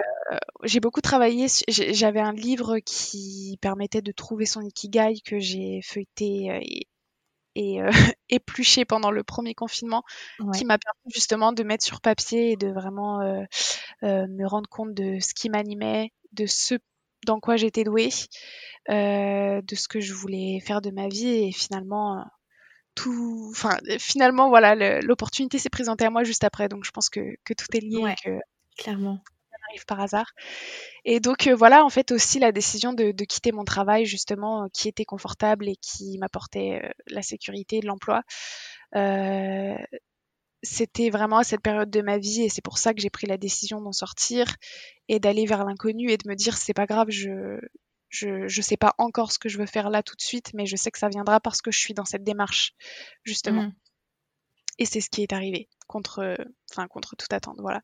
j'ai 0.64 0.80
beaucoup 0.80 1.00
travaillé. 1.00 1.46
J'avais 1.68 2.20
un 2.20 2.32
livre 2.32 2.78
qui 2.78 3.58
permettait 3.60 4.02
de 4.02 4.12
trouver 4.12 4.46
son 4.46 4.60
ikigai 4.60 5.20
que 5.24 5.38
j'ai 5.38 5.80
feuilleté 5.82 6.50
euh, 6.50 6.60
et, 7.54 7.82
euh, 7.82 7.90
épluché 8.28 8.84
pendant 8.84 9.10
le 9.10 9.24
premier 9.24 9.54
confinement, 9.54 10.02
qui 10.54 10.64
m'a 10.64 10.78
permis 10.78 11.12
justement 11.14 11.52
de 11.52 11.62
mettre 11.62 11.84
sur 11.84 12.00
papier 12.00 12.52
et 12.52 12.56
de 12.56 12.68
vraiment 12.68 13.18
me 14.02 14.46
rendre 14.46 14.68
compte 14.68 14.94
de 14.94 15.18
ce 15.20 15.34
qui 15.34 15.50
m'animait, 15.50 16.12
de 16.32 16.46
ce 16.46 16.74
dans 17.26 17.40
quoi 17.40 17.56
j'étais 17.56 17.82
douée, 17.84 18.10
de 18.88 19.74
ce 19.74 19.88
que 19.88 20.00
je 20.00 20.14
voulais 20.14 20.60
faire 20.60 20.80
de 20.80 20.90
ma 20.90 21.08
vie 21.08 21.48
et 21.48 21.52
finalement 21.52 22.24
enfin, 23.50 23.76
finalement, 23.98 24.48
voilà, 24.48 25.00
l'opportunité 25.00 25.58
s'est 25.58 25.70
présentée 25.70 26.04
à 26.04 26.10
moi 26.10 26.24
juste 26.24 26.44
après, 26.44 26.68
donc 26.68 26.84
je 26.84 26.90
pense 26.90 27.08
que, 27.08 27.20
tout 27.44 27.76
est 27.76 27.80
lié 27.80 28.12
et 28.12 28.14
que 28.22 28.38
clairement. 28.76 29.22
Ça 29.50 29.56
arrive 29.70 29.84
par 29.86 30.00
hasard. 30.00 30.32
Et 31.04 31.20
donc 31.20 31.46
euh, 31.46 31.54
voilà, 31.54 31.84
en 31.84 31.90
fait 31.90 32.12
aussi 32.12 32.38
la 32.38 32.52
décision 32.52 32.92
de, 32.92 33.12
quitter 33.24 33.52
mon 33.52 33.64
travail 33.64 34.06
justement, 34.06 34.64
euh, 34.64 34.66
qui 34.72 34.88
était 34.88 35.04
confortable 35.04 35.68
et 35.68 35.76
qui 35.76 36.18
m'apportait 36.18 36.80
euh, 36.84 36.90
la 37.08 37.22
sécurité 37.22 37.80
de 37.80 37.86
l'emploi. 37.86 38.22
c'était 40.62 41.10
vraiment 41.10 41.38
à 41.38 41.44
cette 41.44 41.60
période 41.60 41.90
de 41.90 42.02
ma 42.02 42.18
vie 42.18 42.42
et 42.42 42.48
c'est 42.48 42.64
pour 42.64 42.78
ça 42.78 42.92
que 42.92 43.00
j'ai 43.00 43.10
pris 43.10 43.26
la 43.26 43.36
décision 43.36 43.80
d'en 43.80 43.92
sortir 43.92 44.56
et 45.08 45.20
d'aller 45.20 45.46
vers 45.46 45.64
l'inconnu 45.64 46.10
et 46.10 46.16
de 46.16 46.28
me 46.28 46.34
dire 46.34 46.56
c'est 46.56 46.74
pas 46.74 46.86
grave, 46.86 47.08
je, 47.10 47.60
je 48.08 48.44
ne 48.44 48.62
sais 48.62 48.76
pas 48.76 48.94
encore 48.98 49.32
ce 49.32 49.38
que 49.38 49.48
je 49.48 49.58
veux 49.58 49.66
faire 49.66 49.90
là 49.90 50.02
tout 50.02 50.16
de 50.16 50.22
suite, 50.22 50.52
mais 50.54 50.66
je 50.66 50.76
sais 50.76 50.90
que 50.90 50.98
ça 50.98 51.08
viendra 51.08 51.40
parce 51.40 51.60
que 51.60 51.70
je 51.70 51.78
suis 51.78 51.94
dans 51.94 52.04
cette 52.04 52.24
démarche, 52.24 52.72
justement. 53.24 53.64
Mm. 53.64 53.72
Et 54.80 54.84
c'est 54.84 55.00
ce 55.00 55.10
qui 55.10 55.22
est 55.22 55.32
arrivé, 55.32 55.68
contre, 55.88 56.36
enfin, 56.70 56.86
contre 56.86 57.16
toute 57.16 57.32
attente. 57.32 57.56
Voilà. 57.58 57.82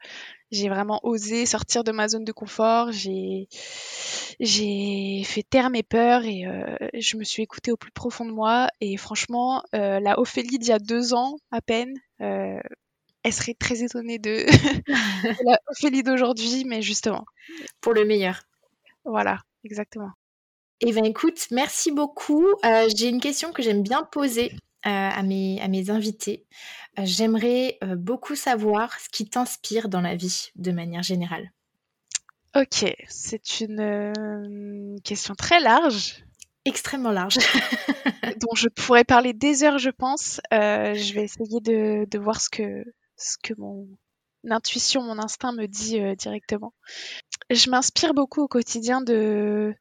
J'ai 0.52 0.68
vraiment 0.68 1.00
osé 1.02 1.44
sortir 1.44 1.82
de 1.82 1.90
ma 1.90 2.06
zone 2.06 2.24
de 2.24 2.30
confort, 2.30 2.92
j'ai, 2.92 3.48
fait 5.24 5.42
taire 5.42 5.70
mes 5.70 5.82
peurs 5.82 6.24
et 6.24 6.46
euh, 6.46 6.76
je 6.94 7.16
me 7.16 7.24
suis 7.24 7.42
écoutée 7.42 7.72
au 7.72 7.76
plus 7.76 7.90
profond 7.90 8.24
de 8.24 8.30
moi. 8.30 8.68
Et 8.80 8.96
franchement, 8.96 9.64
euh, 9.74 9.98
la 9.98 10.20
Ophélie 10.20 10.58
d'il 10.58 10.68
y 10.68 10.72
a 10.72 10.78
deux 10.78 11.14
ans, 11.14 11.36
à 11.50 11.60
peine, 11.60 11.98
euh, 12.20 12.60
elle 13.24 13.32
serait 13.32 13.54
très 13.54 13.82
étonnée 13.82 14.18
de 14.18 14.46
la 15.46 15.58
Ophélie 15.68 16.04
d'aujourd'hui, 16.04 16.64
mais 16.64 16.80
justement. 16.80 17.24
Pour 17.80 17.92
le 17.92 18.04
meilleur. 18.04 18.42
Voilà, 19.04 19.40
exactement. 19.64 20.10
Eh 20.80 20.92
bien, 20.92 21.04
écoute, 21.04 21.46
merci 21.50 21.92
beaucoup. 21.92 22.46
Euh, 22.64 22.88
j'ai 22.94 23.08
une 23.08 23.20
question 23.20 23.52
que 23.52 23.62
j'aime 23.62 23.82
bien 23.82 24.02
poser 24.02 24.52
euh, 24.86 24.90
à, 24.90 25.22
mes, 25.22 25.60
à 25.62 25.68
mes 25.68 25.90
invités. 25.90 26.44
Euh, 26.98 27.02
j'aimerais 27.04 27.78
beaucoup 27.96 28.34
savoir 28.34 28.98
ce 29.00 29.08
qui 29.08 29.28
t'inspire 29.28 29.88
dans 29.88 30.00
la 30.00 30.16
vie 30.16 30.50
de 30.56 30.72
manière 30.72 31.02
générale. 31.02 31.50
Ok, 32.56 32.84
c'est 33.08 33.60
une 33.60 35.00
question 35.02 35.34
très 35.34 35.60
large. 35.60 36.24
Extrêmement 36.64 37.10
large. 37.10 37.38
dont 38.40 38.54
je 38.54 38.68
pourrais 38.68 39.04
parler 39.04 39.32
des 39.32 39.64
heures, 39.64 39.78
je 39.78 39.90
pense. 39.90 40.40
je 40.52 41.14
vais 41.14 41.24
essayer 41.24 41.60
de, 41.60 42.06
de, 42.10 42.18
voir 42.18 42.40
ce 42.40 42.48
que, 42.48 42.84
ce 43.16 43.36
que 43.42 43.54
mon 43.58 43.88
intuition, 44.48 45.02
mon 45.02 45.18
instinct 45.18 45.52
me 45.52 45.66
dit 45.66 45.98
directement. 46.16 46.74
Je 47.50 47.70
m'inspire 47.70 48.14
beaucoup 48.14 48.42
au 48.42 48.48
quotidien 48.48 49.02
de, 49.02 49.74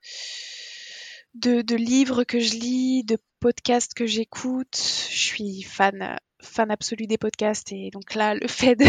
de, 1.35 1.75
livres 1.75 2.23
que 2.23 2.39
je 2.39 2.53
lis, 2.53 3.03
de 3.03 3.17
podcasts 3.39 3.93
que 3.93 4.05
j'écoute. 4.05 4.77
Je 4.77 5.17
suis 5.17 5.63
fan, 5.63 6.17
fan 6.41 6.71
absolu 6.71 7.07
des 7.07 7.17
podcasts 7.17 7.71
et 7.71 7.89
donc 7.91 8.15
là, 8.15 8.35
le 8.35 8.47
fait 8.47 8.75
de 8.75 8.85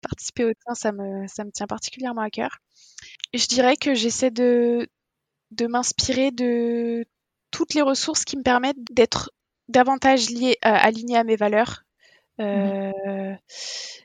participer 0.00 0.44
au 0.44 0.52
tien, 0.52 0.74
ça 0.74 0.92
me, 0.92 1.26
ça 1.26 1.44
me 1.44 1.50
tient 1.50 1.66
particulièrement 1.66 2.22
à 2.22 2.30
cœur. 2.30 2.58
Je 3.32 3.46
dirais 3.46 3.76
que 3.76 3.94
j'essaie 3.94 4.30
de, 4.30 4.88
de 5.50 5.66
m'inspirer 5.66 6.30
de 6.30 7.04
toutes 7.50 7.74
les 7.74 7.82
ressources 7.82 8.24
qui 8.24 8.36
me 8.36 8.42
permettent 8.42 8.84
d'être 8.90 9.32
davantage 9.68 10.30
liées, 10.30 10.58
euh, 10.64 10.70
alignées 10.70 11.16
à 11.16 11.24
mes 11.24 11.36
valeurs, 11.36 11.83
euh, 12.40 13.34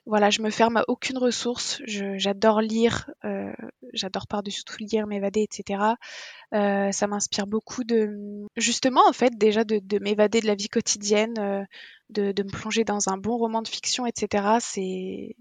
voilà, 0.05 0.29
je 0.29 0.41
me 0.41 0.49
ferme 0.49 0.77
à 0.77 0.83
aucune 0.87 1.17
ressource. 1.17 1.81
J'adore 1.85 2.61
lire, 2.61 3.09
euh, 3.25 3.53
j'adore 3.93 4.27
par-dessus 4.27 4.63
tout 4.63 4.83
lire, 4.83 5.07
m'évader, 5.07 5.41
etc. 5.41 5.95
Euh, 6.53 6.91
ça 6.91 7.07
m'inspire 7.07 7.47
beaucoup 7.47 7.83
de, 7.83 8.47
justement, 8.55 9.01
en 9.07 9.13
fait, 9.13 9.37
déjà 9.37 9.63
de, 9.63 9.99
m'évader 9.99 10.41
de 10.41 10.47
la 10.47 10.55
vie 10.55 10.69
quotidienne, 10.69 11.67
de, 12.09 12.43
me 12.43 12.51
plonger 12.51 12.83
dans 12.83 13.09
un 13.09 13.17
bon 13.17 13.37
roman 13.37 13.61
de 13.61 13.67
fiction, 13.67 14.05
etc. 14.05 14.57
C'est, 14.59 15.35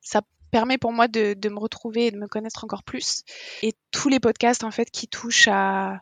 ça, 0.00 0.22
permet 0.50 0.78
pour 0.78 0.92
moi 0.92 1.08
de, 1.08 1.48
me 1.48 1.58
retrouver 1.58 2.06
et 2.06 2.10
de 2.10 2.18
me 2.18 2.28
connaître 2.28 2.64
encore 2.64 2.82
plus. 2.82 3.24
Et 3.62 3.72
tous 3.90 4.08
les 4.08 4.20
podcasts 4.20 4.64
en 4.64 4.70
fait 4.70 4.90
qui 4.90 5.08
touchent 5.08 5.48
à 5.50 6.00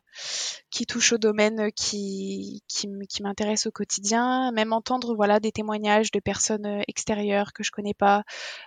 qui 0.71 0.85
touchent 0.85 1.13
au 1.13 1.19
domaine 1.19 1.71
qui 1.73 2.63
qui, 2.69 2.89
m'intéresse 3.23 3.67
au 3.67 3.71
quotidien, 3.71 4.51
même 4.53 4.73
entendre 4.73 5.15
voilà 5.15 5.41
des 5.41 5.53
témoignages 5.53 6.11
de 6.11 6.21
personnes 6.21 6.83
extérieures 6.89 7.53
que 7.53 7.63
je 7.63 7.71
connais 7.71 7.95
pas, 7.95 8.25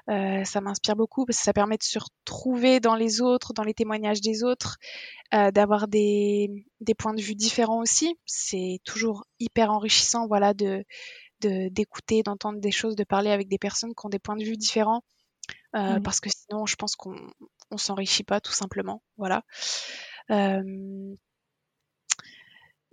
euh, 0.09 0.43
ça 0.43 0.61
m'inspire 0.61 0.95
beaucoup 0.95 1.25
parce 1.25 1.37
que 1.37 1.43
ça 1.43 1.53
permet 1.53 1.77
de 1.77 1.83
se 1.83 1.99
retrouver 1.99 2.79
dans 2.79 2.95
les 2.95 3.21
autres, 3.21 3.53
dans 3.53 3.63
les 3.63 3.73
témoignages 3.73 4.21
des 4.21 4.43
autres, 4.43 4.77
euh, 5.33 5.51
d'avoir 5.51 5.87
des 5.87 6.65
des 6.79 6.95
points 6.95 7.13
de 7.13 7.21
vue 7.21 7.35
différents 7.35 7.81
aussi. 7.81 8.15
C'est 8.25 8.79
toujours 8.85 9.25
hyper 9.39 9.71
enrichissant 9.71 10.27
voilà 10.27 10.53
de 10.53 10.83
d'écouter, 11.41 12.23
d'entendre 12.23 12.59
des 12.59 12.71
choses, 12.71 12.95
de 12.95 13.03
parler 13.03 13.31
avec 13.31 13.47
des 13.47 13.57
personnes 13.57 13.95
qui 13.95 14.05
ont 14.05 14.09
des 14.09 14.19
points 14.19 14.35
de 14.35 14.43
vue 14.43 14.57
différents. 14.57 15.03
Euh, 15.75 15.99
parce 16.01 16.19
que 16.19 16.29
sinon, 16.29 16.65
je 16.65 16.75
pense 16.75 16.95
qu'on 16.95 17.15
on 17.71 17.77
s'enrichit 17.77 18.23
pas 18.23 18.41
tout 18.41 18.51
simplement. 18.51 19.01
Voilà. 19.17 19.43
Euh, 20.29 21.15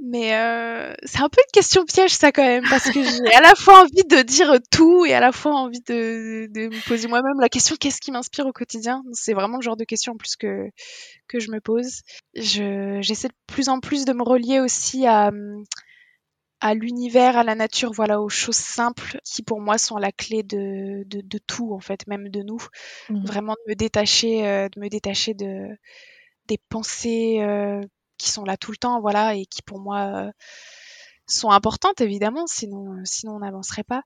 mais 0.00 0.36
euh, 0.36 0.94
c'est 1.04 1.20
un 1.20 1.28
peu 1.28 1.40
une 1.40 1.52
question 1.52 1.84
piège 1.84 2.12
ça 2.12 2.30
quand 2.30 2.44
même 2.44 2.62
parce 2.70 2.88
que 2.88 3.02
j'ai 3.02 3.34
à 3.34 3.40
la 3.40 3.56
fois 3.56 3.82
envie 3.82 4.04
de 4.04 4.22
dire 4.22 4.54
tout 4.70 5.04
et 5.04 5.12
à 5.12 5.18
la 5.18 5.32
fois 5.32 5.56
envie 5.56 5.80
de, 5.80 6.46
de 6.52 6.68
me 6.68 6.88
poser 6.88 7.08
moi-même 7.08 7.40
la 7.40 7.48
question 7.48 7.74
qu'est-ce 7.74 8.00
qui 8.00 8.12
m'inspire 8.12 8.46
au 8.46 8.52
quotidien? 8.52 9.02
C'est 9.12 9.34
vraiment 9.34 9.56
le 9.56 9.62
genre 9.62 9.76
de 9.76 9.82
question 9.82 10.12
en 10.12 10.16
plus 10.16 10.36
que 10.36 10.70
que 11.26 11.40
je 11.40 11.50
me 11.50 11.60
pose. 11.60 12.02
Je 12.36 12.98
j'essaie 13.00 13.26
de 13.26 13.34
plus 13.48 13.68
en 13.68 13.80
plus 13.80 14.04
de 14.04 14.12
me 14.12 14.22
relier 14.22 14.60
aussi 14.60 15.04
à 15.04 15.32
à 16.60 16.74
l'univers, 16.74 17.36
à 17.36 17.44
la 17.44 17.54
nature, 17.54 17.92
voilà, 17.92 18.20
aux 18.20 18.28
choses 18.28 18.56
simples 18.56 19.20
qui 19.24 19.42
pour 19.42 19.60
moi 19.60 19.78
sont 19.78 19.96
la 19.96 20.12
clé 20.12 20.42
de, 20.42 21.04
de, 21.06 21.20
de 21.20 21.38
tout 21.38 21.72
en 21.72 21.80
fait, 21.80 22.06
même 22.06 22.28
de 22.28 22.42
nous. 22.42 22.60
Mmh. 23.08 23.24
Vraiment 23.26 23.54
de 23.54 23.70
me 23.70 23.74
détacher, 23.74 24.46
euh, 24.46 24.68
de 24.68 24.80
me 24.80 24.88
détacher 24.88 25.34
de 25.34 25.68
des 26.46 26.58
pensées 26.58 27.38
euh, 27.40 27.80
qui 28.16 28.30
sont 28.30 28.44
là 28.44 28.56
tout 28.56 28.70
le 28.72 28.76
temps, 28.78 29.00
voilà, 29.00 29.34
et 29.34 29.46
qui 29.46 29.62
pour 29.62 29.78
moi 29.80 30.26
euh, 30.28 30.32
sont 31.26 31.50
importantes 31.50 32.00
évidemment, 32.00 32.46
sinon 32.46 32.96
sinon 33.04 33.36
on 33.36 33.40
n'avancerait 33.40 33.84
pas. 33.84 34.02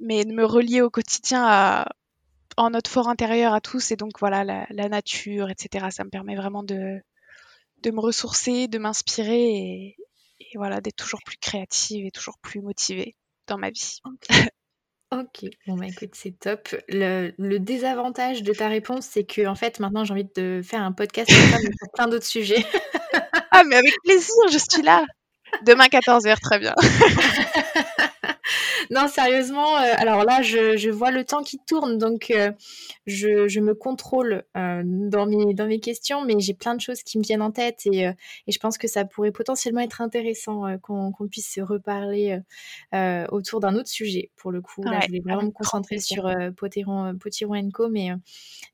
Mais 0.00 0.24
de 0.24 0.32
me 0.32 0.44
relier 0.44 0.80
au 0.82 0.90
quotidien 0.90 1.44
à 1.46 1.88
en 2.56 2.70
notre 2.70 2.90
fort 2.90 3.08
intérieur 3.08 3.54
à 3.54 3.60
tous 3.60 3.92
et 3.92 3.96
donc 3.96 4.18
voilà 4.20 4.44
la, 4.44 4.66
la 4.70 4.88
nature, 4.88 5.50
etc. 5.50 5.86
Ça 5.90 6.04
me 6.04 6.10
permet 6.10 6.34
vraiment 6.36 6.62
de 6.62 7.00
de 7.82 7.90
me 7.90 8.00
ressourcer, 8.00 8.68
de 8.68 8.78
m'inspirer 8.78 9.42
et, 9.42 9.96
et 10.52 10.58
voilà, 10.58 10.80
d'être 10.80 10.96
toujours 10.96 11.20
plus 11.24 11.38
créative 11.38 12.06
et 12.06 12.10
toujours 12.10 12.38
plus 12.38 12.60
motivée 12.60 13.16
dans 13.46 13.58
ma 13.58 13.70
vie. 13.70 13.98
Ok, 15.10 15.44
bon 15.66 15.76
bah 15.76 15.86
écoute, 15.86 16.10
c'est 16.14 16.38
top. 16.38 16.74
Le, 16.88 17.58
désavantage 17.58 18.42
de 18.42 18.52
ta 18.52 18.68
réponse, 18.68 19.06
c'est 19.06 19.24
que 19.24 19.46
en 19.46 19.54
fait, 19.54 19.80
maintenant, 19.80 20.04
j'ai 20.04 20.12
envie 20.12 20.28
de 20.36 20.60
faire 20.62 20.82
un 20.82 20.92
podcast 20.92 21.30
sur 21.30 21.90
plein 21.94 22.08
d'autres 22.08 22.26
sujets. 22.26 22.64
ah, 23.50 23.64
mais 23.64 23.76
avec 23.76 23.94
plaisir, 24.04 24.48
je 24.50 24.58
suis 24.58 24.82
là. 24.82 25.04
Demain 25.64 25.86
14h, 25.86 26.40
très 26.40 26.58
bien. 26.58 26.74
non, 28.90 29.08
sérieusement, 29.08 29.76
euh, 29.76 29.94
alors 29.96 30.24
là, 30.24 30.42
je, 30.42 30.90
vois 30.90 31.10
le 31.10 31.24
temps 31.24 31.42
qui 31.42 31.58
tourne, 31.58 31.98
donc 31.98 32.30
euh, 32.30 32.52
je, 33.06 33.60
me 33.60 33.74
contrôle 33.74 34.44
euh, 34.56 34.82
dans, 34.84 35.26
mes, 35.26 35.54
dans 35.54 35.66
mes 35.66 35.80
questions, 35.80 36.24
mais 36.24 36.34
j'ai 36.38 36.54
plein 36.54 36.74
de 36.74 36.80
choses 36.80 37.02
qui 37.02 37.18
me 37.18 37.22
viennent 37.22 37.42
en 37.42 37.50
tête 37.50 37.86
et, 37.86 38.10
je 38.48 38.58
pense 38.58 38.78
que 38.78 38.88
ça 38.88 39.04
pourrait 39.04 39.32
potentiellement 39.32 39.80
être 39.80 40.00
intéressant 40.00 40.78
qu'on 40.82 41.12
puisse 41.30 41.52
se 41.52 41.60
reparler 41.60 42.38
autour 43.30 43.60
d'un 43.60 43.74
autre 43.74 43.88
sujet. 43.88 44.30
Pour 44.36 44.52
le 44.52 44.60
coup, 44.60 44.82
là, 44.82 45.00
je 45.02 45.06
voulais 45.06 45.22
vraiment 45.24 45.42
me 45.42 45.50
concentrer 45.50 45.98
sur 45.98 46.30
Potiron, 46.56 47.16
Potiron 47.18 47.70
Co, 47.70 47.88
mais, 47.88 48.10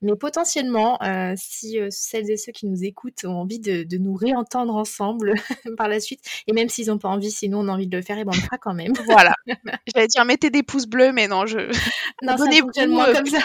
mais 0.03 0.13
potentiellement, 0.17 0.99
si 1.37 1.79
celles 1.91 2.31
et 2.31 2.37
ceux 2.37 2.53
qui 2.53 2.67
nous 2.67 2.85
écoutent 2.85 3.25
ont 3.25 3.37
envie 3.37 3.61
de, 3.61 3.99
nous 3.99 4.15
réentendre 4.15 4.75
ensemble 4.77 5.35
par 5.77 5.89
la 5.89 6.01
suite, 6.01 6.21
et 6.47 6.53
même 6.53 6.69
s'ils 6.69 6.89
n'ont 6.89 6.99
pas 6.99 7.09
envie, 7.09 7.31
sinon 7.31 7.61
on 7.61 7.69
a 7.69 7.73
envie 7.73 7.87
de 7.87 7.97
le 7.97 8.03
faire, 8.03 8.19
et 8.19 8.25
ben 8.25 8.33
on 8.33 8.37
le 8.37 8.43
fera 8.43 8.59
quand 8.59 8.75
même. 8.75 8.93
Voilà. 9.07 9.35
J'allais 9.99 10.07
dire 10.07 10.25
mettez 10.25 10.51
des 10.51 10.63
pouces 10.63 10.87
bleus, 10.87 11.11
mais 11.11 11.27
non, 11.27 11.45
je. 11.47 11.59
Non, 12.23 12.37
Donnez-vous 12.37 12.71
euh, 12.79 13.15
comme 13.15 13.27
ça. 13.27 13.39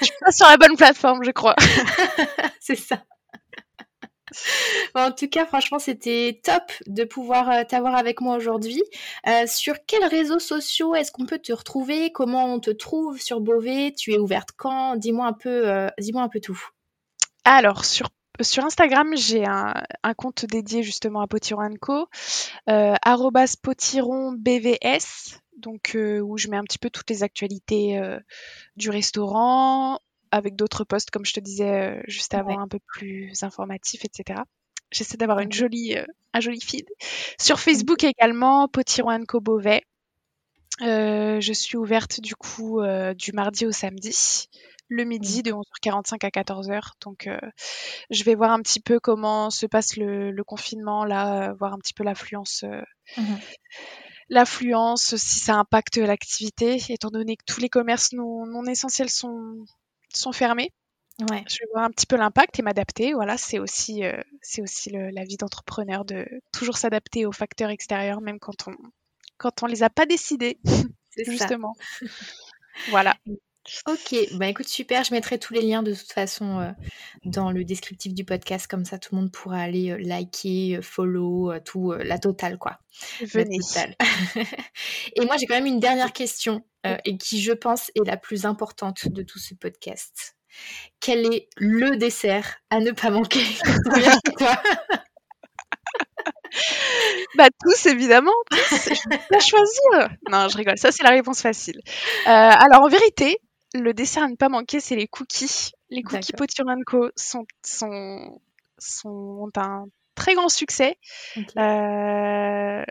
je 0.00 0.04
suis 0.04 0.14
pas 0.20 0.32
sur 0.32 0.48
la 0.48 0.56
bonne 0.56 0.76
plateforme, 0.76 1.22
je 1.22 1.30
crois. 1.30 1.54
C'est 2.60 2.74
ça. 2.74 3.04
en 4.96 5.12
tout 5.12 5.28
cas, 5.28 5.46
franchement, 5.46 5.78
c'était 5.78 6.40
top 6.42 6.64
de 6.88 7.04
pouvoir 7.04 7.48
euh, 7.48 7.62
t'avoir 7.62 7.94
avec 7.94 8.20
moi 8.20 8.34
aujourd'hui. 8.36 8.82
Euh, 9.28 9.46
sur 9.46 9.76
quels 9.86 10.04
réseaux 10.04 10.40
sociaux 10.40 10.96
est-ce 10.96 11.12
qu'on 11.12 11.26
peut 11.26 11.38
te 11.38 11.52
retrouver? 11.52 12.10
Comment 12.10 12.46
on 12.46 12.58
te 12.58 12.70
trouve 12.70 13.20
sur 13.20 13.40
Beauvais? 13.40 13.94
Tu 13.96 14.14
es 14.14 14.18
ouverte 14.18 14.48
quand? 14.56 14.96
Dis-moi 14.96 15.26
un 15.26 15.32
peu, 15.32 15.86
dis-moi 15.98 16.22
un 16.22 16.28
peu 16.28 16.40
tout. 16.40 16.60
Alors, 17.44 17.84
sur 17.84 18.08
sur 18.40 18.64
Instagram, 18.64 19.16
j'ai 19.16 19.44
un, 19.46 19.74
compte 20.16 20.44
dédié 20.44 20.82
justement 20.82 21.20
à 21.20 21.26
Potiron 21.26 21.74
Co, 21.80 22.08
euh, 22.68 22.94
potironbvs, 23.62 25.40
donc 25.56 25.94
euh, 25.94 26.20
où 26.20 26.36
je 26.36 26.48
mets 26.48 26.56
un 26.56 26.64
petit 26.64 26.78
peu 26.78 26.90
toutes 26.90 27.10
les 27.10 27.22
actualités 27.22 27.98
euh, 27.98 28.18
du 28.76 28.90
restaurant, 28.90 30.00
avec 30.30 30.56
d'autres 30.56 30.84
posts, 30.84 31.10
comme 31.10 31.24
je 31.24 31.32
te 31.32 31.40
disais 31.40 31.98
euh, 31.98 32.02
juste 32.06 32.34
avant, 32.34 32.58
un 32.60 32.68
peu 32.68 32.78
plus 32.86 33.42
informatifs, 33.42 34.04
etc. 34.04 34.40
J'essaie 34.90 35.16
d'avoir 35.16 35.40
une 35.40 35.52
jolie, 35.52 35.96
un 36.32 36.40
joli 36.40 36.60
feed. 36.60 36.86
Sur 37.40 37.58
Facebook 37.58 38.04
également, 38.04 38.68
Potiron 38.68 39.24
Co 39.26 39.40
Beauvais. 39.40 39.82
je 40.80 41.52
suis 41.52 41.76
ouverte 41.76 42.20
du 42.20 42.36
coup 42.36 42.80
du 43.16 43.32
mardi 43.32 43.66
au 43.66 43.72
samedi 43.72 44.48
le 44.88 45.04
midi 45.04 45.42
de 45.42 45.52
11h45 45.52 46.24
à 46.24 46.30
14h. 46.30 46.92
Donc, 47.00 47.26
euh, 47.26 47.38
je 48.10 48.24
vais 48.24 48.34
voir 48.34 48.52
un 48.52 48.60
petit 48.60 48.80
peu 48.80 49.00
comment 49.00 49.50
se 49.50 49.66
passe 49.66 49.96
le, 49.96 50.42
confinement, 50.44 51.04
là, 51.04 51.50
euh, 51.50 51.52
voir 51.54 51.72
un 51.72 51.78
petit 51.78 51.94
peu 51.94 52.04
l'affluence. 52.04 52.64
Euh, 52.64 52.82
mmh 53.16 53.36
l'affluence, 54.28 55.14
si 55.14 55.38
ça 55.38 55.54
impacte 55.54 55.98
l'activité, 55.98 56.82
étant 56.88 57.10
donné 57.10 57.36
que 57.36 57.44
tous 57.46 57.60
les 57.60 57.68
commerces 57.68 58.12
non, 58.12 58.64
essentiels 58.64 59.08
sont, 59.08 59.54
sont 60.12 60.32
fermés. 60.32 60.72
Ouais. 61.30 61.44
Je 61.48 61.58
vais 61.60 61.68
voir 61.72 61.84
un 61.84 61.90
petit 61.90 62.06
peu 62.06 62.16
l'impact 62.16 62.58
et 62.58 62.62
m'adapter. 62.62 63.12
Voilà, 63.12 63.38
c'est 63.38 63.60
aussi, 63.60 64.02
c'est 64.42 64.62
aussi 64.62 64.90
la 64.90 65.22
vie 65.22 65.36
d'entrepreneur 65.36 66.04
de 66.04 66.26
toujours 66.52 66.76
s'adapter 66.76 67.24
aux 67.24 67.30
facteurs 67.30 67.70
extérieurs, 67.70 68.20
même 68.20 68.40
quand 68.40 68.66
on 68.66 68.72
quand 69.36 69.62
on 69.62 69.66
les 69.66 69.84
a 69.84 69.90
pas 69.90 70.06
décidés. 70.06 70.58
justement. 71.24 71.74
voilà. 72.90 73.14
Ok, 73.86 74.14
bah 74.34 74.46
écoute, 74.48 74.68
super. 74.68 75.02
Je 75.02 75.12
mettrai 75.12 75.38
tous 75.38 75.52
les 75.52 75.60
liens 75.60 75.82
de 75.82 75.92
toute 75.92 76.12
façon 76.12 76.60
euh, 76.60 76.70
dans 77.24 77.50
le 77.50 77.64
descriptif 77.64 78.14
du 78.14 78.24
podcast, 78.24 78.66
comme 78.66 78.84
ça 78.84 78.98
tout 78.98 79.14
le 79.14 79.20
monde 79.20 79.32
pourra 79.32 79.58
aller 79.58 79.90
euh, 79.90 79.98
liker, 79.98 80.76
euh, 80.76 80.82
follow, 80.82 81.52
tout, 81.64 81.92
la 81.92 82.18
totale 82.18 82.58
quoi. 82.58 82.78
Venez. 83.20 83.58
et 85.16 85.24
moi 85.24 85.36
j'ai 85.36 85.46
quand 85.46 85.54
même 85.54 85.66
une 85.66 85.80
dernière 85.80 86.12
question, 86.12 86.64
et 87.04 87.18
qui 87.18 87.42
je 87.42 87.52
pense 87.52 87.90
est 87.96 88.06
la 88.06 88.16
plus 88.16 88.46
importante 88.46 89.08
de 89.08 89.22
tout 89.22 89.40
ce 89.40 89.54
podcast. 89.54 90.36
Quel 91.00 91.26
est 91.34 91.48
le 91.56 91.96
dessert 91.96 92.58
à 92.70 92.80
ne 92.80 92.92
pas 92.92 93.10
manquer? 93.10 93.44
Bah 97.36 97.48
tous 97.62 97.86
évidemment, 97.86 98.32
tous. 98.50 98.88
Je 99.30 99.38
choisir. 99.40 100.08
Non, 100.30 100.48
je 100.48 100.56
rigole. 100.56 100.78
Ça 100.78 100.90
c'est 100.90 101.02
la 101.02 101.10
réponse 101.10 101.42
facile. 101.42 101.80
alors 102.24 102.82
en 102.82 102.88
vérité, 102.88 103.38
le 103.82 103.94
dessert 103.94 104.24
à 104.24 104.28
ne 104.28 104.36
pas 104.36 104.48
manquer, 104.48 104.80
c'est 104.80 104.96
les 104.96 105.08
cookies. 105.08 105.72
Les 105.90 106.02
cookies 106.02 106.32
Potiron 106.32 106.82
Co 106.84 107.10
sont, 107.16 107.46
sont, 107.64 108.40
sont 108.78 109.50
un 109.56 109.86
très 110.14 110.34
grand 110.34 110.48
succès. 110.48 110.98
Euh, 111.56 112.82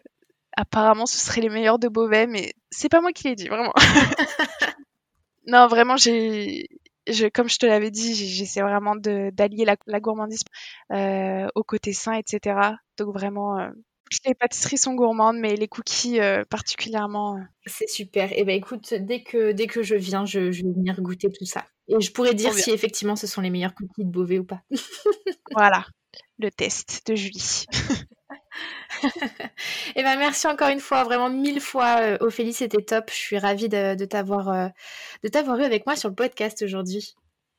apparemment, 0.55 1.05
ce 1.05 1.17
serait 1.17 1.41
les 1.41 1.49
meilleurs 1.49 1.79
de 1.79 1.87
Beauvais, 1.87 2.27
mais 2.27 2.53
c'est 2.69 2.89
pas 2.89 3.01
moi 3.01 3.11
qui 3.11 3.27
l'ai 3.27 3.35
dit, 3.35 3.47
vraiment. 3.47 3.73
non, 5.47 5.67
vraiment, 5.67 5.97
j'ai, 5.97 6.69
je, 7.07 7.27
comme 7.27 7.49
je 7.49 7.57
te 7.57 7.65
l'avais 7.65 7.91
dit, 7.91 8.15
j'essaie 8.15 8.61
vraiment 8.61 8.95
d'allier 8.95 9.65
la, 9.65 9.75
la, 9.87 9.99
gourmandise 9.99 10.43
euh, 10.91 11.47
au 11.55 11.63
côté 11.63 11.93
sain, 11.93 12.13
etc. 12.13 12.59
Donc 12.97 13.13
vraiment, 13.13 13.59
euh, 13.59 13.69
les 14.25 14.35
pâtisseries 14.35 14.77
sont 14.77 14.93
gourmandes, 14.93 15.37
mais 15.37 15.55
les 15.55 15.67
cookies 15.67 16.19
euh, 16.19 16.43
particulièrement. 16.49 17.37
Euh. 17.37 17.41
C'est 17.65 17.89
super. 17.89 18.31
Et 18.31 18.39
eh 18.39 18.43
ben 18.43 18.55
écoute, 18.55 18.93
dès 18.93 19.23
que, 19.23 19.51
dès 19.51 19.67
que 19.67 19.83
je 19.83 19.95
viens, 19.95 20.25
je, 20.25 20.39
vais 20.39 20.73
venir 20.73 21.01
goûter 21.01 21.31
tout 21.31 21.45
ça. 21.45 21.65
Et 21.87 21.99
je 22.01 22.11
pourrais 22.11 22.33
dire 22.33 22.53
si 22.53 22.71
effectivement 22.71 23.15
ce 23.15 23.27
sont 23.27 23.41
les 23.41 23.49
meilleurs 23.49 23.73
cookies 23.75 24.05
de 24.05 24.09
Beauvais 24.09 24.39
ou 24.39 24.43
pas. 24.43 24.61
voilà, 25.51 25.85
le 26.39 26.49
test 26.49 27.03
de 27.07 27.15
Julie. 27.15 27.65
et 29.03 29.09
eh 29.97 30.03
ben 30.03 30.17
merci 30.17 30.47
encore 30.47 30.69
une 30.69 30.79
fois, 30.79 31.03
vraiment 31.03 31.29
mille 31.29 31.61
fois, 31.61 31.97
euh, 32.01 32.17
Ophélie, 32.21 32.53
c'était 32.53 32.81
top. 32.81 33.09
Je 33.09 33.15
suis 33.15 33.37
ravie 33.37 33.69
de, 33.69 33.95
de 33.95 34.05
t'avoir 34.05 34.71
de 35.23 35.27
t'avoir 35.27 35.59
eu 35.59 35.63
avec 35.63 35.85
moi 35.85 35.95
sur 35.95 36.09
le 36.09 36.15
podcast 36.15 36.63
aujourd'hui. 36.63 37.15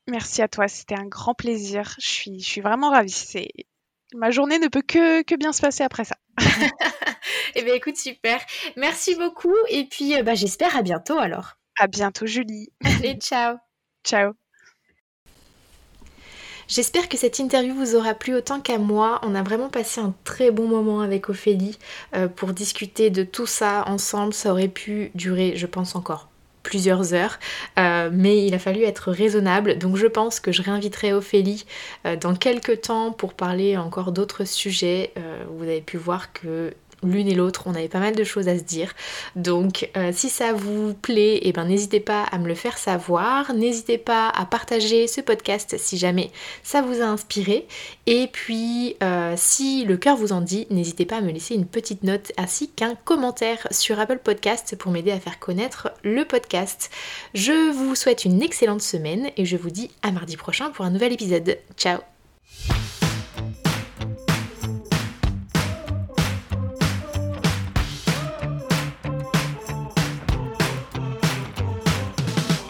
Merci 0.09 0.43
à 0.43 0.49
toi, 0.49 0.69
c'était 0.69 0.99
un 0.99 1.07
grand 1.07 1.35
plaisir. 1.35 1.95
Je 2.01 2.07
suis, 2.07 2.41
je 2.41 2.49
suis 2.49 2.61
vraiment 2.61 2.91
ravie. 2.91 3.49
Ma 4.15 4.31
journée 4.31 4.59
ne 4.59 4.69
peut 4.69 4.83
que, 4.83 5.23
que 5.23 5.35
bien 5.35 5.53
se 5.53 5.61
passer 5.61 5.83
après 5.83 6.05
ça. 6.05 6.17
eh 7.55 7.63
bien 7.63 7.75
écoute, 7.75 7.97
super. 7.97 8.41
Merci 8.77 9.15
beaucoup 9.17 9.57
et 9.69 9.85
puis 9.85 10.17
euh, 10.17 10.23
bah, 10.23 10.35
j'espère 10.35 10.77
à 10.77 10.83
bientôt 10.83 11.19
alors. 11.19 11.57
À 11.79 11.87
bientôt, 11.87 12.27
Julie. 12.27 12.69
Allez, 12.85 13.15
ciao. 13.21 13.57
Ciao. 14.05 14.33
J'espère 16.69 17.09
que 17.09 17.17
cette 17.17 17.39
interview 17.39 17.75
vous 17.75 17.95
aura 17.95 18.15
plu 18.15 18.35
autant 18.35 18.61
qu'à 18.61 18.79
moi. 18.79 19.21
On 19.23 19.35
a 19.35 19.43
vraiment 19.43 19.69
passé 19.69 20.01
un 20.01 20.15
très 20.25 20.51
bon 20.51 20.67
moment 20.67 21.01
avec 21.01 21.29
Ophélie 21.29 21.79
euh, 22.15 22.27
pour 22.29 22.53
discuter 22.53 23.11
de 23.11 23.23
tout 23.23 23.47
ça 23.47 23.85
ensemble. 23.87 24.35
Ça 24.35 24.51
aurait 24.51 24.69
pu 24.69 25.11
durer, 25.15 25.57
je 25.57 25.67
pense, 25.67 25.95
encore 25.95 26.29
plusieurs 26.67 27.15
heures, 27.15 27.39
euh, 27.79 28.11
mais 28.13 28.45
il 28.45 28.53
a 28.53 28.59
fallu 28.59 28.83
être 28.83 29.13
raisonnable. 29.13 29.79
Donc 29.79 29.97
je 29.97 30.09
pense 30.09 30.41
que 30.41 30.51
je 30.51 30.63
réinviterai 30.63 31.13
Ophélie 31.13 31.65
euh, 32.07 32.17
dans 32.17 32.35
quelques 32.35 32.81
temps 32.81 33.13
pour 33.13 33.35
parler 33.35 33.77
encore 33.77 34.11
d'autres 34.11 34.45
sujets. 34.45 35.13
vous 35.49 35.63
avez 35.63 35.81
pu 35.81 35.97
voir 35.97 36.33
que 36.33 36.73
l'une 37.03 37.29
et 37.29 37.35
l'autre, 37.35 37.65
on 37.67 37.75
avait 37.75 37.89
pas 37.89 37.99
mal 37.99 38.15
de 38.15 38.25
choses 38.25 38.49
à 38.49 38.59
se 38.59 38.63
dire. 38.63 38.93
Donc 39.35 39.91
euh, 39.97 40.11
si 40.13 40.29
ça 40.29 40.53
vous 40.53 40.95
plaît, 40.95 41.41
eh 41.43 41.53
ben, 41.53 41.65
n'hésitez 41.65 42.01
pas 42.01 42.25
à 42.25 42.39
me 42.39 42.49
le 42.49 42.55
faire 42.55 42.79
savoir. 42.79 43.53
N'hésitez 43.55 43.99
pas 43.99 44.29
à 44.29 44.47
partager 44.47 45.07
ce 45.07 45.21
podcast 45.21 45.77
si 45.79 45.99
jamais 45.99 46.31
ça 46.63 46.83
vous 46.83 47.01
a 47.01 47.05
inspiré. 47.05 47.67
Et 48.07 48.29
puis 48.33 48.97
euh, 49.03 49.35
si 49.37 49.85
le 49.85 49.97
cœur 49.97 50.17
vous 50.17 50.33
en 50.33 50.41
dit, 50.41 50.67
n'hésitez 50.71 51.07
pas 51.07 51.19
à 51.19 51.21
me 51.21 51.31
laisser 51.31 51.55
une 51.55 51.67
petite 51.67 52.03
note 52.03 52.33
ainsi 52.37 52.71
qu'un 52.71 52.95
commentaire 52.95 53.67
sur 53.71 53.99
Apple 53.99 54.21
Podcast 54.23 54.77
pour 54.77 54.93
m'aider 54.93 55.11
à 55.11 55.21
faire 55.21 55.39
connaître 55.39 55.93
le 56.03 56.25
podcast. 56.25 56.91
Je 57.35 57.71
vous 57.73 57.95
souhaite 57.95 58.25
une 58.25 58.43
excellente 58.43 58.83
semaine 58.83 59.31
et 59.37 59.45
je 59.45 59.57
vous 59.57 59.71
dis 59.71 59.91
à 60.03 60.13
mardi 60.13 60.37
prochain 60.37 60.71
pour 60.71 60.85
un 60.85 60.91
nouvel 60.91 61.13
épisode. 61.13 61.59
Ciao 61.77 62.01